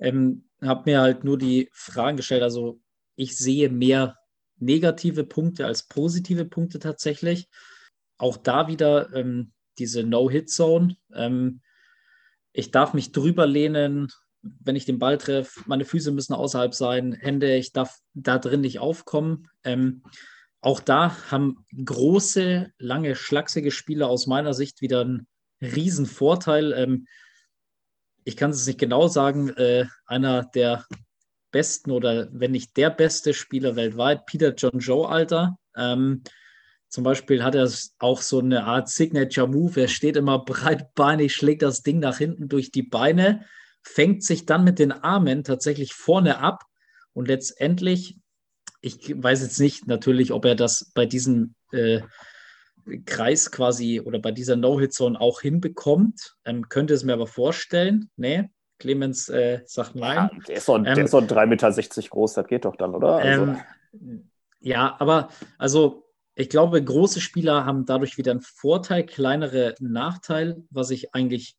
Ähm, 0.00 0.48
habe 0.60 0.90
mir 0.90 1.00
halt 1.00 1.22
nur 1.22 1.38
die 1.38 1.70
Fragen 1.72 2.16
gestellt. 2.16 2.42
Also 2.42 2.80
ich 3.14 3.38
sehe 3.38 3.70
mehr 3.70 4.16
negative 4.58 5.22
Punkte 5.22 5.64
als 5.64 5.84
positive 5.84 6.44
Punkte 6.44 6.80
tatsächlich. 6.80 7.48
Auch 8.18 8.36
da 8.36 8.66
wieder 8.66 9.14
ähm, 9.14 9.52
diese 9.78 10.02
No-Hit-Zone. 10.02 10.96
Ähm, 11.14 11.60
ich 12.58 12.72
darf 12.72 12.92
mich 12.92 13.12
drüber 13.12 13.46
lehnen, 13.46 14.08
wenn 14.42 14.74
ich 14.74 14.84
den 14.84 14.98
Ball 14.98 15.16
treffe, 15.16 15.60
meine 15.66 15.84
Füße 15.84 16.10
müssen 16.10 16.34
außerhalb 16.34 16.74
sein, 16.74 17.12
Hände, 17.12 17.54
ich 17.54 17.72
darf 17.72 17.96
da 18.14 18.38
drin 18.38 18.62
nicht 18.62 18.80
aufkommen. 18.80 19.48
Ähm, 19.62 20.02
auch 20.60 20.80
da 20.80 21.16
haben 21.30 21.64
große, 21.84 22.72
lange, 22.78 23.14
schlachsige 23.14 23.70
Spieler 23.70 24.08
aus 24.08 24.26
meiner 24.26 24.54
Sicht 24.54 24.80
wieder 24.80 25.02
einen 25.02 25.28
riesen 25.60 26.06
Vorteil. 26.06 26.72
Ähm, 26.72 27.06
ich 28.24 28.36
kann 28.36 28.50
es 28.50 28.66
nicht 28.66 28.80
genau 28.80 29.06
sagen, 29.06 29.50
äh, 29.50 29.86
einer 30.06 30.42
der 30.46 30.84
besten 31.52 31.92
oder 31.92 32.28
wenn 32.32 32.50
nicht 32.50 32.76
der 32.76 32.90
beste 32.90 33.34
Spieler 33.34 33.76
weltweit, 33.76 34.26
Peter 34.26 34.52
John 34.52 34.80
Joe, 34.80 35.08
Alter. 35.08 35.58
Ähm, 35.76 36.24
zum 36.88 37.04
Beispiel 37.04 37.44
hat 37.44 37.54
er 37.54 37.70
auch 37.98 38.22
so 38.22 38.38
eine 38.40 38.64
Art 38.64 38.88
Signature 38.88 39.48
Move. 39.48 39.82
Er 39.82 39.88
steht 39.88 40.16
immer 40.16 40.38
breitbeinig, 40.44 41.34
schlägt 41.34 41.62
das 41.62 41.82
Ding 41.82 41.98
nach 41.98 42.18
hinten 42.18 42.48
durch 42.48 42.70
die 42.70 42.82
Beine 42.82 43.44
fängt 43.82 44.22
sich 44.22 44.46
dann 44.46 44.64
mit 44.64 44.78
den 44.78 44.92
Armen 44.92 45.44
tatsächlich 45.44 45.94
vorne 45.94 46.38
ab 46.38 46.64
und 47.12 47.28
letztendlich, 47.28 48.18
ich 48.80 49.10
weiß 49.22 49.42
jetzt 49.42 49.60
nicht 49.60 49.86
natürlich, 49.86 50.32
ob 50.32 50.44
er 50.44 50.54
das 50.54 50.92
bei 50.94 51.06
diesem 51.06 51.54
äh, 51.72 52.00
Kreis 53.06 53.50
quasi 53.50 54.00
oder 54.00 54.18
bei 54.18 54.30
dieser 54.30 54.56
No-Hit-Zone 54.56 55.20
auch 55.20 55.40
hinbekommt. 55.40 56.36
Ähm, 56.44 56.68
könnte 56.68 56.94
es 56.94 57.04
mir 57.04 57.12
aber 57.12 57.26
vorstellen. 57.26 58.10
Nee, 58.16 58.48
Clemens 58.78 59.28
äh, 59.28 59.60
sagt 59.66 59.94
nein. 59.94 60.16
Ja, 60.16 60.30
der 60.46 60.56
ist 60.56 60.68
doch, 60.68 60.76
ähm, 60.76 60.84
der 60.84 61.04
ist 61.04 61.14
doch 61.14 61.22
3,60 61.22 61.46
Meter 61.46 62.08
groß, 62.08 62.34
das 62.34 62.46
geht 62.46 62.64
doch 62.64 62.76
dann, 62.76 62.94
oder? 62.94 63.16
Also. 63.16 63.56
Ähm, 63.92 64.30
ja, 64.60 64.96
aber 64.98 65.28
also 65.56 66.07
ich 66.38 66.48
glaube, 66.48 66.82
große 66.82 67.20
Spieler 67.20 67.64
haben 67.64 67.84
dadurch 67.84 68.16
wieder 68.16 68.30
einen 68.30 68.40
Vorteil, 68.40 69.04
kleinere 69.04 69.74
Nachteil, 69.80 70.62
was 70.70 70.90
ich 70.90 71.12
eigentlich 71.12 71.56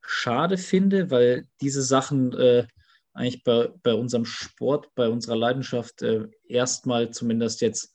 schade 0.00 0.58
finde, 0.58 1.12
weil 1.12 1.46
diese 1.60 1.82
Sachen 1.82 2.32
äh, 2.32 2.66
eigentlich 3.12 3.44
bei, 3.44 3.70
bei 3.84 3.94
unserem 3.94 4.24
Sport, 4.24 4.92
bei 4.96 5.08
unserer 5.08 5.36
Leidenschaft 5.36 6.02
äh, 6.02 6.26
erstmal 6.48 7.10
zumindest 7.10 7.60
jetzt 7.60 7.94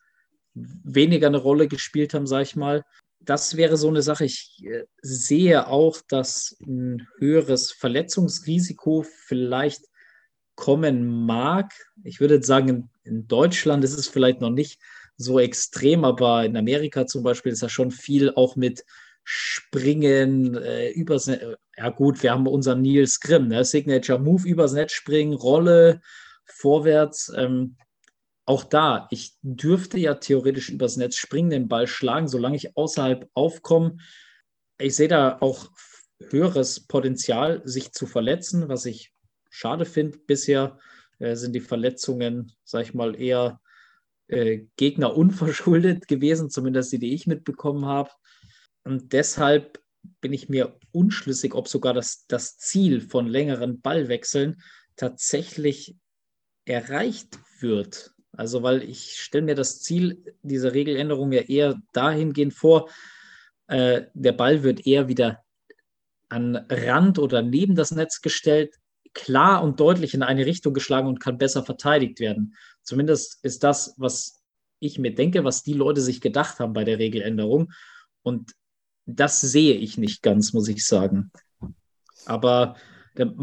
weniger 0.53 1.27
eine 1.27 1.39
Rolle 1.39 1.67
gespielt 1.67 2.13
haben, 2.13 2.25
sage 2.25 2.43
ich 2.43 2.55
mal. 2.55 2.85
Das 3.19 3.57
wäre 3.57 3.75
so 3.75 3.89
eine 3.89 4.01
Sache. 4.01 4.23
Ich 4.23 4.63
äh, 4.63 4.85
sehe 5.01 5.67
auch, 5.67 5.99
dass 6.07 6.55
ein 6.65 7.05
höheres 7.17 7.73
Verletzungsrisiko 7.73 9.03
vielleicht 9.03 9.81
kommen 10.55 11.25
mag. 11.25 11.73
Ich 12.05 12.21
würde 12.21 12.41
sagen, 12.41 12.69
in, 12.69 12.89
in 13.03 13.27
Deutschland 13.27 13.83
ist 13.83 13.99
es 13.99 14.07
vielleicht 14.07 14.39
noch 14.39 14.51
nicht 14.51 14.79
so 15.17 15.39
extrem, 15.39 16.05
aber 16.05 16.45
in 16.45 16.55
Amerika 16.55 17.05
zum 17.07 17.23
Beispiel 17.23 17.51
ist 17.51 17.61
ja 17.61 17.69
schon 17.69 17.91
viel 17.91 18.31
auch 18.35 18.55
mit 18.55 18.85
Springen, 19.23 20.55
äh, 20.55 20.91
übers 20.91 21.27
Netz. 21.27 21.43
Ja, 21.75 21.89
gut, 21.89 22.23
wir 22.23 22.31
haben 22.31 22.47
unseren 22.47 22.81
Nils 22.81 23.19
Grimm, 23.19 23.49
ne? 23.49 23.65
Signature 23.65 24.19
Move, 24.19 24.47
übers 24.47 24.71
Netz 24.73 24.93
springen, 24.93 25.33
Rolle, 25.33 26.01
vorwärts. 26.45 27.31
Ähm, 27.35 27.75
auch 28.45 28.63
da, 28.63 29.07
ich 29.11 29.35
dürfte 29.41 29.99
ja 29.99 30.13
theoretisch 30.15 30.69
übers 30.69 30.95
Netz 30.95 31.17
springen, 31.17 31.49
den 31.49 31.67
Ball 31.67 31.87
schlagen, 31.87 32.29
solange 32.29 32.55
ich 32.55 32.77
außerhalb 32.77 33.29
aufkomme. 33.33 33.97
Ich 34.79 34.95
sehe 34.95 35.09
da 35.09 35.37
auch 35.41 35.71
höheres 36.29 36.87
Potenzial, 36.87 37.61
sich 37.65 37.91
zu 37.91 38.05
verletzen, 38.05 38.69
was 38.69 38.85
ich 38.85 39.11
schade 39.49 39.85
finde. 39.85 40.19
Bisher 40.19 40.79
äh, 41.19 41.35
sind 41.35 41.53
die 41.53 41.59
Verletzungen, 41.59 42.53
sag 42.63 42.83
ich 42.83 42.93
mal, 42.93 43.19
eher 43.19 43.59
äh, 44.27 44.65
Gegner 44.75 45.15
unverschuldet 45.15 46.07
gewesen, 46.07 46.49
zumindest 46.49 46.91
die, 46.91 46.99
die 46.99 47.13
ich 47.13 47.27
mitbekommen 47.27 47.85
habe. 47.85 48.09
Und 48.83 49.13
deshalb 49.13 49.81
bin 50.21 50.33
ich 50.33 50.49
mir 50.49 50.77
unschlüssig, 50.91 51.53
ob 51.53 51.67
sogar 51.67 51.93
das, 51.93 52.25
das 52.27 52.57
Ziel 52.57 53.01
von 53.01 53.27
längeren 53.27 53.81
Ballwechseln 53.81 54.61
tatsächlich 54.95 55.95
erreicht 56.65 57.39
wird. 57.59 58.13
Also, 58.31 58.63
weil 58.63 58.83
ich 58.83 59.19
stelle 59.19 59.45
mir 59.45 59.55
das 59.55 59.81
Ziel 59.81 60.35
dieser 60.41 60.73
Regeländerung 60.73 61.31
ja 61.31 61.41
eher 61.41 61.75
dahingehend 61.93 62.53
vor, 62.53 62.89
äh, 63.67 64.03
der 64.13 64.33
Ball 64.33 64.63
wird 64.63 64.85
eher 64.85 65.07
wieder 65.07 65.43
an 66.29 66.55
Rand 66.69 67.19
oder 67.19 67.41
neben 67.41 67.75
das 67.75 67.91
Netz 67.91 68.21
gestellt, 68.21 68.75
klar 69.17 69.63
und 69.63 69.79
deutlich 69.79 70.13
in 70.13 70.23
eine 70.23 70.45
Richtung 70.45 70.73
geschlagen 70.73 71.07
und 71.07 71.19
kann 71.19 71.37
besser 71.37 71.63
verteidigt 71.63 72.19
werden. 72.19 72.55
Zumindest 72.83 73.43
ist 73.43 73.63
das, 73.63 73.95
was 73.97 74.43
ich 74.79 74.99
mir 74.99 75.13
denke, 75.13 75.43
was 75.43 75.63
die 75.63 75.73
Leute 75.73 76.01
sich 76.01 76.21
gedacht 76.21 76.59
haben 76.59 76.73
bei 76.73 76.83
der 76.83 76.99
Regeländerung. 76.99 77.73
Und 78.21 78.53
das 79.05 79.41
sehe 79.41 79.73
ich 79.73 79.97
nicht 79.97 80.21
ganz, 80.21 80.53
muss 80.53 80.67
ich 80.67 80.85
sagen. 80.85 81.31
Aber 82.25 82.75
der, 83.17 83.33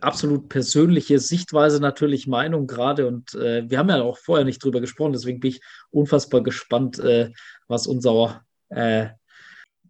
absolut 0.00 0.48
persönliche 0.48 1.18
Sichtweise 1.18 1.80
natürlich 1.80 2.26
Meinung 2.26 2.66
gerade 2.66 3.06
und 3.06 3.34
äh, 3.34 3.68
wir 3.68 3.78
haben 3.78 3.90
ja 3.90 4.02
auch 4.02 4.16
vorher 4.16 4.46
nicht 4.46 4.64
drüber 4.64 4.80
gesprochen, 4.80 5.12
deswegen 5.12 5.40
bin 5.40 5.50
ich 5.50 5.60
unfassbar 5.90 6.42
gespannt, 6.42 6.98
äh, 6.98 7.32
was 7.68 7.86
unser 7.86 8.44
äh, 8.70 9.08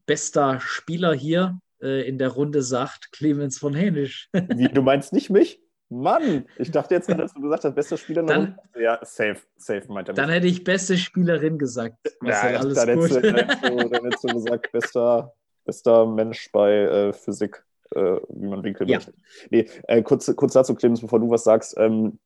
bester 0.06 0.58
Spieler 0.58 1.14
hier 1.14 1.60
äh, 1.82 2.06
in 2.08 2.18
der 2.18 2.28
Runde 2.28 2.62
sagt, 2.62 3.12
Clemens 3.12 3.58
von 3.58 3.74
Hänisch. 3.74 4.28
Wie, 4.54 4.68
du 4.68 4.82
meinst 4.82 5.12
nicht 5.12 5.30
mich? 5.30 5.60
Mann, 5.90 6.46
ich 6.56 6.70
dachte 6.70 6.94
jetzt 6.94 7.08
gerade, 7.08 7.22
dass 7.22 7.34
du 7.34 7.40
gesagt 7.40 7.64
hast, 7.64 7.74
bester 7.74 7.96
Spieler. 7.96 8.22
Dann, 8.22 8.56
ja, 8.78 9.00
safe, 9.02 9.38
safe 9.56 9.92
meint 9.92 10.08
er. 10.08 10.14
Dann 10.14 10.30
hätte 10.30 10.46
ich 10.46 10.62
beste 10.62 10.96
Spielerin 10.96 11.58
gesagt. 11.58 11.96
Ja, 12.24 12.42
alles 12.42 12.74
dann, 12.74 12.94
gut. 12.96 13.10
Hättest 13.10 13.16
du, 13.16 13.32
dann, 13.32 13.34
hättest 13.34 13.64
du, 13.64 13.88
dann 13.88 14.04
hättest 14.04 14.24
du 14.24 14.28
gesagt, 14.28 14.72
bester, 14.72 15.34
bester 15.64 16.06
Mensch 16.06 16.48
bei 16.52 16.72
äh, 16.72 17.12
Physik, 17.12 17.64
äh, 17.96 18.18
wie 18.28 18.46
man 18.46 18.62
winkeln 18.62 18.88
ja. 18.88 18.98
möchte. 18.98 19.14
Nee, 19.50 19.68
äh, 19.88 20.00
kurz, 20.02 20.32
kurz 20.36 20.52
dazu, 20.52 20.76
Clemens, 20.76 21.00
bevor 21.00 21.18
du 21.18 21.28
was 21.28 21.42
sagst. 21.42 21.74
Ähm, 21.76 22.20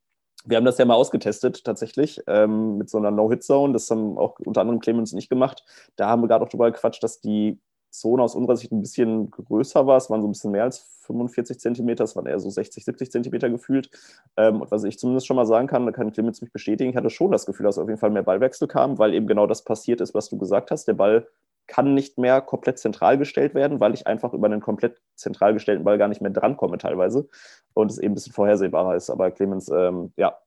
wir 0.44 0.58
haben 0.58 0.66
das 0.66 0.76
ja 0.76 0.84
mal 0.84 0.94
ausgetestet, 0.94 1.64
tatsächlich, 1.64 2.20
ähm, 2.26 2.76
mit 2.76 2.90
so 2.90 2.98
einer 2.98 3.10
No-Hit-Zone. 3.10 3.72
Das 3.72 3.90
haben 3.90 4.18
auch 4.18 4.38
unter 4.40 4.60
anderem 4.60 4.80
Clemens 4.80 5.14
nicht 5.14 5.30
gemacht. 5.30 5.64
Da 5.96 6.08
haben 6.08 6.22
wir 6.22 6.28
gerade 6.28 6.44
auch 6.44 6.50
drüber 6.50 6.70
gequatscht, 6.70 7.02
dass 7.02 7.22
die 7.22 7.58
Zone 7.94 8.22
aus 8.22 8.34
unserer 8.34 8.56
Sicht 8.56 8.72
ein 8.72 8.80
bisschen 8.80 9.30
größer 9.30 9.86
war. 9.86 9.96
Es 9.96 10.10
waren 10.10 10.20
so 10.20 10.28
ein 10.28 10.32
bisschen 10.32 10.50
mehr 10.50 10.64
als 10.64 10.78
45 10.78 11.60
Zentimeter, 11.60 12.04
es 12.04 12.16
waren 12.16 12.26
eher 12.26 12.40
so 12.40 12.50
60, 12.50 12.84
70 12.84 13.12
Zentimeter 13.12 13.50
gefühlt. 13.50 13.90
Ähm, 14.36 14.60
und 14.62 14.70
was 14.70 14.84
ich 14.84 14.98
zumindest 14.98 15.26
schon 15.26 15.36
mal 15.36 15.46
sagen 15.46 15.66
kann, 15.66 15.86
da 15.86 15.92
kann 15.92 16.12
Clemens 16.12 16.40
mich 16.40 16.52
bestätigen, 16.52 16.90
ich 16.90 16.96
hatte 16.96 17.10
schon 17.10 17.30
das 17.30 17.46
Gefühl, 17.46 17.64
dass 17.64 17.78
auf 17.78 17.88
jeden 17.88 18.00
Fall 18.00 18.10
mehr 18.10 18.22
Ballwechsel 18.22 18.68
kam, 18.68 18.98
weil 18.98 19.14
eben 19.14 19.26
genau 19.26 19.46
das 19.46 19.62
passiert 19.62 20.00
ist, 20.00 20.14
was 20.14 20.28
du 20.28 20.38
gesagt 20.38 20.70
hast. 20.70 20.88
Der 20.88 20.94
Ball 20.94 21.28
kann 21.66 21.94
nicht 21.94 22.18
mehr 22.18 22.40
komplett 22.40 22.78
zentral 22.78 23.16
gestellt 23.16 23.54
werden, 23.54 23.80
weil 23.80 23.94
ich 23.94 24.06
einfach 24.06 24.34
über 24.34 24.46
einen 24.46 24.60
komplett 24.60 25.00
zentral 25.14 25.54
gestellten 25.54 25.84
Ball 25.84 25.98
gar 25.98 26.08
nicht 26.08 26.20
mehr 26.20 26.30
drankomme 26.30 26.78
teilweise 26.78 27.28
und 27.74 27.90
es 27.90 27.98
eben 27.98 28.12
ein 28.12 28.14
bisschen 28.14 28.32
vorhersehbarer 28.32 28.96
ist. 28.96 29.10
Aber 29.10 29.30
Clemens, 29.30 29.68
ähm, 29.70 30.12
ja, 30.16 30.38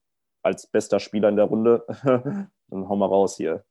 als 0.42 0.66
bester 0.66 1.00
Spieler 1.00 1.28
in 1.28 1.36
der 1.36 1.46
Runde, 1.46 1.84
dann 2.04 2.88
hau 2.88 2.96
mal 2.96 3.06
raus 3.06 3.36
hier. 3.36 3.64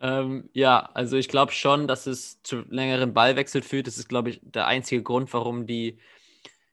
Ähm, 0.00 0.48
ja, 0.52 0.90
also 0.94 1.16
ich 1.16 1.28
glaube 1.28 1.52
schon, 1.52 1.86
dass 1.88 2.06
es 2.06 2.42
zu 2.42 2.62
längeren 2.68 3.14
Ballwechsel 3.14 3.62
führt. 3.62 3.86
Das 3.86 3.98
ist, 3.98 4.08
glaube 4.08 4.30
ich, 4.30 4.40
der 4.42 4.66
einzige 4.66 5.02
Grund, 5.02 5.32
warum 5.32 5.66
die, 5.66 5.98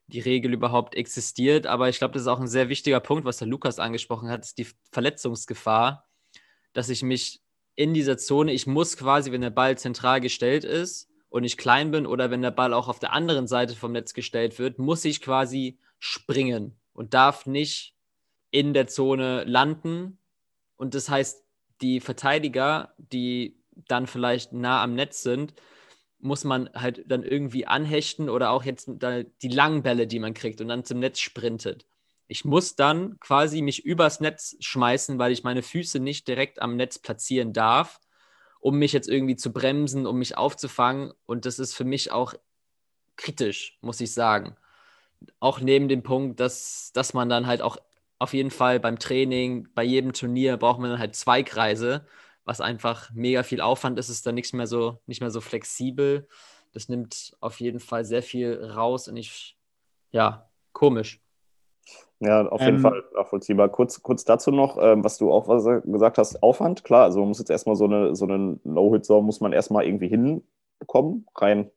die 0.08 0.20
Regel 0.20 0.54
überhaupt 0.54 0.96
existiert. 0.96 1.68
Aber 1.68 1.90
ich 1.90 1.98
glaube, 1.98 2.14
das 2.14 2.24
ist 2.24 2.28
auch 2.28 2.40
ein 2.40 2.48
sehr 2.48 2.70
wichtiger 2.70 3.00
Punkt, 3.00 3.26
was 3.26 3.38
der 3.38 3.48
Lukas 3.48 3.80
angesprochen 3.80 4.30
hat, 4.30 4.44
ist 4.44 4.58
die 4.58 4.68
Verletzungsgefahr, 4.92 6.08
dass 6.74 6.90
ich 6.90 7.04
mich 7.04 7.42
in 7.76 7.94
dieser 7.94 8.18
Zone, 8.18 8.52
ich 8.52 8.68
muss 8.68 8.98
quasi, 8.98 9.32
wenn 9.32 9.42
der 9.42 9.50
Ball 9.50 9.78
zentral 9.78 10.20
gestellt 10.20 10.64
ist 10.64 11.10
und 11.30 11.44
ich 11.44 11.58
klein 11.58 11.92
bin 11.92 12.06
oder 12.06 12.30
wenn 12.30 12.42
der 12.42 12.52
Ball 12.52 12.74
auch 12.74 12.88
auf 12.88 13.00
der 13.00 13.14
anderen 13.14 13.48
Seite 13.48 13.76
vom 13.76 13.94
Netz 13.94 14.14
gestellt 14.14 14.60
wird, 14.60 14.78
muss 14.78 15.06
ich 15.06 15.22
quasi 15.22 15.80
springen 16.00 16.76
und 16.94 17.14
darf 17.14 17.46
nicht 17.46 17.96
in 18.52 18.74
der 18.74 18.88
Zone 18.88 19.46
landen. 19.46 20.20
Und 20.76 20.94
das 20.94 21.10
heißt, 21.10 21.44
die 21.82 22.00
Verteidiger, 22.00 22.94
die 22.98 23.58
dann 23.72 24.08
vielleicht 24.08 24.54
nah 24.54 24.84
am 24.84 24.96
Netz 24.96 25.24
sind, 25.24 25.54
muss 26.20 26.44
man 26.44 26.70
halt 26.74 27.04
dann 27.08 27.24
irgendwie 27.24 27.66
anhechten 27.66 28.30
oder 28.30 28.52
auch 28.52 28.64
jetzt 28.64 28.90
die 29.42 29.48
langen 29.48 29.84
Bälle, 29.84 30.08
die 30.08 30.20
man 30.20 30.34
kriegt 30.34 30.62
und 30.62 30.68
dann 30.68 30.86
zum 30.86 31.00
Netz 31.00 31.20
sprintet. 31.20 31.86
Ich 32.28 32.46
muss 32.46 32.76
dann 32.76 33.20
quasi 33.20 33.62
mich 33.62 33.84
übers 33.84 34.20
Netz 34.20 34.56
schmeißen, 34.60 35.20
weil 35.20 35.32
ich 35.32 35.44
meine 35.44 35.64
Füße 35.64 36.00
nicht 36.00 36.28
direkt 36.28 36.62
am 36.62 36.78
Netz 36.78 37.00
platzieren 37.00 37.54
darf, 37.54 38.00
um 38.60 38.78
mich 38.78 38.94
jetzt 38.94 39.10
irgendwie 39.10 39.36
zu 39.36 39.52
bremsen, 39.52 40.06
um 40.06 40.20
mich 40.20 40.38
aufzufangen. 40.38 41.12
Und 41.26 41.46
das 41.46 41.60
ist 41.60 41.74
für 41.74 41.84
mich 41.84 42.12
auch 42.12 42.36
kritisch, 43.18 43.78
muss 43.82 44.00
ich 44.00 44.14
sagen. 44.14 44.56
Auch 45.40 45.60
neben 45.60 45.90
dem 45.90 46.04
Punkt, 46.04 46.40
dass, 46.40 46.92
dass 46.94 47.14
man 47.14 47.28
dann 47.28 47.48
halt 47.48 47.62
auch 47.62 47.78
auf 48.22 48.34
jeden 48.34 48.52
Fall 48.52 48.80
beim 48.80 49.00
Training, 49.00 49.68
bei 49.74 49.82
jedem 49.82 50.14
Turnier 50.14 50.58
braucht 50.58 50.80
man 50.80 50.92
dann 50.92 51.00
halt 51.00 51.16
zwei 51.16 51.42
Kreise, 51.42 52.06
was 52.46 52.62
einfach 52.62 53.10
mega 53.16 53.42
viel 53.42 53.62
Aufwand 53.62 53.98
ist, 53.98 54.10
ist 54.10 54.28
dann 54.28 54.36
nichts 54.36 54.54
mehr 54.54 54.68
so, 54.68 55.00
nicht 55.08 55.22
mehr 55.22 55.32
so 55.32 55.42
flexibel. 55.42 56.28
Das 56.72 56.88
nimmt 56.88 57.36
auf 57.40 57.60
jeden 57.60 57.80
Fall 57.80 58.06
sehr 58.06 58.22
viel 58.22 58.64
raus 58.64 59.08
und 59.08 59.18
ich, 59.18 59.58
ja, 60.12 60.48
komisch. 60.72 61.20
Ja, 62.20 62.48
auf 62.48 62.62
jeden 62.62 62.76
ähm, 62.76 62.82
Fall 62.82 63.04
nachvollziehbar. 63.16 63.70
Kurz, 63.70 64.04
kurz 64.04 64.24
dazu 64.24 64.52
noch, 64.52 64.78
ähm, 64.80 65.04
was 65.04 65.18
du 65.18 65.32
auch 65.32 65.48
was 65.48 65.66
gesagt 65.84 66.20
hast, 66.20 66.44
Aufwand, 66.44 66.84
klar, 66.84 67.06
also 67.06 67.22
man 67.22 67.30
muss 67.30 67.40
jetzt 67.40 67.50
erstmal 67.50 67.76
so 67.76 67.86
eine, 67.86 68.16
so 68.16 68.28
eine 68.28 68.60
No-Hit-Zone 68.64 69.26
muss 69.26 69.42
man 69.42 69.52
erstmal 69.52 69.86
irgendwie 69.86 70.10
hinbekommen, 70.10 71.26
rein 71.36 71.72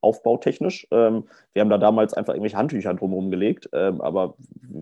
aufbautechnisch. 0.00 0.86
Ähm, 0.90 1.24
wir 1.52 1.62
haben 1.62 1.70
da 1.70 1.78
damals 1.78 2.14
einfach 2.14 2.34
irgendwelche 2.34 2.56
Handtücher 2.56 2.94
drumherum 2.94 3.30
gelegt, 3.30 3.68
ähm, 3.72 4.00
aber 4.00 4.34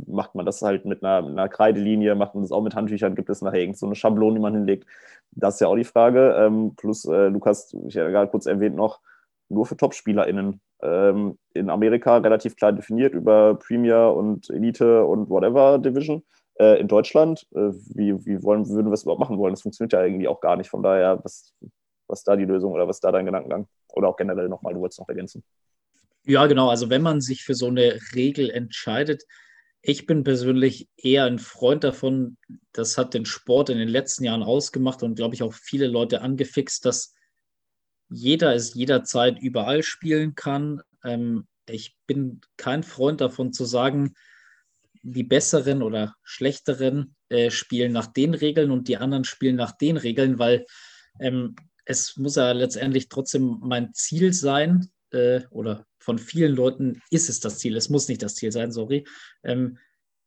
macht 0.07 0.35
man 0.35 0.47
das 0.47 0.62
halt 0.62 0.85
mit 0.85 1.03
einer, 1.03 1.27
einer, 1.27 1.49
Kreidelinie, 1.49 2.14
macht 2.14 2.35
man 2.35 2.45
das 2.45 2.53
auch 2.53 2.62
mit 2.62 2.75
Handtüchern, 2.75 3.14
gibt 3.14 3.31
es 3.31 3.43
nachher 3.43 3.61
irgend 3.61 3.79
so 3.79 3.87
eine 3.87 3.95
Schablone, 3.95 4.35
die 4.35 4.41
man 4.41 4.55
hinlegt? 4.55 4.87
Das 5.33 5.55
ist 5.55 5.61
ja 5.61 5.69
auch 5.69 5.77
die 5.77 5.85
Frage. 5.85 6.35
Ähm, 6.39 6.75
plus, 6.77 7.05
äh, 7.05 7.29
Lukas, 7.29 7.75
ich 7.87 7.97
habe 7.97 8.11
gerade 8.11 8.31
kurz 8.31 8.47
erwähnt 8.47 8.77
noch, 8.77 9.01
nur 9.49 9.66
für 9.66 9.77
TopspielerInnen. 9.77 10.61
Ähm, 10.81 11.39
in 11.55 11.71
Amerika 11.71 12.19
relativ 12.19 12.55
klar 12.57 12.73
definiert 12.73 13.12
über 13.12 13.57
Premier 13.57 14.12
und 14.14 14.49
Elite 14.51 15.05
und 15.05 15.29
whatever 15.29 15.79
Division. 15.79 16.23
Äh, 16.59 16.81
in 16.81 16.89
Deutschland, 16.89 17.47
äh, 17.55 17.71
wie, 17.95 18.25
wie 18.27 18.43
wollen, 18.43 18.69
würden 18.69 18.87
wir 18.87 18.95
es 18.95 19.03
überhaupt 19.03 19.21
machen 19.21 19.39
wollen? 19.39 19.55
Das 19.55 19.62
funktioniert 19.62 19.93
ja 19.93 20.05
irgendwie 20.05 20.29
auch 20.29 20.41
gar 20.41 20.57
nicht. 20.57 20.71
Von 20.71 20.83
daher, 20.83 21.21
was, 21.23 21.55
was 22.09 22.25
da 22.25 22.37
die 22.37 22.45
Lösung 22.45 22.73
oder 22.73 22.89
was 22.89 23.01
da 23.01 23.13
dein 23.13 23.27
Gedankengang? 23.27 23.69
Oder 23.93 24.09
auch 24.09 24.17
generell 24.17 24.49
nochmal, 24.49 24.75
du 24.75 24.81
wolltest 24.81 25.01
noch 25.01 25.09
ergänzen. 25.09 25.43
Ja, 26.25 26.47
genau. 26.47 26.69
Also 26.69 26.91
wenn 26.91 27.03
man 27.03 27.21
sich 27.21 27.45
für 27.45 27.55
so 27.55 27.69
eine 27.69 27.99
Regel 28.15 28.51
entscheidet, 28.51 29.25
ich 29.81 30.07
bin 30.07 30.25
persönlich 30.25 30.89
eher 30.97 31.25
ein 31.25 31.39
Freund 31.39 31.85
davon, 31.85 32.37
das 32.73 32.99
hat 32.99 33.15
den 33.15 33.25
Sport 33.25 33.71
in 33.71 33.79
den 33.79 33.89
letzten 33.89 34.25
Jahren 34.25 34.43
ausgemacht 34.43 35.03
und 35.03 35.15
glaube 35.15 35.35
ich 35.35 35.43
auch 35.43 35.55
viele 35.55 35.87
Leute 35.87 36.21
angefixt, 36.21 36.85
dass 36.85 37.15
jeder 38.11 38.55
es 38.55 38.75
jederzeit 38.75 39.39
überall 39.39 39.83
spielen 39.83 40.35
kann. 40.35 40.83
Ähm, 41.05 41.47
ich 41.69 41.97
bin 42.07 42.41
kein 42.57 42.83
Freund 42.83 43.21
davon 43.21 43.53
zu 43.53 43.65
sagen, 43.65 44.15
die 45.03 45.25
besseren 45.25 45.83
oder 45.83 46.17
schlechteren 46.23 47.15
äh, 47.29 47.51
spielen 47.51 47.93
nach 47.93 48.07
den 48.07 48.35
Regeln 48.35 48.71
und 48.71 48.89
die 48.89 48.97
anderen 48.97 49.25
spielen 49.25 49.57
nach 49.57 49.73
den 49.73 49.97
Regeln, 49.97 50.39
weil 50.39 50.67
ähm, 51.21 51.55
es 51.89 52.16
muss 52.18 52.36
ja 52.36 52.53
letztendlich 52.53 53.09
trotzdem 53.09 53.59
mein 53.62 53.95
Ziel 53.95 54.34
sein, 54.34 54.91
äh, 55.11 55.41
oder 55.51 55.86
von 55.99 56.18
vielen 56.18 56.55
Leuten 56.55 57.01
ist 57.11 57.30
es 57.30 57.41
das 57.41 57.59
Ziel, 57.59 57.76
es 57.76 57.89
muss 57.89 58.09
nicht 58.09 58.22
das 58.22 58.34
Ziel 58.34 58.53
sein, 58.53 58.72
sorry, 58.72 59.07
ähm, 59.43 59.78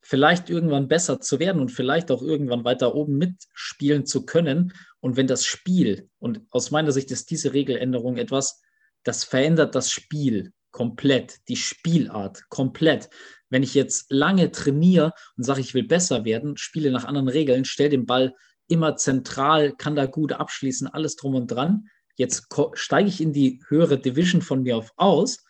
vielleicht 0.02 0.50
irgendwann 0.50 0.88
besser 0.88 1.22
zu 1.22 1.40
werden 1.40 1.62
und 1.62 1.70
vielleicht 1.70 2.10
auch 2.10 2.24
irgendwann 2.24 2.66
weiter 2.66 2.96
oben 2.96 3.20
mitspielen 3.20 4.08
zu 4.08 4.26
können. 4.26 4.74
Und 5.00 5.18
wenn 5.18 5.28
das 5.28 5.46
Spiel, 5.46 6.10
und 6.18 6.42
aus 6.50 6.72
meiner 6.72 6.92
Sicht 6.92 7.12
ist 7.12 7.30
diese 7.30 7.54
Regeländerung 7.54 8.18
etwas, 8.18 8.64
das 9.04 9.24
verändert 9.24 9.76
das 9.76 9.92
Spiel 9.92 10.54
komplett, 10.72 11.48
die 11.48 11.58
Spielart 11.58 12.50
komplett. 12.50 13.10
Wenn 13.50 13.62
ich 13.62 13.76
jetzt 13.76 14.08
lange 14.10 14.52
trainiere 14.52 15.14
und 15.38 15.44
sage, 15.44 15.62
ich 15.62 15.76
will 15.76 15.84
besser 15.84 16.26
werden, 16.26 16.58
spiele 16.58 16.90
nach 16.90 17.06
anderen 17.06 17.28
Regeln, 17.28 17.66
stelle 17.66 17.90
den 17.90 18.08
Ball 18.08 18.34
immer 18.72 18.96
zentral, 18.96 19.74
kann 19.74 19.96
da 19.96 20.06
gut 20.06 20.34
abschließen, 20.34 20.88
alles 20.88 21.16
drum 21.16 21.36
und 21.36 21.48
dran. 21.48 21.88
Jetzt 22.16 22.48
steige 22.74 23.10
ich 23.10 23.22
in 23.22 23.34
die 23.34 23.64
höhere 23.68 24.00
Division 24.00 24.42
von 24.42 24.64
mir 24.64 24.78
auf 24.78 24.92
aus, 24.96 25.44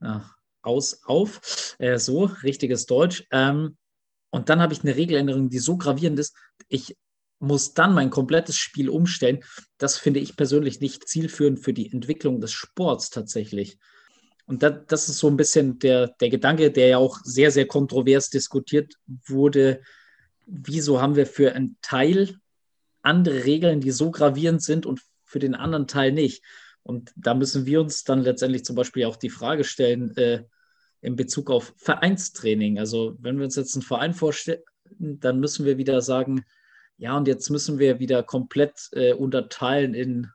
äh, 0.00 0.18
aus, 0.62 1.02
auf, 1.04 1.76
äh, 1.78 1.98
so, 1.98 2.24
richtiges 2.42 2.86
Deutsch. 2.86 3.24
Ähm, 3.30 3.76
und 4.30 4.48
dann 4.48 4.60
habe 4.60 4.72
ich 4.72 4.82
eine 4.82 4.96
Regeländerung, 4.96 5.50
die 5.50 5.58
so 5.58 5.76
gravierend 5.76 6.18
ist, 6.18 6.34
ich 6.68 6.96
muss 7.38 7.74
dann 7.74 7.92
mein 7.92 8.10
komplettes 8.10 8.56
Spiel 8.56 8.88
umstellen. 8.88 9.42
Das 9.76 9.98
finde 9.98 10.20
ich 10.20 10.36
persönlich 10.36 10.80
nicht 10.80 11.08
zielführend 11.08 11.60
für 11.60 11.72
die 11.72 11.92
Entwicklung 11.92 12.40
des 12.40 12.52
Sports 12.52 13.10
tatsächlich. 13.10 13.78
Und 14.46 14.62
das, 14.62 14.74
das 14.86 15.08
ist 15.08 15.18
so 15.18 15.28
ein 15.28 15.36
bisschen 15.36 15.78
der, 15.80 16.08
der 16.20 16.30
Gedanke, 16.30 16.70
der 16.70 16.86
ja 16.88 16.98
auch 16.98 17.18
sehr, 17.24 17.50
sehr 17.50 17.66
kontrovers 17.66 18.30
diskutiert 18.30 18.94
wurde. 19.26 19.82
Wieso 20.46 21.00
haben 21.00 21.16
wir 21.16 21.26
für 21.26 21.52
einen 21.52 21.78
Teil 21.82 22.36
andere 23.02 23.44
Regeln, 23.44 23.80
die 23.80 23.90
so 23.90 24.10
gravierend 24.10 24.62
sind 24.62 24.86
und 24.86 25.00
für 25.24 25.38
den 25.38 25.54
anderen 25.54 25.86
Teil 25.86 26.12
nicht. 26.12 26.42
Und 26.82 27.12
da 27.16 27.34
müssen 27.34 27.66
wir 27.66 27.80
uns 27.80 28.04
dann 28.04 28.22
letztendlich 28.22 28.64
zum 28.64 28.76
Beispiel 28.76 29.04
auch 29.04 29.16
die 29.16 29.30
Frage 29.30 29.64
stellen, 29.64 30.16
äh, 30.16 30.44
in 31.00 31.16
Bezug 31.16 31.50
auf 31.50 31.74
Vereinstraining. 31.76 32.78
Also 32.78 33.16
wenn 33.20 33.38
wir 33.38 33.44
uns 33.44 33.56
jetzt 33.56 33.74
einen 33.74 33.82
Verein 33.82 34.14
vorstellen, 34.14 34.62
dann 34.98 35.40
müssen 35.40 35.66
wir 35.66 35.78
wieder 35.78 36.00
sagen, 36.00 36.44
ja, 36.96 37.16
und 37.16 37.26
jetzt 37.26 37.50
müssen 37.50 37.78
wir 37.78 37.98
wieder 37.98 38.22
komplett 38.22 38.88
äh, 38.92 39.12
unterteilen 39.12 39.94
in 39.94 40.28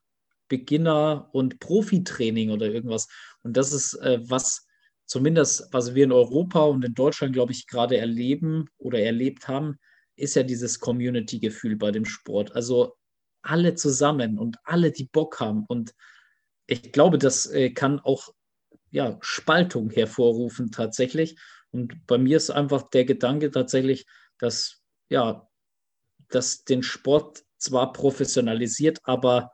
Beginner- 0.50 1.30
und 1.32 1.60
Profitraining 1.60 2.52
oder 2.52 2.68
irgendwas. 2.68 3.08
Und 3.44 3.56
das 3.56 3.72
ist 3.72 3.94
äh, 3.96 4.20
was, 4.24 4.66
zumindest 5.06 5.68
was 5.72 5.96
wir 5.96 6.04
in 6.04 6.12
Europa 6.12 6.64
und 6.64 6.84
in 6.84 6.94
Deutschland, 6.94 7.34
glaube 7.34 7.52
ich, 7.52 7.68
gerade 7.68 7.98
erleben 7.98 8.66
oder 8.78 9.00
erlebt 9.00 9.48
haben, 9.48 9.80
ist 10.18 10.36
ja 10.36 10.44
dieses 10.44 10.80
Community-Gefühl 10.80 11.78
bei 11.78 11.92
dem 11.92 12.06
Sport. 12.06 12.56
Also 12.56 12.98
alle 13.42 13.76
zusammen 13.76 14.38
und 14.38 14.58
alle, 14.64 14.92
die 14.92 15.06
Bock 15.06 15.40
haben. 15.40 15.66
Und 15.68 15.94
ich 16.66 16.92
glaube, 16.92 17.18
das 17.18 17.46
äh, 17.48 17.70
kann 17.70 18.00
auch 18.00 18.34
ja, 18.92 19.18
Spaltung 19.22 19.90
hervorrufen 19.90 20.72
tatsächlich. 20.72 21.38
Und 21.72 22.06
bei 22.08 22.18
mir 22.18 22.38
ist 22.38 22.50
einfach 22.50 22.90
der 22.90 23.06
Gedanke 23.06 23.52
tatsächlich, 23.52 24.06
dass 24.40 24.82
ja, 25.10 25.48
dass 26.30 26.64
den 26.64 26.84
Sport 26.84 27.44
zwar 27.58 27.94
professionalisiert, 27.94 29.00
aber 29.04 29.52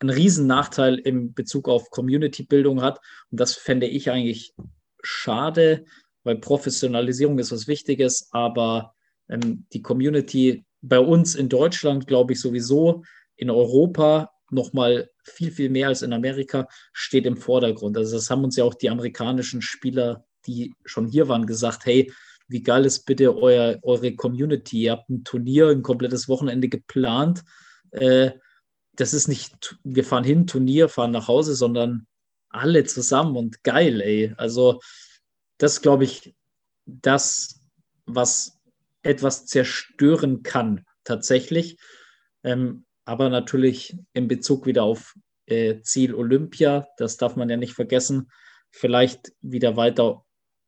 einen 0.00 0.10
riesen 0.10 0.46
Nachteil 0.46 0.98
in 0.98 1.32
Bezug 1.32 1.68
auf 1.68 1.90
Community-Bildung 1.90 2.82
hat. 2.82 2.98
Und 3.30 3.38
das 3.38 3.54
fände 3.54 3.86
ich 3.86 4.10
eigentlich 4.10 4.54
schade, 5.02 5.84
weil 6.24 6.38
Professionalisierung 6.38 7.38
ist 7.38 7.52
was 7.52 7.68
Wichtiges, 7.68 8.28
aber 8.32 8.94
ähm, 9.32 9.66
die 9.72 9.82
Community 9.82 10.64
bei 10.80 10.98
uns 10.98 11.34
in 11.34 11.48
Deutschland, 11.48 12.06
glaube 12.06 12.32
ich, 12.32 12.40
sowieso, 12.40 13.02
in 13.36 13.50
Europa 13.50 14.30
noch 14.50 14.72
mal 14.72 15.08
viel, 15.24 15.50
viel 15.50 15.70
mehr 15.70 15.88
als 15.88 16.02
in 16.02 16.12
Amerika, 16.12 16.68
steht 16.92 17.24
im 17.26 17.36
Vordergrund. 17.36 17.96
Also 17.96 18.16
das 18.16 18.28
haben 18.28 18.44
uns 18.44 18.56
ja 18.56 18.64
auch 18.64 18.74
die 18.74 18.90
amerikanischen 18.90 19.62
Spieler, 19.62 20.24
die 20.46 20.74
schon 20.84 21.06
hier 21.06 21.28
waren, 21.28 21.46
gesagt, 21.46 21.86
hey, 21.86 22.12
wie 22.48 22.62
geil 22.62 22.84
ist 22.84 23.06
bitte 23.06 23.34
euer, 23.34 23.78
eure 23.82 24.14
Community? 24.14 24.82
Ihr 24.82 24.92
habt 24.92 25.08
ein 25.08 25.24
Turnier, 25.24 25.68
ein 25.68 25.82
komplettes 25.82 26.28
Wochenende 26.28 26.68
geplant. 26.68 27.42
Äh, 27.92 28.32
das 28.94 29.14
ist 29.14 29.28
nicht, 29.28 29.78
wir 29.84 30.04
fahren 30.04 30.24
hin, 30.24 30.46
Turnier, 30.46 30.88
fahren 30.90 31.12
nach 31.12 31.28
Hause, 31.28 31.54
sondern 31.54 32.06
alle 32.50 32.84
zusammen 32.84 33.36
und 33.36 33.62
geil, 33.62 34.02
ey. 34.02 34.34
Also, 34.36 34.80
das 35.56 35.80
glaube 35.80 36.04
ich, 36.04 36.34
das, 36.84 37.60
was 38.04 38.60
etwas 39.02 39.46
zerstören 39.46 40.42
kann, 40.42 40.84
tatsächlich. 41.04 41.78
Ähm, 42.44 42.84
aber 43.04 43.28
natürlich 43.28 43.96
in 44.12 44.28
Bezug 44.28 44.66
wieder 44.66 44.84
auf 44.84 45.14
äh, 45.46 45.80
Ziel 45.80 46.14
Olympia, 46.14 46.86
das 46.96 47.16
darf 47.16 47.36
man 47.36 47.50
ja 47.50 47.56
nicht 47.56 47.74
vergessen, 47.74 48.30
vielleicht 48.70 49.32
wieder 49.40 49.76
weiter 49.76 50.24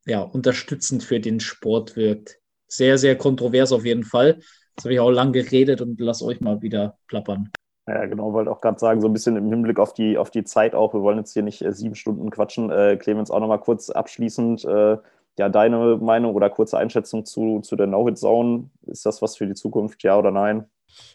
ja, 0.06 0.20
unterstützend 0.20 1.02
für 1.02 1.20
den 1.20 1.40
Sport 1.40 1.96
wirkt. 1.96 2.38
Sehr, 2.66 2.98
sehr 2.98 3.16
kontrovers 3.16 3.72
auf 3.72 3.84
jeden 3.84 4.04
Fall. 4.04 4.40
Jetzt 4.76 4.84
habe 4.84 4.94
ich 4.94 5.00
auch 5.00 5.10
lang 5.10 5.32
geredet 5.32 5.80
und 5.80 6.00
lass 6.00 6.22
euch 6.22 6.40
mal 6.40 6.60
wieder 6.60 6.98
plappern. 7.06 7.50
Ja, 7.86 8.06
genau, 8.06 8.32
wollte 8.32 8.50
auch 8.50 8.60
gerade 8.60 8.78
sagen, 8.78 9.00
so 9.00 9.08
ein 9.08 9.12
bisschen 9.12 9.36
im 9.36 9.48
Hinblick 9.50 9.78
auf 9.78 9.92
die, 9.92 10.16
auf 10.16 10.30
die 10.30 10.44
Zeit 10.44 10.74
auch. 10.74 10.94
Wir 10.94 11.02
wollen 11.02 11.18
jetzt 11.18 11.34
hier 11.34 11.42
nicht 11.42 11.62
äh, 11.62 11.72
sieben 11.72 11.94
Stunden 11.94 12.30
quatschen. 12.30 12.70
Äh, 12.70 12.96
Clemens, 12.96 13.30
auch 13.30 13.40
nochmal 13.40 13.60
kurz 13.60 13.90
abschließend, 13.90 14.64
äh, 14.64 14.96
ja, 15.38 15.48
deine 15.48 15.96
Meinung 15.96 16.34
oder 16.34 16.50
kurze 16.50 16.78
Einschätzung 16.78 17.24
zu, 17.24 17.60
zu 17.60 17.76
der 17.76 17.86
No-Hit-Zone. 17.86 18.70
Ist 18.86 19.04
das 19.04 19.20
was 19.22 19.36
für 19.36 19.46
die 19.46 19.54
Zukunft, 19.54 20.02
ja 20.02 20.16
oder 20.18 20.30
nein? 20.30 20.68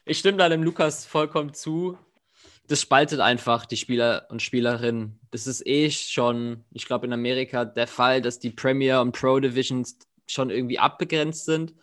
Ich 0.05 0.19
stimme 0.19 0.37
da 0.37 0.49
dem 0.49 0.63
Lukas 0.63 1.05
vollkommen 1.05 1.53
zu. 1.53 1.97
Das 2.67 2.81
spaltet 2.81 3.19
einfach 3.19 3.65
die 3.65 3.77
Spieler 3.77 4.27
und 4.29 4.41
Spielerinnen. 4.41 5.19
Das 5.31 5.47
ist 5.47 5.65
eh 5.65 5.89
schon, 5.89 6.65
ich 6.71 6.85
glaube, 6.85 7.07
in 7.07 7.13
Amerika 7.13 7.65
der 7.65 7.87
Fall, 7.87 8.21
dass 8.21 8.39
die 8.39 8.51
Premier 8.51 9.01
und 9.01 9.13
Pro 9.13 9.39
Divisions 9.39 9.97
schon 10.27 10.49
irgendwie 10.49 10.77
abgegrenzt 10.77 11.45
sind. 11.45 11.73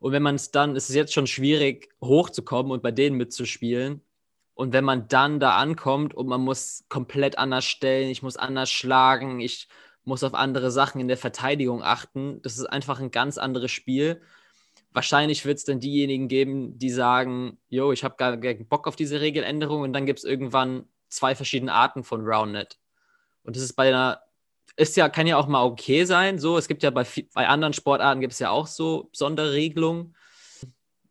Und 0.00 0.12
wenn 0.12 0.22
man 0.22 0.34
es 0.34 0.50
dann, 0.50 0.76
ist 0.76 0.90
es 0.90 0.96
jetzt 0.96 1.14
schon 1.14 1.26
schwierig, 1.26 1.88
hochzukommen 2.02 2.72
und 2.72 2.82
bei 2.82 2.90
denen 2.90 3.16
mitzuspielen. 3.16 4.02
Und 4.54 4.72
wenn 4.72 4.84
man 4.84 5.08
dann 5.08 5.40
da 5.40 5.56
ankommt 5.56 6.14
und 6.14 6.26
man 6.26 6.40
muss 6.40 6.84
komplett 6.88 7.38
anders 7.38 7.64
stellen, 7.64 8.10
ich 8.10 8.22
muss 8.22 8.36
anders 8.36 8.70
schlagen, 8.70 9.40
ich 9.40 9.68
muss 10.08 10.24
auf 10.24 10.34
andere 10.34 10.70
Sachen 10.70 11.00
in 11.00 11.08
der 11.08 11.16
Verteidigung 11.16 11.82
achten, 11.82 12.42
das 12.42 12.58
ist 12.58 12.66
einfach 12.66 13.00
ein 13.00 13.10
ganz 13.10 13.38
anderes 13.38 13.70
Spiel. 13.70 14.20
Wahrscheinlich 14.92 15.44
wird 15.44 15.58
es 15.58 15.64
dann 15.64 15.80
diejenigen 15.80 16.28
geben, 16.28 16.78
die 16.78 16.90
sagen, 16.90 17.58
yo, 17.68 17.92
ich 17.92 18.04
habe 18.04 18.16
gar 18.16 18.36
keinen 18.36 18.66
Bock 18.66 18.88
auf 18.88 18.96
diese 18.96 19.20
Regeländerung 19.20 19.82
und 19.82 19.92
dann 19.92 20.06
gibt 20.06 20.18
es 20.18 20.24
irgendwann 20.24 20.88
zwei 21.08 21.34
verschiedene 21.34 21.72
Arten 21.72 22.02
von 22.02 22.26
Roundnet. 22.26 22.78
Und 23.44 23.54
das 23.56 23.62
ist 23.62 23.74
bei 23.74 23.88
einer, 23.88 24.20
ist 24.76 24.96
ja, 24.96 25.08
kann 25.08 25.26
ja 25.26 25.36
auch 25.36 25.46
mal 25.46 25.64
okay 25.64 26.04
sein. 26.04 26.38
So, 26.38 26.58
es 26.58 26.68
gibt 26.68 26.82
ja 26.82 26.90
bei, 26.90 27.06
bei 27.34 27.46
anderen 27.46 27.72
Sportarten 27.74 28.20
gibt 28.20 28.32
es 28.32 28.38
ja 28.38 28.50
auch 28.50 28.66
so 28.66 29.10
Sonderregelungen 29.12 30.14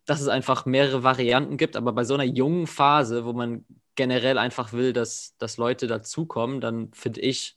dass 0.07 0.21
es 0.21 0.29
einfach 0.29 0.65
mehrere 0.65 1.03
Varianten 1.03 1.57
gibt, 1.57 1.75
aber 1.75 1.91
bei 1.91 2.05
so 2.05 2.13
einer 2.13 2.23
jungen 2.23 2.65
Phase, 2.65 3.25
wo 3.25 3.33
man 3.33 3.65
generell 3.95 4.37
einfach 4.37 4.71
will, 4.71 4.93
dass, 4.93 5.35
dass 5.37 5.57
Leute 5.57 5.85
dazukommen, 5.85 6.61
dann 6.61 6.93
finde 6.93 7.19
ich, 7.19 7.56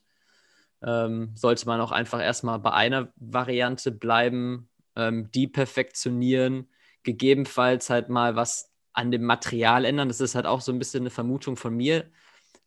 ähm, 0.83 1.31
sollte 1.35 1.65
man 1.65 1.81
auch 1.81 1.91
einfach 1.91 2.21
erstmal 2.21 2.59
bei 2.59 2.71
einer 2.71 3.11
Variante 3.15 3.91
bleiben, 3.91 4.69
ähm, 4.95 5.29
die 5.31 5.47
perfektionieren, 5.47 6.69
gegebenenfalls 7.03 7.89
halt 7.89 8.09
mal 8.09 8.35
was 8.35 8.71
an 8.93 9.11
dem 9.11 9.23
Material 9.23 9.85
ändern. 9.85 10.07
Das 10.07 10.21
ist 10.21 10.35
halt 10.35 10.45
auch 10.45 10.61
so 10.61 10.71
ein 10.71 10.79
bisschen 10.79 11.03
eine 11.03 11.09
Vermutung 11.09 11.55
von 11.55 11.75
mir. 11.75 12.09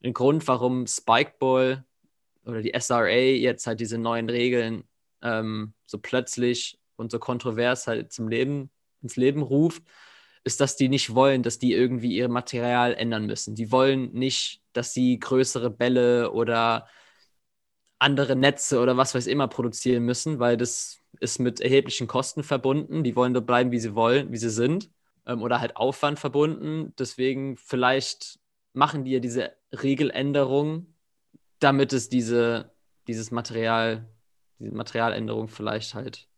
Ein 0.03 0.13
Grund, 0.13 0.47
warum 0.49 0.87
Spikeball 0.87 1.85
oder 2.45 2.63
die 2.63 2.73
SRA 2.79 3.09
jetzt 3.09 3.67
halt 3.67 3.81
diese 3.81 3.99
neuen 3.99 4.29
Regeln 4.29 4.85
ähm, 5.23 5.75
so 5.87 5.99
plötzlich 5.99 6.79
und 6.97 7.11
so 7.11 7.19
kontrovers 7.19 7.87
halt 7.87 8.13
zum 8.13 8.29
Leben 8.29 8.71
ins 9.03 9.17
Leben 9.17 9.43
ruft, 9.43 9.83
ist, 10.45 10.61
dass 10.61 10.77
die 10.77 10.89
nicht 10.89 11.15
wollen, 11.15 11.43
dass 11.43 11.59
die 11.59 11.73
irgendwie 11.73 12.15
ihr 12.15 12.29
Material 12.29 12.95
ändern 12.95 13.27
müssen. 13.27 13.55
Die 13.55 13.73
wollen 13.73 14.13
nicht, 14.13 14.63
dass 14.73 14.93
sie 14.93 15.19
größere 15.19 15.71
Bälle 15.71 16.33
oder 16.33 16.87
andere 18.05 18.37
Netze 18.37 18.81
oder 18.81 18.97
was 18.97 19.15
weiß 19.15 19.27
immer 19.27 19.49
produzieren 19.49 20.05
müssen, 20.05 20.39
weil 20.39 20.57
das 20.57 21.01
ist 21.21 21.39
mit 21.39 21.61
erheblichen 21.61 22.07
Kosten 22.07 22.43
verbunden. 22.43 23.03
Die 23.03 23.17
wollen 23.17 23.33
da 23.33 23.41
bleiben, 23.41 23.71
wie 23.71 23.79
sie 23.79 23.95
wollen, 23.95 24.31
wie 24.31 24.37
sie 24.37 24.51
sind. 24.51 24.91
Ähm, 25.27 25.43
oder 25.43 25.61
halt 25.61 25.77
Aufwand 25.77 26.19
verbunden. 26.19 26.93
Deswegen 26.99 27.57
vielleicht 27.57 28.39
machen 28.75 29.05
die 29.05 29.13
ja 29.13 29.21
diese 29.21 29.53
Regeländerung, 29.73 30.95
damit 31.61 31.95
es 31.95 32.11
diese, 32.11 32.73
dieses 33.09 33.31
Material, 33.31 34.07
diese 34.59 34.75
Materialänderung 34.75 35.49
vielleicht 35.49 35.95
halt 35.95 36.29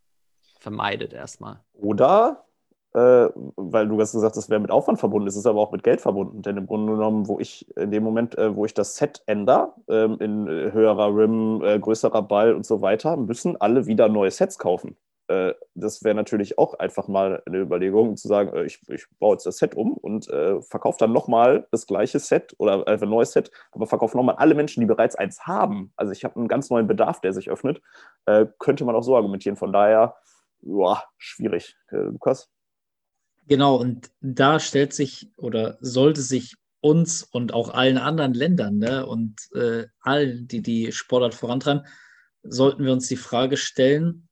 vermeidet 0.61 1.12
erstmal. 1.12 1.64
Oder 1.73 2.45
äh, 2.97 3.28
weil 3.57 3.86
du 3.88 4.01
hast 4.01 4.12
gesagt, 4.12 4.38
das 4.38 4.49
wäre 4.49 4.59
mit 4.59 4.70
Aufwand 4.70 4.99
verbunden, 4.99 5.28
es 5.28 5.36
ist 5.36 5.44
aber 5.44 5.61
auch 5.61 5.70
mit 5.70 5.82
Geld 5.82 6.01
verbunden. 6.01 6.40
Denn 6.40 6.57
im 6.57 6.66
Grunde 6.66 6.92
genommen, 6.92 7.28
wo 7.28 7.38
ich 7.38 7.68
in 7.76 7.90
dem 7.90 8.03
Moment, 8.03 8.38
äh, 8.38 8.57
wo 8.57 8.64
ich 8.64 8.72
das 8.72 8.97
Set 8.97 9.22
ändere, 9.26 9.74
ähm, 9.88 10.16
in 10.18 10.49
äh, 10.49 10.72
höherer 10.72 11.14
Rim, 11.14 11.62
äh, 11.62 11.78
größerer 11.78 12.22
Ball 12.22 12.55
und 12.55 12.64
so 12.64 12.80
weiter, 12.80 13.18
müssen 13.18 13.61
alle 13.61 13.86
wieder 13.86 14.09
neue 14.09 14.30
Sets 14.30 14.59
kaufen. 14.59 14.97
Äh, 15.28 15.53
das 15.74 16.05
wäre 16.05 16.14
natürlich 16.14 16.59
auch 16.59 16.72
einfach 16.78 17.07
mal 17.07 17.42
eine 17.44 17.59
Überlegung, 17.59 18.16
zu 18.16 18.28
sagen, 18.28 18.57
äh, 18.57 18.64
ich, 18.64 18.80
ich, 18.88 19.05
baue 19.18 19.34
jetzt 19.34 19.44
das 19.44 19.59
Set 19.59 19.74
um 19.74 19.92
und 19.92 20.30
verkaufe 20.61 20.97
dann 20.99 21.12
nochmal 21.12 21.66
das 21.72 21.86
gleiche 21.86 22.18
Set 22.18 22.55
oder 22.57 22.88
ein 22.88 23.09
neues 23.11 23.32
Set, 23.32 23.51
aber 23.72 23.86
verkaufe 23.86 24.16
nochmal 24.16 24.36
alle 24.36 24.55
Menschen, 24.55 24.80
die 24.80 24.86
bereits 24.86 25.16
eins 25.16 25.47
haben. 25.47 25.92
Also 25.97 26.12
ich 26.12 26.24
habe 26.24 26.36
einen 26.36 26.49
ganz 26.49 26.70
neuen 26.70 26.86
Bedarf, 26.86 27.20
der 27.20 27.34
sich 27.34 27.51
öffnet. 27.51 27.82
könnte 28.59 28.86
man 28.86 28.94
auch 28.94 29.03
so 29.03 29.16
argumentieren. 29.16 29.57
Von 29.57 29.72
daher, 29.72 30.16
boah, 30.62 31.03
schwierig. 31.18 31.76
Lukas? 31.90 32.51
Genau, 33.49 33.76
und 33.76 34.11
da 34.20 34.59
stellt 34.59 34.92
sich 34.92 35.30
oder 35.36 35.78
sollte 35.80 36.20
sich 36.20 36.57
uns 36.80 37.22
und 37.22 37.55
auch 37.55 37.70
allen 37.70 37.99
anderen 37.99 38.34
Ländern 38.34 38.78
ne, 38.78 39.07
und 39.07 39.36
äh, 39.55 39.86
allen, 40.01 40.49
die 40.49 40.62
die 40.62 40.92
Sportart 40.92 41.34
vorantreiben, 41.34 41.86
sollten 42.42 42.84
wir 42.84 42.92
uns 42.92 43.09
die 43.09 43.16
Frage 43.16 43.57
stellen, 43.57 44.28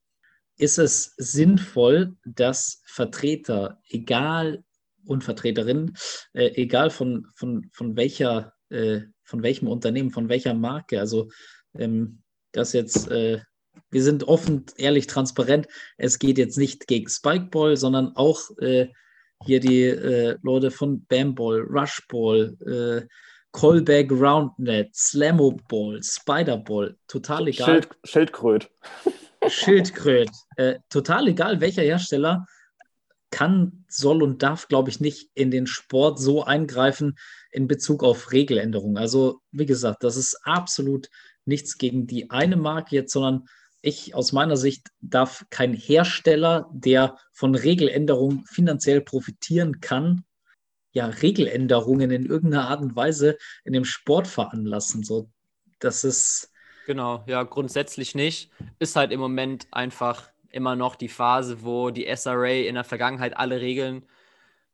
ist 0.57 0.77
es 0.77 1.13
sinnvoll, 1.17 2.15
dass 2.25 2.81
Vertreter, 2.85 3.81
egal 3.89 4.63
und 5.05 5.23
Vertreterinnen, 5.23 5.97
äh, 6.33 6.51
egal 6.55 6.89
von, 6.89 7.27
von, 7.35 7.69
von, 7.71 7.95
welcher, 7.95 8.53
äh, 8.69 9.01
von 9.23 9.43
welchem 9.43 9.67
Unternehmen, 9.67 10.11
von 10.11 10.29
welcher 10.29 10.53
Marke, 10.53 10.99
also 10.99 11.29
ähm, 11.77 12.21
das 12.51 12.73
jetzt 12.73 13.09
äh, 13.09 13.41
wir 13.89 14.03
sind 14.03 14.27
offen, 14.27 14.65
ehrlich, 14.77 15.07
transparent. 15.07 15.67
Es 15.97 16.19
geht 16.19 16.37
jetzt 16.37 16.57
nicht 16.57 16.87
gegen 16.87 17.09
Spikeball, 17.09 17.77
sondern 17.77 18.15
auch 18.15 18.49
äh, 18.59 18.87
hier 19.43 19.59
die 19.59 19.83
äh, 19.83 20.37
Leute 20.41 20.71
von 20.71 21.05
Bamball, 21.05 21.61
Rushball, 21.61 22.57
äh, 22.65 23.07
Callback 23.51 24.11
Roundnet, 24.11 24.95
Slamoball, 24.95 26.01
Spiderball, 26.03 26.97
total 27.07 27.47
egal. 27.47 27.65
Schild, 27.65 27.89
Schildkröt. 28.03 28.69
Schildkröt. 29.47 30.31
Äh, 30.57 30.75
total 30.89 31.27
egal, 31.27 31.61
welcher 31.61 31.83
Hersteller 31.83 32.47
kann, 33.31 33.85
soll 33.87 34.23
und 34.23 34.43
darf, 34.43 34.67
glaube 34.67 34.89
ich, 34.89 34.99
nicht 34.99 35.29
in 35.35 35.51
den 35.51 35.67
Sport 35.67 36.19
so 36.19 36.43
eingreifen 36.43 37.17
in 37.51 37.67
Bezug 37.67 38.03
auf 38.03 38.31
Regeländerungen. 38.31 38.97
Also, 38.97 39.41
wie 39.51 39.65
gesagt, 39.65 40.03
das 40.03 40.17
ist 40.17 40.39
absolut 40.43 41.09
nichts 41.45 41.77
gegen 41.77 42.07
die 42.07 42.29
eine 42.29 42.57
Marke 42.57 42.95
jetzt, 42.95 43.13
sondern 43.13 43.47
ich 43.85 44.15
aus 44.15 44.31
meiner 44.31 44.57
Sicht 44.57 44.87
darf 45.01 45.45
kein 45.49 45.73
Hersteller, 45.73 46.69
der 46.73 47.17
von 47.31 47.55
Regeländerungen 47.55 48.45
finanziell 48.45 49.01
profitieren 49.01 49.79
kann, 49.79 50.25
ja, 50.91 51.07
Regeländerungen 51.07 52.09
in 52.09 52.25
irgendeiner 52.25 52.69
Art 52.69 52.81
und 52.81 52.95
Weise 52.95 53.37
in 53.63 53.73
dem 53.73 53.85
Sport 53.85 54.27
veranlassen. 54.27 55.03
So, 55.03 55.29
das 55.79 56.03
ist. 56.03 56.51
Genau, 56.87 57.23
ja, 57.27 57.43
grundsätzlich 57.43 58.15
nicht. 58.15 58.49
Ist 58.79 58.95
halt 58.95 59.11
im 59.11 59.19
Moment 59.19 59.67
einfach 59.71 60.29
immer 60.49 60.75
noch 60.75 60.95
die 60.95 61.09
Phase, 61.09 61.63
wo 61.63 61.89
die 61.89 62.07
SRA 62.15 62.47
in 62.47 62.75
der 62.75 62.85
Vergangenheit 62.85 63.35
alle 63.35 63.59
Regeln 63.59 64.05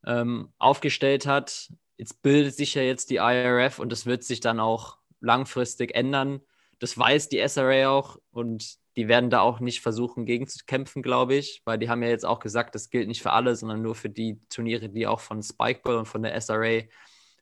ähm, 0.06 0.52
aufgestellt 0.58 1.26
hat. 1.26 1.72
Jetzt 1.96 2.22
bildet 2.22 2.54
sich 2.54 2.74
ja 2.74 2.82
jetzt 2.82 3.10
die 3.10 3.16
IRF 3.16 3.78
und 3.78 3.90
das 3.90 4.06
wird 4.06 4.22
sich 4.22 4.40
dann 4.40 4.60
auch 4.60 4.98
langfristig 5.20 5.94
ändern. 5.94 6.40
Das 6.82 6.98
weiß 6.98 7.28
die 7.28 7.38
SRA 7.38 7.90
auch 7.90 8.18
und 8.32 8.74
die 8.96 9.06
werden 9.06 9.30
da 9.30 9.40
auch 9.40 9.60
nicht 9.60 9.80
versuchen, 9.82 10.26
gegenzukämpfen, 10.26 11.00
glaube 11.00 11.36
ich, 11.36 11.62
weil 11.64 11.78
die 11.78 11.88
haben 11.88 12.02
ja 12.02 12.08
jetzt 12.08 12.26
auch 12.26 12.40
gesagt, 12.40 12.74
das 12.74 12.90
gilt 12.90 13.06
nicht 13.06 13.22
für 13.22 13.30
alle, 13.30 13.54
sondern 13.54 13.82
nur 13.82 13.94
für 13.94 14.10
die 14.10 14.40
Turniere, 14.48 14.88
die 14.88 15.06
auch 15.06 15.20
von 15.20 15.44
Spikeball 15.44 15.96
und 15.96 16.06
von 16.06 16.24
der 16.24 16.34
SRA 16.40 16.80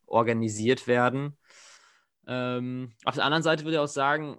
organisiert 0.05 0.86
werden. 0.86 1.38
Ähm, 2.26 2.93
auf 3.07 3.14
der 3.14 3.24
anderen 3.24 3.43
Seite 3.43 3.64
würde 3.64 3.76
ich 3.76 3.80
auch 3.80 3.88
sagen, 3.88 4.36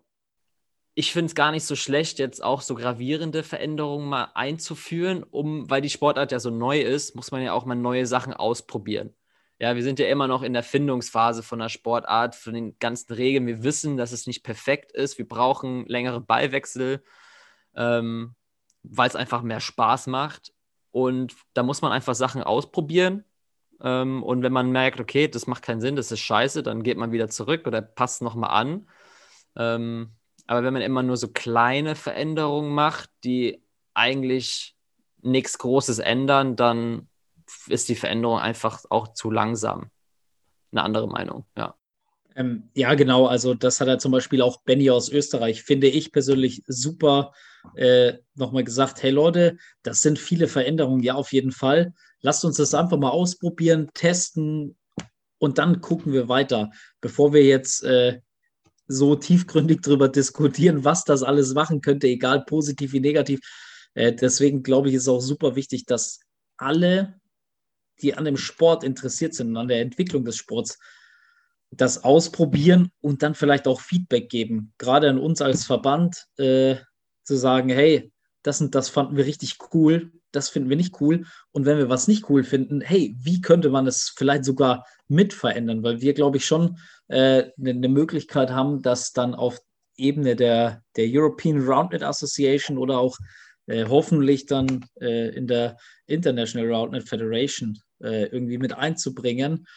ich 0.94 1.12
finde 1.12 1.28
es 1.28 1.36
gar 1.36 1.52
nicht 1.52 1.66
so 1.66 1.76
schlecht, 1.76 2.20
jetzt 2.20 2.44
auch 2.44 2.62
so 2.62 2.76
gravierende 2.76 3.42
Veränderungen 3.42 4.08
mal 4.08 4.30
einzuführen, 4.36 5.24
um, 5.24 5.68
weil 5.68 5.82
die 5.82 5.90
Sportart 5.90 6.32
ja 6.32 6.40
so 6.40 6.52
neu 6.52 6.80
ist, 6.80 7.16
muss 7.16 7.32
man 7.32 7.42
ja 7.42 7.54
auch 7.54 7.66
mal 7.66 7.74
neue 7.74 8.06
Sachen 8.06 8.36
ausprobieren. 8.36 9.16
Ja, 9.62 9.76
wir 9.76 9.84
sind 9.84 10.00
ja 10.00 10.08
immer 10.08 10.28
noch 10.28 10.42
in 10.42 10.54
der 10.54 10.64
Findungsphase 10.64 11.44
von 11.44 11.60
der 11.60 11.70
Sportart, 11.70 12.34
von 12.34 12.56
den 12.56 12.80
ganzen 12.80 13.14
Regeln. 13.14 13.46
Wir 13.46 13.62
wissen, 13.62 13.96
dass 13.96 14.12
es 14.12 14.26
nicht 14.26 14.42
perfekt 14.42 14.92
ist. 14.92 15.20
Wir 15.20 15.28
brauchen 15.28 15.86
längere 15.86 16.20
Ballwechsel, 16.20 17.04
ähm, 17.76 18.34
weil 18.82 19.08
es 19.08 19.16
einfach 19.16 19.44
mehr 19.44 19.60
Spaß 19.60 20.08
macht. 20.08 20.52
Und 20.90 21.36
da 21.54 21.62
muss 21.62 21.84
man 21.84 21.92
einfach 21.92 22.16
Sachen 22.16 22.42
ausprobieren. 22.42 23.24
Ähm, 23.84 24.24
und 24.24 24.42
wenn 24.42 24.52
man 24.52 24.72
merkt, 24.72 25.00
okay, 25.00 25.28
das 25.28 25.46
macht 25.46 25.62
keinen 25.62 25.80
Sinn, 25.80 25.96
das 25.96 26.12
ist 26.12 26.22
scheiße, 26.22 26.64
dann 26.64 26.82
geht 26.82 26.98
man 26.98 27.12
wieder 27.12 27.30
zurück 27.30 27.68
oder 27.68 27.84
passt 27.84 28.24
nochmal 28.24 28.50
an. 28.50 28.90
Ähm, 29.56 30.10
aber 30.48 30.64
wenn 30.64 30.74
man 30.74 30.82
immer 30.82 31.04
nur 31.04 31.18
so 31.18 31.28
kleine 31.28 31.94
Veränderungen 31.94 32.74
macht, 32.74 33.12
die 33.24 33.64
eigentlich 33.94 34.76
nichts 35.22 35.60
Großes 35.60 36.00
ändern, 36.00 36.56
dann 36.56 37.11
ist 37.68 37.90
die 37.90 37.96
Veränderung 37.96 38.40
einfach 38.40 38.84
auch 38.90 39.14
zu 39.14 39.32
langsam. 39.32 39.90
Eine 40.72 40.84
andere 40.84 41.08
Meinung, 41.08 41.46
ja. 41.58 41.76
Ähm, 42.36 42.70
ja, 42.76 42.94
genau. 42.94 43.28
Also, 43.28 43.54
das 43.54 43.82
hat 43.82 43.90
er 43.90 44.00
zum 44.00 44.12
Beispiel 44.12 44.42
auch 44.42 44.62
Benny 44.64 44.90
aus 44.90 45.10
Österreich, 45.10 45.64
finde 45.64 45.88
ich 45.88 46.12
persönlich 46.12 46.64
super, 46.66 47.34
äh, 47.76 48.14
nochmal 48.36 48.64
gesagt: 48.64 49.04
Hey 49.04 49.12
Leute, 49.12 49.58
das 49.84 50.02
sind 50.02 50.18
viele 50.18 50.48
Veränderungen, 50.48 51.04
ja, 51.04 51.16
auf 51.16 51.34
jeden 51.34 51.52
Fall. 51.52 51.94
Lasst 52.22 52.46
uns 52.46 52.58
das 52.58 52.74
einfach 52.74 52.98
mal 52.98 53.10
ausprobieren, 53.10 53.90
testen 53.94 54.78
und 55.40 55.58
dann 55.58 55.82
gucken 55.82 56.14
wir 56.14 56.30
weiter, 56.30 56.72
bevor 57.02 57.34
wir 57.34 57.44
jetzt 57.44 57.84
äh, 57.84 58.22
so 58.88 59.16
tiefgründig 59.16 59.82
darüber 59.82 60.08
diskutieren, 60.08 60.86
was 60.86 61.04
das 61.04 61.24
alles 61.24 61.54
machen 61.54 61.82
könnte, 61.82 62.08
egal 62.08 62.46
positiv 62.46 62.94
wie 62.94 63.00
negativ. 63.00 63.40
Äh, 63.94 64.14
deswegen 64.14 64.64
glaube 64.64 64.90
ich, 64.90 64.96
ist 64.96 65.08
auch 65.08 65.20
super 65.20 65.56
wichtig, 65.56 65.86
dass 65.86 66.20
alle, 66.58 67.20
die 68.02 68.16
an 68.16 68.26
dem 68.26 68.38
Sport 68.38 68.84
interessiert 68.84 69.34
sind, 69.34 69.56
an 69.58 69.68
der 69.68 69.82
Entwicklung 69.82 70.26
des 70.26 70.38
Sports, 70.38 70.80
das 71.72 72.04
ausprobieren 72.04 72.92
und 73.02 73.24
dann 73.24 73.34
vielleicht 73.34 73.68
auch 73.68 73.80
Feedback 73.80 74.30
geben. 74.30 74.74
Gerade 74.78 75.10
an 75.10 75.18
uns 75.18 75.42
als 75.42 75.66
Verband 75.66 76.28
äh, 76.38 76.76
zu 77.24 77.36
sagen, 77.36 77.70
hey, 77.70 78.12
das 78.44 78.60
und 78.60 78.76
das 78.76 78.90
fanden 78.90 79.16
wir 79.16 79.26
richtig 79.26 79.58
cool, 79.74 80.12
das 80.32 80.50
finden 80.50 80.70
wir 80.70 80.78
nicht 80.78 81.00
cool. 81.00 81.26
Und 81.52 81.66
wenn 81.66 81.78
wir 81.78 81.90
was 81.90 82.08
nicht 82.08 82.30
cool 82.30 82.44
finden, 82.44 82.82
hey, 82.82 83.16
wie 83.20 83.42
könnte 83.42 83.70
man 83.70 83.88
es 83.88 84.14
vielleicht 84.16 84.46
sogar 84.46 84.86
mit 85.08 85.34
verändern? 85.34 85.84
Weil 85.84 86.02
wir, 86.02 86.14
glaube 86.14 86.38
ich, 86.38 86.46
schon 86.46 86.78
äh, 87.08 87.52
eine, 87.58 87.70
eine 87.70 87.90
Möglichkeit 87.90 88.50
haben, 88.50 88.82
das 88.82 89.14
dann 89.14 89.36
auf 89.36 89.60
Ebene 89.96 90.36
der, 90.36 90.84
der 90.96 91.06
European 91.08 91.62
Roundnet 91.62 92.04
Association 92.04 92.78
oder 92.78 92.98
auch 92.98 93.18
äh, 93.68 93.86
hoffentlich 93.86 94.46
dann 94.46 94.86
äh, 95.00 95.30
in 95.36 95.48
der 95.48 95.78
International 96.08 96.74
Roundnet 96.74 97.08
Federation 97.08 97.80
äh, 98.04 98.26
irgendwie 98.26 98.58
mit 98.58 98.74
einzubringen. 98.74 99.68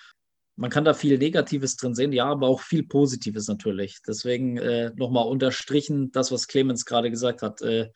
Man 0.56 0.70
kann 0.70 0.84
da 0.84 0.94
viel 0.94 1.18
Negatives 1.18 1.76
drin 1.76 1.94
sehen, 1.94 2.12
ja, 2.12 2.26
aber 2.26 2.46
auch 2.46 2.60
viel 2.60 2.84
Positives 2.84 3.48
natürlich. 3.48 3.98
Deswegen 4.06 4.56
äh, 4.56 4.92
nochmal 4.94 5.26
unterstrichen, 5.26 6.12
das, 6.12 6.30
was 6.30 6.46
Clemens 6.46 6.84
gerade 6.84 7.10
gesagt 7.10 7.42
hat. 7.42 7.60
Äh, 7.62 7.90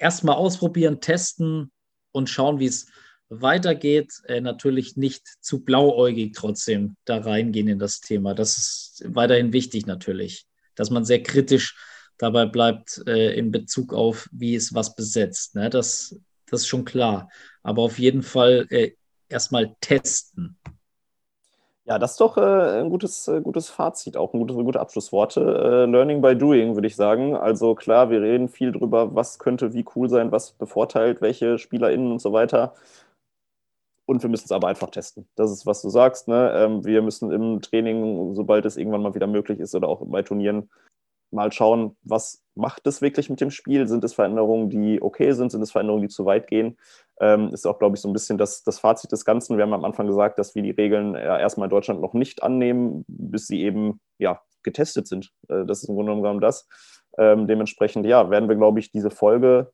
Erstmal 0.00 0.36
ausprobieren, 0.36 1.02
testen 1.02 1.70
und 2.12 2.30
schauen, 2.30 2.58
wie 2.58 2.66
es 2.66 2.86
weitergeht. 3.28 4.14
Äh, 4.26 4.40
natürlich 4.40 4.96
nicht 4.96 5.28
zu 5.40 5.62
blauäugig 5.62 6.32
trotzdem 6.34 6.96
da 7.04 7.18
reingehen 7.18 7.68
in 7.68 7.78
das 7.78 8.00
Thema. 8.00 8.34
Das 8.34 8.56
ist 8.56 9.02
weiterhin 9.06 9.52
wichtig 9.52 9.84
natürlich, 9.84 10.46
dass 10.74 10.88
man 10.88 11.04
sehr 11.04 11.22
kritisch 11.22 11.76
dabei 12.16 12.46
bleibt 12.46 13.02
äh, 13.06 13.34
in 13.34 13.50
Bezug 13.50 13.92
auf, 13.92 14.26
wie 14.32 14.54
ist 14.54 14.74
was 14.74 14.94
besetzt. 14.94 15.54
Ne? 15.54 15.68
Das, 15.68 16.18
das 16.46 16.62
ist 16.62 16.68
schon 16.68 16.86
klar. 16.86 17.28
Aber 17.62 17.82
auf 17.82 17.98
jeden 17.98 18.22
Fall 18.22 18.66
äh, 18.70 18.92
erstmal 19.30 19.74
testen. 19.80 20.58
Ja, 21.86 21.98
das 21.98 22.12
ist 22.12 22.20
doch 22.20 22.36
äh, 22.36 22.80
ein 22.80 22.90
gutes, 22.90 23.26
äh, 23.26 23.40
gutes 23.40 23.68
Fazit, 23.68 24.16
auch 24.16 24.32
ein 24.32 24.38
gutes, 24.38 24.56
gute 24.56 24.78
Abschlussworte. 24.78 25.40
Äh, 25.40 25.90
Learning 25.90 26.20
by 26.20 26.36
Doing, 26.36 26.74
würde 26.74 26.86
ich 26.86 26.94
sagen. 26.94 27.34
Also 27.34 27.74
klar, 27.74 28.10
wir 28.10 28.22
reden 28.22 28.48
viel 28.48 28.70
drüber, 28.70 29.14
was 29.14 29.38
könnte 29.40 29.72
wie 29.72 29.84
cool 29.96 30.08
sein, 30.08 30.30
was 30.30 30.52
bevorteilt, 30.52 31.20
welche 31.20 31.58
SpielerInnen 31.58 32.12
und 32.12 32.20
so 32.20 32.32
weiter. 32.32 32.74
Und 34.06 34.22
wir 34.22 34.30
müssen 34.30 34.44
es 34.44 34.52
aber 34.52 34.68
einfach 34.68 34.90
testen. 34.90 35.28
Das 35.36 35.50
ist, 35.50 35.66
was 35.66 35.82
du 35.82 35.88
sagst. 35.88 36.28
Ne? 36.28 36.52
Ähm, 36.54 36.84
wir 36.84 37.02
müssen 37.02 37.32
im 37.32 37.60
Training, 37.60 38.34
sobald 38.34 38.66
es 38.66 38.76
irgendwann 38.76 39.02
mal 39.02 39.14
wieder 39.14 39.26
möglich 39.26 39.58
ist 39.58 39.74
oder 39.74 39.88
auch 39.88 40.02
bei 40.06 40.22
Turnieren, 40.22 40.68
mal 41.32 41.52
schauen, 41.52 41.96
was 42.02 42.42
macht 42.54 42.86
es 42.86 43.02
wirklich 43.02 43.30
mit 43.30 43.40
dem 43.40 43.50
Spiel? 43.50 43.88
Sind 43.88 44.04
es 44.04 44.14
Veränderungen, 44.14 44.68
die 44.70 45.00
okay 45.00 45.32
sind? 45.32 45.50
Sind 45.50 45.62
es 45.62 45.70
Veränderungen, 45.72 46.02
die 46.02 46.08
zu 46.08 46.24
weit 46.26 46.46
gehen? 46.46 46.76
Ähm, 47.20 47.48
ist 47.52 47.66
auch, 47.66 47.78
glaube 47.78 47.96
ich, 47.96 48.02
so 48.02 48.08
ein 48.08 48.12
bisschen 48.12 48.38
das, 48.38 48.62
das 48.62 48.78
Fazit 48.78 49.12
des 49.12 49.24
Ganzen. 49.24 49.56
Wir 49.56 49.64
haben 49.64 49.74
am 49.74 49.84
Anfang 49.84 50.06
gesagt, 50.06 50.38
dass 50.38 50.54
wir 50.54 50.62
die 50.62 50.70
Regeln 50.70 51.14
ja 51.14 51.38
erstmal 51.38 51.66
in 51.66 51.70
Deutschland 51.70 52.00
noch 52.00 52.14
nicht 52.14 52.42
annehmen, 52.42 53.04
bis 53.08 53.46
sie 53.46 53.62
eben 53.62 54.00
ja, 54.18 54.40
getestet 54.62 55.06
sind. 55.06 55.32
Äh, 55.48 55.64
das 55.66 55.82
ist 55.82 55.88
im 55.88 55.96
Grunde 55.96 56.14
genommen 56.14 56.40
das. 56.40 56.68
Ähm, 57.18 57.46
dementsprechend, 57.46 58.06
ja, 58.06 58.30
werden 58.30 58.48
wir, 58.48 58.56
glaube 58.56 58.80
ich, 58.80 58.92
diese 58.92 59.10
Folge 59.10 59.72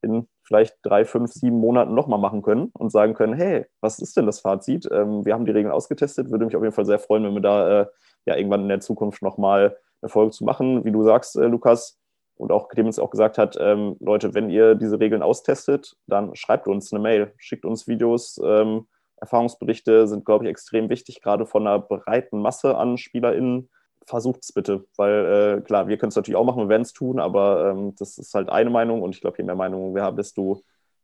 in 0.00 0.28
vielleicht 0.42 0.76
drei, 0.82 1.04
fünf, 1.04 1.32
sieben 1.32 1.58
Monaten 1.58 1.94
nochmal 1.94 2.20
machen 2.20 2.42
können 2.42 2.70
und 2.72 2.90
sagen 2.90 3.14
können, 3.14 3.34
hey, 3.34 3.66
was 3.80 3.98
ist 3.98 4.16
denn 4.16 4.26
das 4.26 4.40
Fazit? 4.40 4.88
Ähm, 4.90 5.24
wir 5.24 5.34
haben 5.34 5.44
die 5.44 5.50
Regeln 5.50 5.72
ausgetestet. 5.72 6.30
Würde 6.30 6.46
mich 6.46 6.56
auf 6.56 6.62
jeden 6.62 6.74
Fall 6.74 6.86
sehr 6.86 6.98
freuen, 6.98 7.24
wenn 7.24 7.34
wir 7.34 7.40
da 7.40 7.80
äh, 7.82 7.86
ja 8.26 8.36
irgendwann 8.36 8.62
in 8.62 8.68
der 8.68 8.80
Zukunft 8.80 9.22
nochmal 9.22 9.76
eine 10.02 10.08
Folge 10.08 10.32
zu 10.32 10.44
machen. 10.44 10.84
Wie 10.84 10.92
du 10.92 11.02
sagst, 11.02 11.36
äh, 11.36 11.46
Lukas, 11.46 11.98
und 12.38 12.52
auch 12.52 12.68
Clemens 12.68 12.98
auch 12.98 13.10
gesagt 13.10 13.36
hat, 13.36 13.56
ähm, 13.60 13.96
Leute, 14.00 14.32
wenn 14.32 14.48
ihr 14.48 14.74
diese 14.76 15.00
Regeln 15.00 15.22
austestet, 15.22 15.96
dann 16.06 16.34
schreibt 16.36 16.68
uns 16.68 16.92
eine 16.92 17.02
Mail, 17.02 17.32
schickt 17.36 17.64
uns 17.64 17.88
Videos. 17.88 18.40
Ähm, 18.42 18.86
Erfahrungsberichte 19.16 20.06
sind, 20.06 20.24
glaube 20.24 20.44
ich, 20.44 20.50
extrem 20.50 20.88
wichtig, 20.88 21.20
gerade 21.20 21.46
von 21.46 21.66
einer 21.66 21.80
breiten 21.80 22.40
Masse 22.40 22.76
an 22.76 22.96
SpielerInnen. 22.96 23.68
Versucht 24.06 24.42
es 24.42 24.52
bitte, 24.52 24.86
weil 24.96 25.58
äh, 25.58 25.60
klar, 25.62 25.88
wir 25.88 25.98
können 25.98 26.10
es 26.10 26.16
natürlich 26.16 26.36
auch 26.36 26.44
machen, 26.44 26.62
wir 26.62 26.68
werden 26.68 26.82
es 26.82 26.92
tun, 26.92 27.18
aber 27.18 27.70
ähm, 27.70 27.94
das 27.98 28.16
ist 28.16 28.32
halt 28.32 28.48
eine 28.48 28.70
Meinung 28.70 29.02
und 29.02 29.14
ich 29.14 29.20
glaube, 29.20 29.36
je 29.38 29.44
mehr 29.44 29.56
Meinungen 29.56 29.94
wir 29.94 30.02
haben, 30.02 30.16
desto, 30.16 30.62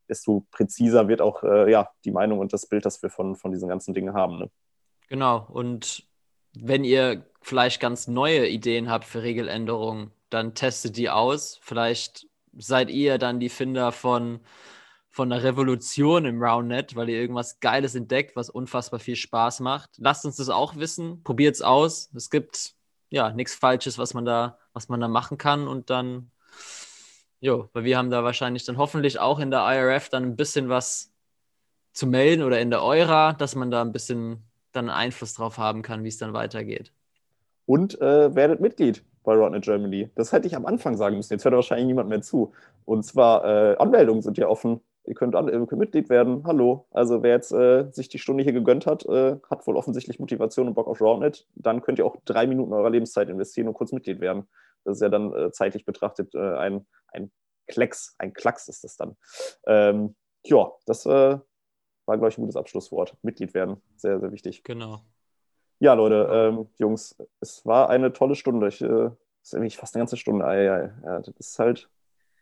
desto 0.09 0.45
präziser 0.51 1.07
wird 1.07 1.21
auch 1.21 1.43
äh, 1.43 1.69
ja, 1.69 1.89
die 2.03 2.11
Meinung 2.11 2.39
und 2.39 2.53
das 2.53 2.65
Bild, 2.65 2.85
das 2.85 3.03
wir 3.03 3.09
von, 3.09 3.35
von 3.35 3.51
diesen 3.51 3.69
ganzen 3.69 3.93
Dingen 3.93 4.15
haben. 4.15 4.39
Ne? 4.39 4.49
Genau, 5.07 5.45
und 5.51 6.07
wenn 6.57 6.83
ihr 6.83 7.25
vielleicht 7.45 7.79
ganz 7.79 8.07
neue 8.07 8.47
Ideen 8.47 8.89
habt 8.89 9.05
für 9.05 9.21
Regeländerungen, 9.21 10.09
dann 10.31 10.55
testet 10.55 10.97
die 10.97 11.11
aus. 11.11 11.59
Vielleicht 11.61 12.25
seid 12.57 12.89
ihr 12.89 13.19
dann 13.19 13.39
die 13.39 13.49
Finder 13.49 13.91
von, 13.91 14.39
von 15.11 15.31
einer 15.31 15.43
Revolution 15.43 16.25
im 16.25 16.41
Roundnet, 16.41 16.95
weil 16.95 17.07
ihr 17.07 17.21
irgendwas 17.21 17.59
Geiles 17.59 17.93
entdeckt, 17.93 18.35
was 18.35 18.49
unfassbar 18.49 18.99
viel 18.99 19.15
Spaß 19.15 19.59
macht. 19.59 19.91
Lasst 19.97 20.25
uns 20.25 20.37
das 20.37 20.49
auch 20.49 20.75
wissen, 20.77 21.21
probiert 21.21 21.53
es 21.53 21.61
aus. 21.61 22.09
Es 22.15 22.31
gibt 22.31 22.73
ja 23.11 23.31
nichts 23.31 23.53
Falsches, 23.53 23.99
was 23.99 24.15
man 24.15 24.25
da, 24.25 24.57
was 24.73 24.89
man 24.89 24.99
da 24.99 25.07
machen 25.07 25.37
kann 25.37 25.67
und 25.67 25.91
dann, 25.91 26.31
jo, 27.41 27.69
weil 27.73 27.83
wir 27.83 27.99
haben 27.99 28.09
da 28.09 28.23
wahrscheinlich 28.23 28.65
dann 28.65 28.77
hoffentlich 28.77 29.19
auch 29.19 29.37
in 29.37 29.51
der 29.51 29.71
IRF 29.71 30.09
dann 30.09 30.23
ein 30.23 30.35
bisschen 30.35 30.67
was 30.67 31.13
zu 31.93 32.07
melden 32.07 32.41
oder 32.41 32.59
in 32.59 32.71
der 32.71 32.81
Eura, 32.81 33.33
dass 33.33 33.53
man 33.53 33.69
da 33.69 33.83
ein 33.83 33.91
bisschen 33.91 34.43
dann 34.71 34.89
Einfluss 34.89 35.35
drauf 35.35 35.59
haben 35.59 35.83
kann, 35.83 36.03
wie 36.03 36.09
es 36.09 36.17
dann 36.17 36.33
weitergeht. 36.33 36.91
Und 37.65 37.99
äh, 38.01 38.35
werdet 38.35 38.61
Mitglied 38.61 39.03
bei 39.23 39.35
Rodnet 39.35 39.63
Germany. 39.63 40.09
Das 40.15 40.31
hätte 40.31 40.47
ich 40.47 40.55
am 40.55 40.65
Anfang 40.65 40.95
sagen 40.95 41.17
müssen. 41.17 41.33
Jetzt 41.33 41.45
hört 41.45 41.55
wahrscheinlich 41.55 41.87
niemand 41.87 42.09
mehr 42.09 42.21
zu. 42.21 42.53
Und 42.85 43.03
zwar, 43.03 43.43
äh, 43.45 43.75
Anmeldungen 43.77 44.21
sind 44.21 44.37
ja 44.37 44.47
offen. 44.47 44.81
Ihr 45.03 45.13
könnt, 45.13 45.35
an, 45.35 45.47
ihr 45.47 45.65
könnt, 45.65 45.79
Mitglied 45.79 46.09
werden. 46.09 46.43
Hallo. 46.45 46.87
Also 46.91 47.21
wer 47.21 47.33
jetzt 47.33 47.51
äh, 47.51 47.89
sich 47.91 48.09
die 48.09 48.19
Stunde 48.19 48.43
hier 48.43 48.53
gegönnt 48.53 48.85
hat, 48.85 49.05
äh, 49.05 49.37
hat 49.49 49.67
wohl 49.67 49.75
offensichtlich 49.75 50.19
Motivation 50.19 50.67
und 50.67 50.73
Bock 50.73 50.87
auf 50.87 51.01
Roundnet. 51.01 51.47
Dann 51.55 51.81
könnt 51.81 51.99
ihr 51.99 52.05
auch 52.05 52.17
drei 52.25 52.47
Minuten 52.47 52.73
eurer 52.73 52.89
Lebenszeit 52.89 53.29
investieren 53.29 53.67
und 53.67 53.73
kurz 53.73 53.91
Mitglied 53.91 54.19
werden. 54.19 54.47
Das 54.83 54.97
ist 54.97 55.01
ja 55.01 55.09
dann 55.09 55.33
äh, 55.33 55.51
zeitlich 55.51 55.85
betrachtet 55.85 56.33
äh, 56.35 56.39
ein, 56.39 56.85
ein 57.11 57.31
Klecks, 57.67 58.15
ein 58.19 58.33
Klacks 58.33 58.67
ist 58.67 58.83
das 58.83 58.95
dann. 58.95 59.17
Ähm, 59.65 60.15
ja, 60.43 60.71
das 60.85 61.05
äh, 61.05 61.09
war, 61.09 62.17
glaube 62.17 62.29
ich, 62.29 62.37
ein 62.37 62.41
gutes 62.41 62.55
Abschlusswort. 62.55 63.15
Mitglied 63.23 63.53
werden. 63.53 63.81
Sehr, 63.97 64.19
sehr 64.19 64.31
wichtig. 64.31 64.63
Genau. 64.63 65.01
Ja, 65.79 65.93
Leute, 65.93 66.29
ähm, 66.31 66.67
Jungs, 66.77 67.15
es 67.41 67.65
war 67.65 67.89
eine 67.89 68.13
tolle 68.13 68.35
Stunde. 68.35 68.67
Ich, 68.67 68.81
äh, 68.81 69.09
ist 69.43 69.53
irgendwie 69.53 69.75
fast 69.75 69.95
eine 69.95 70.01
ganze 70.01 70.17
Stunde. 70.17 70.45
Ah, 70.45 70.55
ja, 70.55 70.91
ja, 71.03 71.19
das 71.19 71.35
ist 71.37 71.59
halt, 71.59 71.89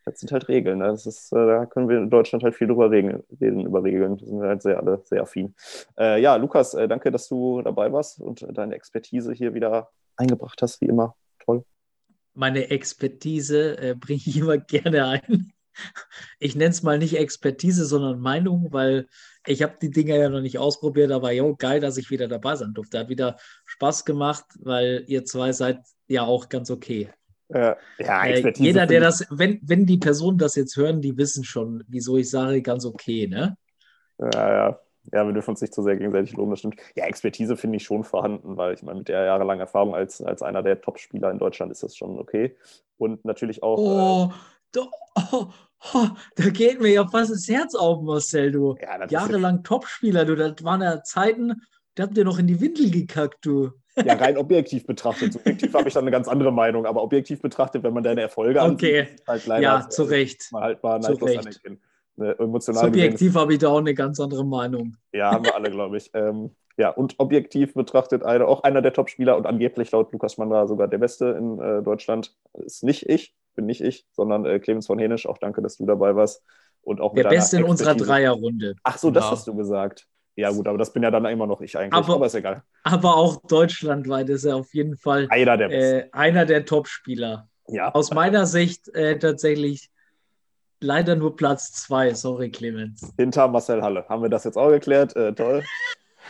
das 0.06 0.20
sind 0.20 0.32
halt 0.32 0.48
Regeln. 0.48 0.80
Ne? 0.80 0.88
Das 0.88 1.06
ist, 1.06 1.34
äh, 1.34 1.36
da 1.36 1.66
können 1.66 1.90
wir 1.90 1.98
in 1.98 2.10
Deutschland 2.10 2.44
halt 2.44 2.56
viel 2.56 2.68
drüber 2.68 2.92
reden, 2.92 3.24
reden 3.42 3.66
über 3.66 3.84
Regeln. 3.84 4.18
Da 4.18 4.26
sind 4.26 4.42
wir 4.42 4.48
halt 4.48 4.62
sehr, 4.62 4.78
alle 4.78 5.02
sehr 5.04 5.24
affin. 5.24 5.56
Äh, 5.98 6.22
ja, 6.22 6.36
Lukas, 6.36 6.74
äh, 6.74 6.88
danke, 6.88 7.12
dass 7.12 7.28
du 7.28 7.62
dabei 7.62 7.92
warst 7.92 8.20
und 8.20 8.46
deine 8.52 8.76
Expertise 8.76 9.34
hier 9.34 9.54
wieder 9.54 9.90
eingebracht 10.16 10.62
hast, 10.62 10.80
wie 10.82 10.86
immer. 10.86 11.16
Toll. 11.44 11.66
Meine 12.34 12.70
Expertise 12.70 13.78
äh, 13.78 13.96
bringe 13.96 14.22
ich 14.26 14.38
immer 14.38 14.58
gerne 14.58 15.08
ein. 15.08 15.54
Ich 16.40 16.56
nenne 16.56 16.72
es 16.72 16.84
mal 16.84 16.98
nicht 16.98 17.18
Expertise, 17.18 17.86
sondern 17.86 18.20
Meinung, 18.20 18.68
weil 18.72 19.08
ich 19.46 19.64
habe 19.64 19.76
die 19.82 19.92
Dinger 19.92 20.16
ja 20.16 20.30
noch 20.30 20.42
nicht 20.42 20.58
ausprobiert, 20.58 21.12
aber 21.12 21.32
jo, 21.32 21.56
geil, 21.56 21.80
dass 21.80 21.98
ich 21.98 22.10
wieder 22.10 22.28
dabei 22.28 22.56
sein 22.56 22.74
durfte. 22.74 23.00
Hat 23.00 23.10
wieder 23.10 23.38
Spaß 23.66 24.06
gemacht, 24.06 24.46
weil 24.60 25.04
ihr 25.08 25.26
zwei 25.26 25.52
seid 25.52 25.80
ja 26.08 26.24
auch 26.24 26.50
ganz 26.50 26.70
okay. 26.72 27.10
Ja, 27.50 27.78
ja 28.00 28.26
äh, 28.26 28.54
jeder, 28.56 28.86
der 28.86 29.02
das, 29.02 29.26
wenn, 29.30 29.60
wenn 29.64 29.86
die 29.86 29.98
Personen 29.98 30.38
das 30.38 30.56
jetzt 30.56 30.78
hören, 30.78 31.02
die 31.02 31.18
wissen 31.18 31.44
schon, 31.44 31.84
wieso 31.88 32.18
ich 32.18 32.30
sage, 32.30 32.62
ganz 32.62 32.86
okay, 32.86 33.28
ne? 33.28 33.58
Ja, 34.20 34.54
ja. 34.54 34.80
Ja, 35.12 35.26
wir 35.26 35.34
dürfen 35.34 35.50
uns 35.50 35.62
nicht 35.62 35.74
zu 35.74 35.84
sehr 35.84 35.98
gegenseitig 35.98 36.34
loben, 36.34 36.52
das 36.52 36.60
stimmt. 36.60 36.80
Ja, 36.96 37.06
Expertise 37.06 37.58
finde 37.58 37.76
ich 37.76 37.84
schon 37.84 38.06
vorhanden, 38.06 38.56
weil 38.56 38.74
ich 38.74 38.84
meine, 38.84 39.00
mit 39.00 39.10
der 39.10 39.26
jahrelangen 39.26 39.60
Erfahrung 39.60 39.94
als, 39.94 40.22
als 40.22 40.42
einer 40.42 40.64
der 40.64 40.80
Top-Spieler 40.80 41.30
in 41.30 41.40
Deutschland 41.40 41.74
ist 41.74 41.84
das 41.84 41.98
schon 41.98 42.18
okay. 42.18 42.56
Und 42.98 43.26
natürlich 43.26 43.64
auch. 43.64 43.78
Oh, 43.78 44.32
äh, 44.32 44.34
oh, 44.82 45.48
Oh, 45.94 46.08
da 46.38 46.50
geht 46.50 46.80
mir 46.80 46.94
ja 46.94 47.06
fast 47.06 47.32
das 47.32 47.48
Herz 47.50 47.76
auf, 47.76 48.02
Marcel, 48.04 48.52
du. 48.54 48.76
Ja, 48.82 49.06
Jahrelang 49.06 49.64
Topspieler, 49.64 50.24
du. 50.24 50.36
Das 50.36 50.64
waren 50.64 50.82
ja 50.82 51.04
Zeiten, 51.04 51.62
da 51.96 52.04
habt 52.04 52.18
ihr 52.18 52.24
noch 52.24 52.40
in 52.40 52.48
die 52.48 52.62
Windel 52.62 52.90
gekackt, 52.90 53.46
du. 53.46 53.72
Ja, 53.98 54.14
rein 54.16 54.38
objektiv 54.38 54.86
betrachtet. 54.88 55.34
Subjektiv 55.34 55.74
habe 55.74 55.88
ich 55.88 55.94
dann 55.94 56.06
eine 56.06 56.12
ganz 56.12 56.28
andere 56.28 56.52
Meinung, 56.52 56.86
aber 56.86 57.04
objektiv 57.04 57.42
betrachtet, 57.42 57.84
wenn 57.84 57.94
man 57.94 58.04
deine 58.04 58.22
Erfolge 58.22 58.62
Okay. 58.62 59.02
ansieht, 59.02 59.28
halt 59.28 59.46
leider 59.46 59.62
Ja, 59.62 59.90
zu 59.90 60.04
Recht. 60.04 60.52
mal 60.52 60.64
halt 60.64 60.84
mal 60.84 61.02
Zu 61.02 61.14
Recht. 61.14 61.60
gesehen 61.60 61.80
Subjektiv 62.72 63.36
habe 63.36 63.54
ich 63.54 63.60
da 63.60 63.68
auch 63.70 63.80
eine 63.80 63.94
ganz 63.94 64.20
andere 64.20 64.46
Meinung. 64.46 64.96
Ja, 65.12 65.32
haben 65.32 65.46
wir 65.46 65.54
alle, 65.54 65.70
glaube 65.70 65.98
ich. 65.98 66.10
Ähm, 66.14 66.56
ja, 66.78 66.90
und 66.90 67.16
objektiv 67.20 67.74
betrachtet 67.74 68.24
eine, 68.24 68.48
auch 68.48 68.64
einer 68.64 68.82
der 68.82 68.94
Top-Spieler 68.94 69.38
und 69.38 69.46
angeblich 69.46 69.92
laut 69.92 70.12
Lukas 70.12 70.38
Mandra 70.38 70.66
sogar 70.66 70.88
der 70.88 70.98
Beste 70.98 71.28
in 71.38 71.60
äh, 71.60 71.84
Deutschland. 71.84 72.36
Ist 72.54 72.84
nicht 72.84 73.08
ich, 73.10 73.36
bin 73.56 73.66
nicht 73.66 73.82
ich, 73.82 74.06
sondern 74.12 74.46
äh, 74.46 74.60
Clemens 74.60 74.88
von 74.88 75.00
Henisch. 75.00 75.26
Auch 75.28 75.38
danke, 75.38 75.62
dass 75.62 75.78
du 75.78 75.86
dabei 75.86 76.16
warst. 76.16 76.44
Und 76.82 77.00
auch 77.02 77.14
Der 77.16 77.24
Beste 77.30 77.58
in 77.58 77.64
unserer. 77.64 77.96
Dreierrunde. 77.96 78.76
Ach 78.84 78.98
so, 78.98 79.10
das 79.12 79.24
Genau. 79.24 79.32
hast 79.32 79.48
du 79.48 79.56
gesagt. 79.56 80.08
Ja, 80.36 80.50
gut, 80.50 80.68
aber 80.68 80.78
das 80.80 80.92
bin 80.92 81.04
ja 81.04 81.12
dann 81.12 81.26
immer 81.26 81.46
noch 81.48 81.62
ich 81.62 81.78
eigentlich. 81.78 81.94
Aber- 81.94 82.16
Aber, 82.16 82.26
ist 82.26 82.34
egal. 82.36 82.64
Aber 82.84 83.16
auch 83.16 83.38
deutschlandweit 83.48 84.30
ist 84.30 84.44
er 84.46 84.56
auf 84.58 84.74
jeden 84.74 84.98
Fall 84.98 85.28
Einer 85.30 85.58
der 85.58 85.70
äh, 85.72 86.10
einer 86.12 86.46
der 86.46 86.66
Top-Spieler. 86.66 87.48
ja, 87.68 87.94
Aus 87.94 88.12
meiner 88.12 88.46
Sicht 88.48 88.90
äh, 88.96 89.18
tatsächlich 89.20 89.90
leider 90.82 91.16
nur 91.16 91.36
Platz 91.36 91.72
zwei. 91.74 92.14
Sorry, 92.14 92.50
Clemens. 92.50 93.14
hinter 93.18 93.48
Marcel 93.48 93.82
Halle. 93.82 94.06
Haben 94.10 94.22
wir 94.24 94.30
das 94.30 94.44
jetzt 94.44 94.58
auch 94.58 94.70
geklärt? 94.70 95.16
Äh, 95.16 95.34
toll. 95.34 95.64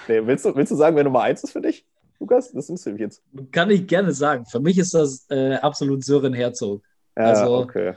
Nee, 0.09 0.19
willst, 0.26 0.43
du, 0.43 0.53
willst 0.53 0.69
du 0.71 0.76
sagen, 0.76 0.97
wer 0.97 1.03
Nummer 1.05 1.21
eins 1.21 1.43
ist 1.45 1.51
für 1.51 1.61
dich, 1.61 1.86
Lukas? 2.19 2.51
Das 2.51 2.67
nimmst 2.67 2.86
du 2.86 2.89
mich 2.91 2.99
jetzt. 2.99 3.21
Kann 3.53 3.69
ich 3.69 3.88
gerne 3.88 4.11
sagen. 4.11 4.45
Für 4.45 4.59
mich 4.59 4.78
ist 4.78 4.93
das 4.93 5.26
äh, 5.30 5.53
absolut 5.53 6.03
Sören 6.03 6.34
Herzog. 6.34 6.84
Ja, 7.18 7.24
Also- 7.24 7.57
okay. 7.59 7.93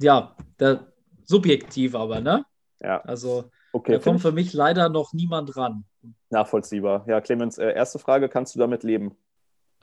Ja, 0.00 0.36
der, 0.60 0.92
subjektiv 1.24 1.94
aber, 1.94 2.20
ne? 2.20 2.44
Ja, 2.80 3.00
Also 3.00 3.50
okay. 3.72 3.92
da 3.92 3.98
kommt 3.98 4.16
ich 4.16 4.22
für 4.22 4.32
mich 4.32 4.52
leider 4.52 4.88
noch 4.88 5.12
niemand 5.12 5.56
ran. 5.56 5.84
Nachvollziehbar. 6.30 7.04
Ja, 7.08 7.20
Clemens, 7.20 7.58
äh, 7.58 7.72
erste 7.72 7.98
Frage: 7.98 8.28
Kannst 8.28 8.54
du 8.54 8.58
damit 8.60 8.82
leben? 8.84 9.16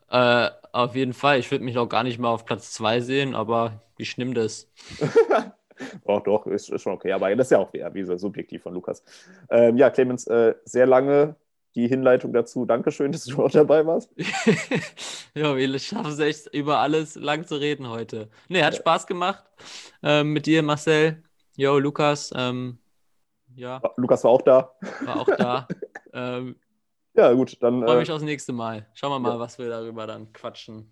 Äh, 0.09 0.49
auf 0.71 0.95
jeden 0.95 1.13
Fall. 1.13 1.39
Ich 1.39 1.51
würde 1.51 1.65
mich 1.65 1.77
auch 1.77 1.89
gar 1.89 2.03
nicht 2.03 2.19
mal 2.19 2.29
auf 2.29 2.45
Platz 2.45 2.71
2 2.71 3.01
sehen, 3.01 3.35
aber 3.35 3.81
wie 3.97 4.05
schlimm 4.05 4.33
das? 4.33 4.69
Doch, 6.05 6.23
doch, 6.23 6.47
ist, 6.47 6.69
ist 6.69 6.83
schon 6.83 6.93
okay. 6.93 7.11
Aber 7.11 7.35
das 7.35 7.47
ist 7.47 7.51
ja 7.51 7.57
auch 7.57 7.73
eher 7.73 7.93
wie 7.93 8.03
so 8.05 8.15
subjektiv 8.15 8.63
von 8.63 8.73
Lukas. 8.73 9.03
Ähm, 9.49 9.75
ja, 9.75 9.89
Clemens, 9.89 10.25
äh, 10.27 10.55
sehr 10.63 10.85
lange 10.85 11.35
die 11.75 11.87
Hinleitung 11.87 12.33
dazu. 12.33 12.65
Dankeschön, 12.65 13.11
dass 13.11 13.25
du 13.25 13.43
auch 13.43 13.51
dabei 13.51 13.85
warst. 13.85 14.11
ja, 15.35 15.55
wir 15.55 15.79
schaffen 15.79 16.11
es 16.11 16.19
echt 16.19 16.53
über 16.53 16.79
alles 16.79 17.15
lang 17.15 17.45
zu 17.45 17.55
reden 17.59 17.89
heute. 17.89 18.29
Nee, 18.47 18.63
hat 18.63 18.75
Spaß 18.75 19.07
gemacht 19.07 19.43
ähm, 20.03 20.33
mit 20.33 20.45
dir, 20.45 20.63
Marcel. 20.63 21.23
Jo, 21.57 21.77
Lukas. 21.79 22.31
Ähm, 22.35 22.77
ja, 23.55 23.81
Lukas 23.97 24.23
war 24.23 24.31
auch 24.31 24.41
da. 24.41 24.71
war 25.05 25.21
auch 25.21 25.25
da. 25.37 25.67
ähm, 26.13 26.55
Ja, 27.13 27.31
gut, 27.33 27.61
dann. 27.61 27.83
Freue 27.83 27.95
Äh, 27.95 27.99
mich 27.99 28.11
aufs 28.11 28.23
nächste 28.23 28.51
Mal. 28.53 28.87
Schauen 28.93 29.11
wir 29.11 29.19
mal, 29.19 29.33
Ja. 29.33 29.39
was 29.39 29.57
wir 29.57 29.69
darüber 29.69 30.05
dann 30.07 30.31
quatschen. 30.33 30.91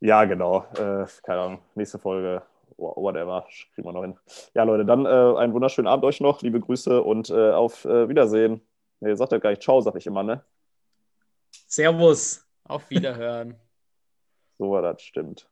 ja, 0.00 0.24
genau. 0.24 0.66
Äh, 0.74 1.06
keine 1.22 1.40
Ahnung. 1.40 1.58
Nächste 1.74 1.98
Folge. 1.98 2.42
wha- 2.76 2.94
Whatever. 2.96 3.46
Kriegen 3.74 3.86
wir 3.88 3.92
noch 3.92 4.02
hin. 4.02 4.18
Ja, 4.54 4.64
Leute, 4.64 4.84
dann 4.84 5.06
äh, 5.06 5.08
einen 5.38 5.54
wunderschönen 5.54 5.88
Abend 5.88 6.04
euch 6.04 6.20
noch. 6.20 6.42
Liebe 6.42 6.60
Grüße 6.60 7.02
und 7.02 7.30
äh, 7.30 7.52
auf 7.52 7.84
äh, 7.86 8.08
Wiedersehen. 8.10 8.60
Nee, 9.02 9.16
sagt 9.16 9.32
ja 9.32 9.38
gar 9.38 9.50
nicht 9.50 9.62
Ciao, 9.62 9.80
sag 9.80 9.96
ich 9.96 10.06
immer, 10.06 10.22
ne? 10.22 10.44
Servus. 11.66 12.46
Auf 12.64 12.88
Wiederhören. 12.90 13.58
So 14.58 14.70
war 14.70 14.82
das, 14.82 15.02
stimmt. 15.02 15.50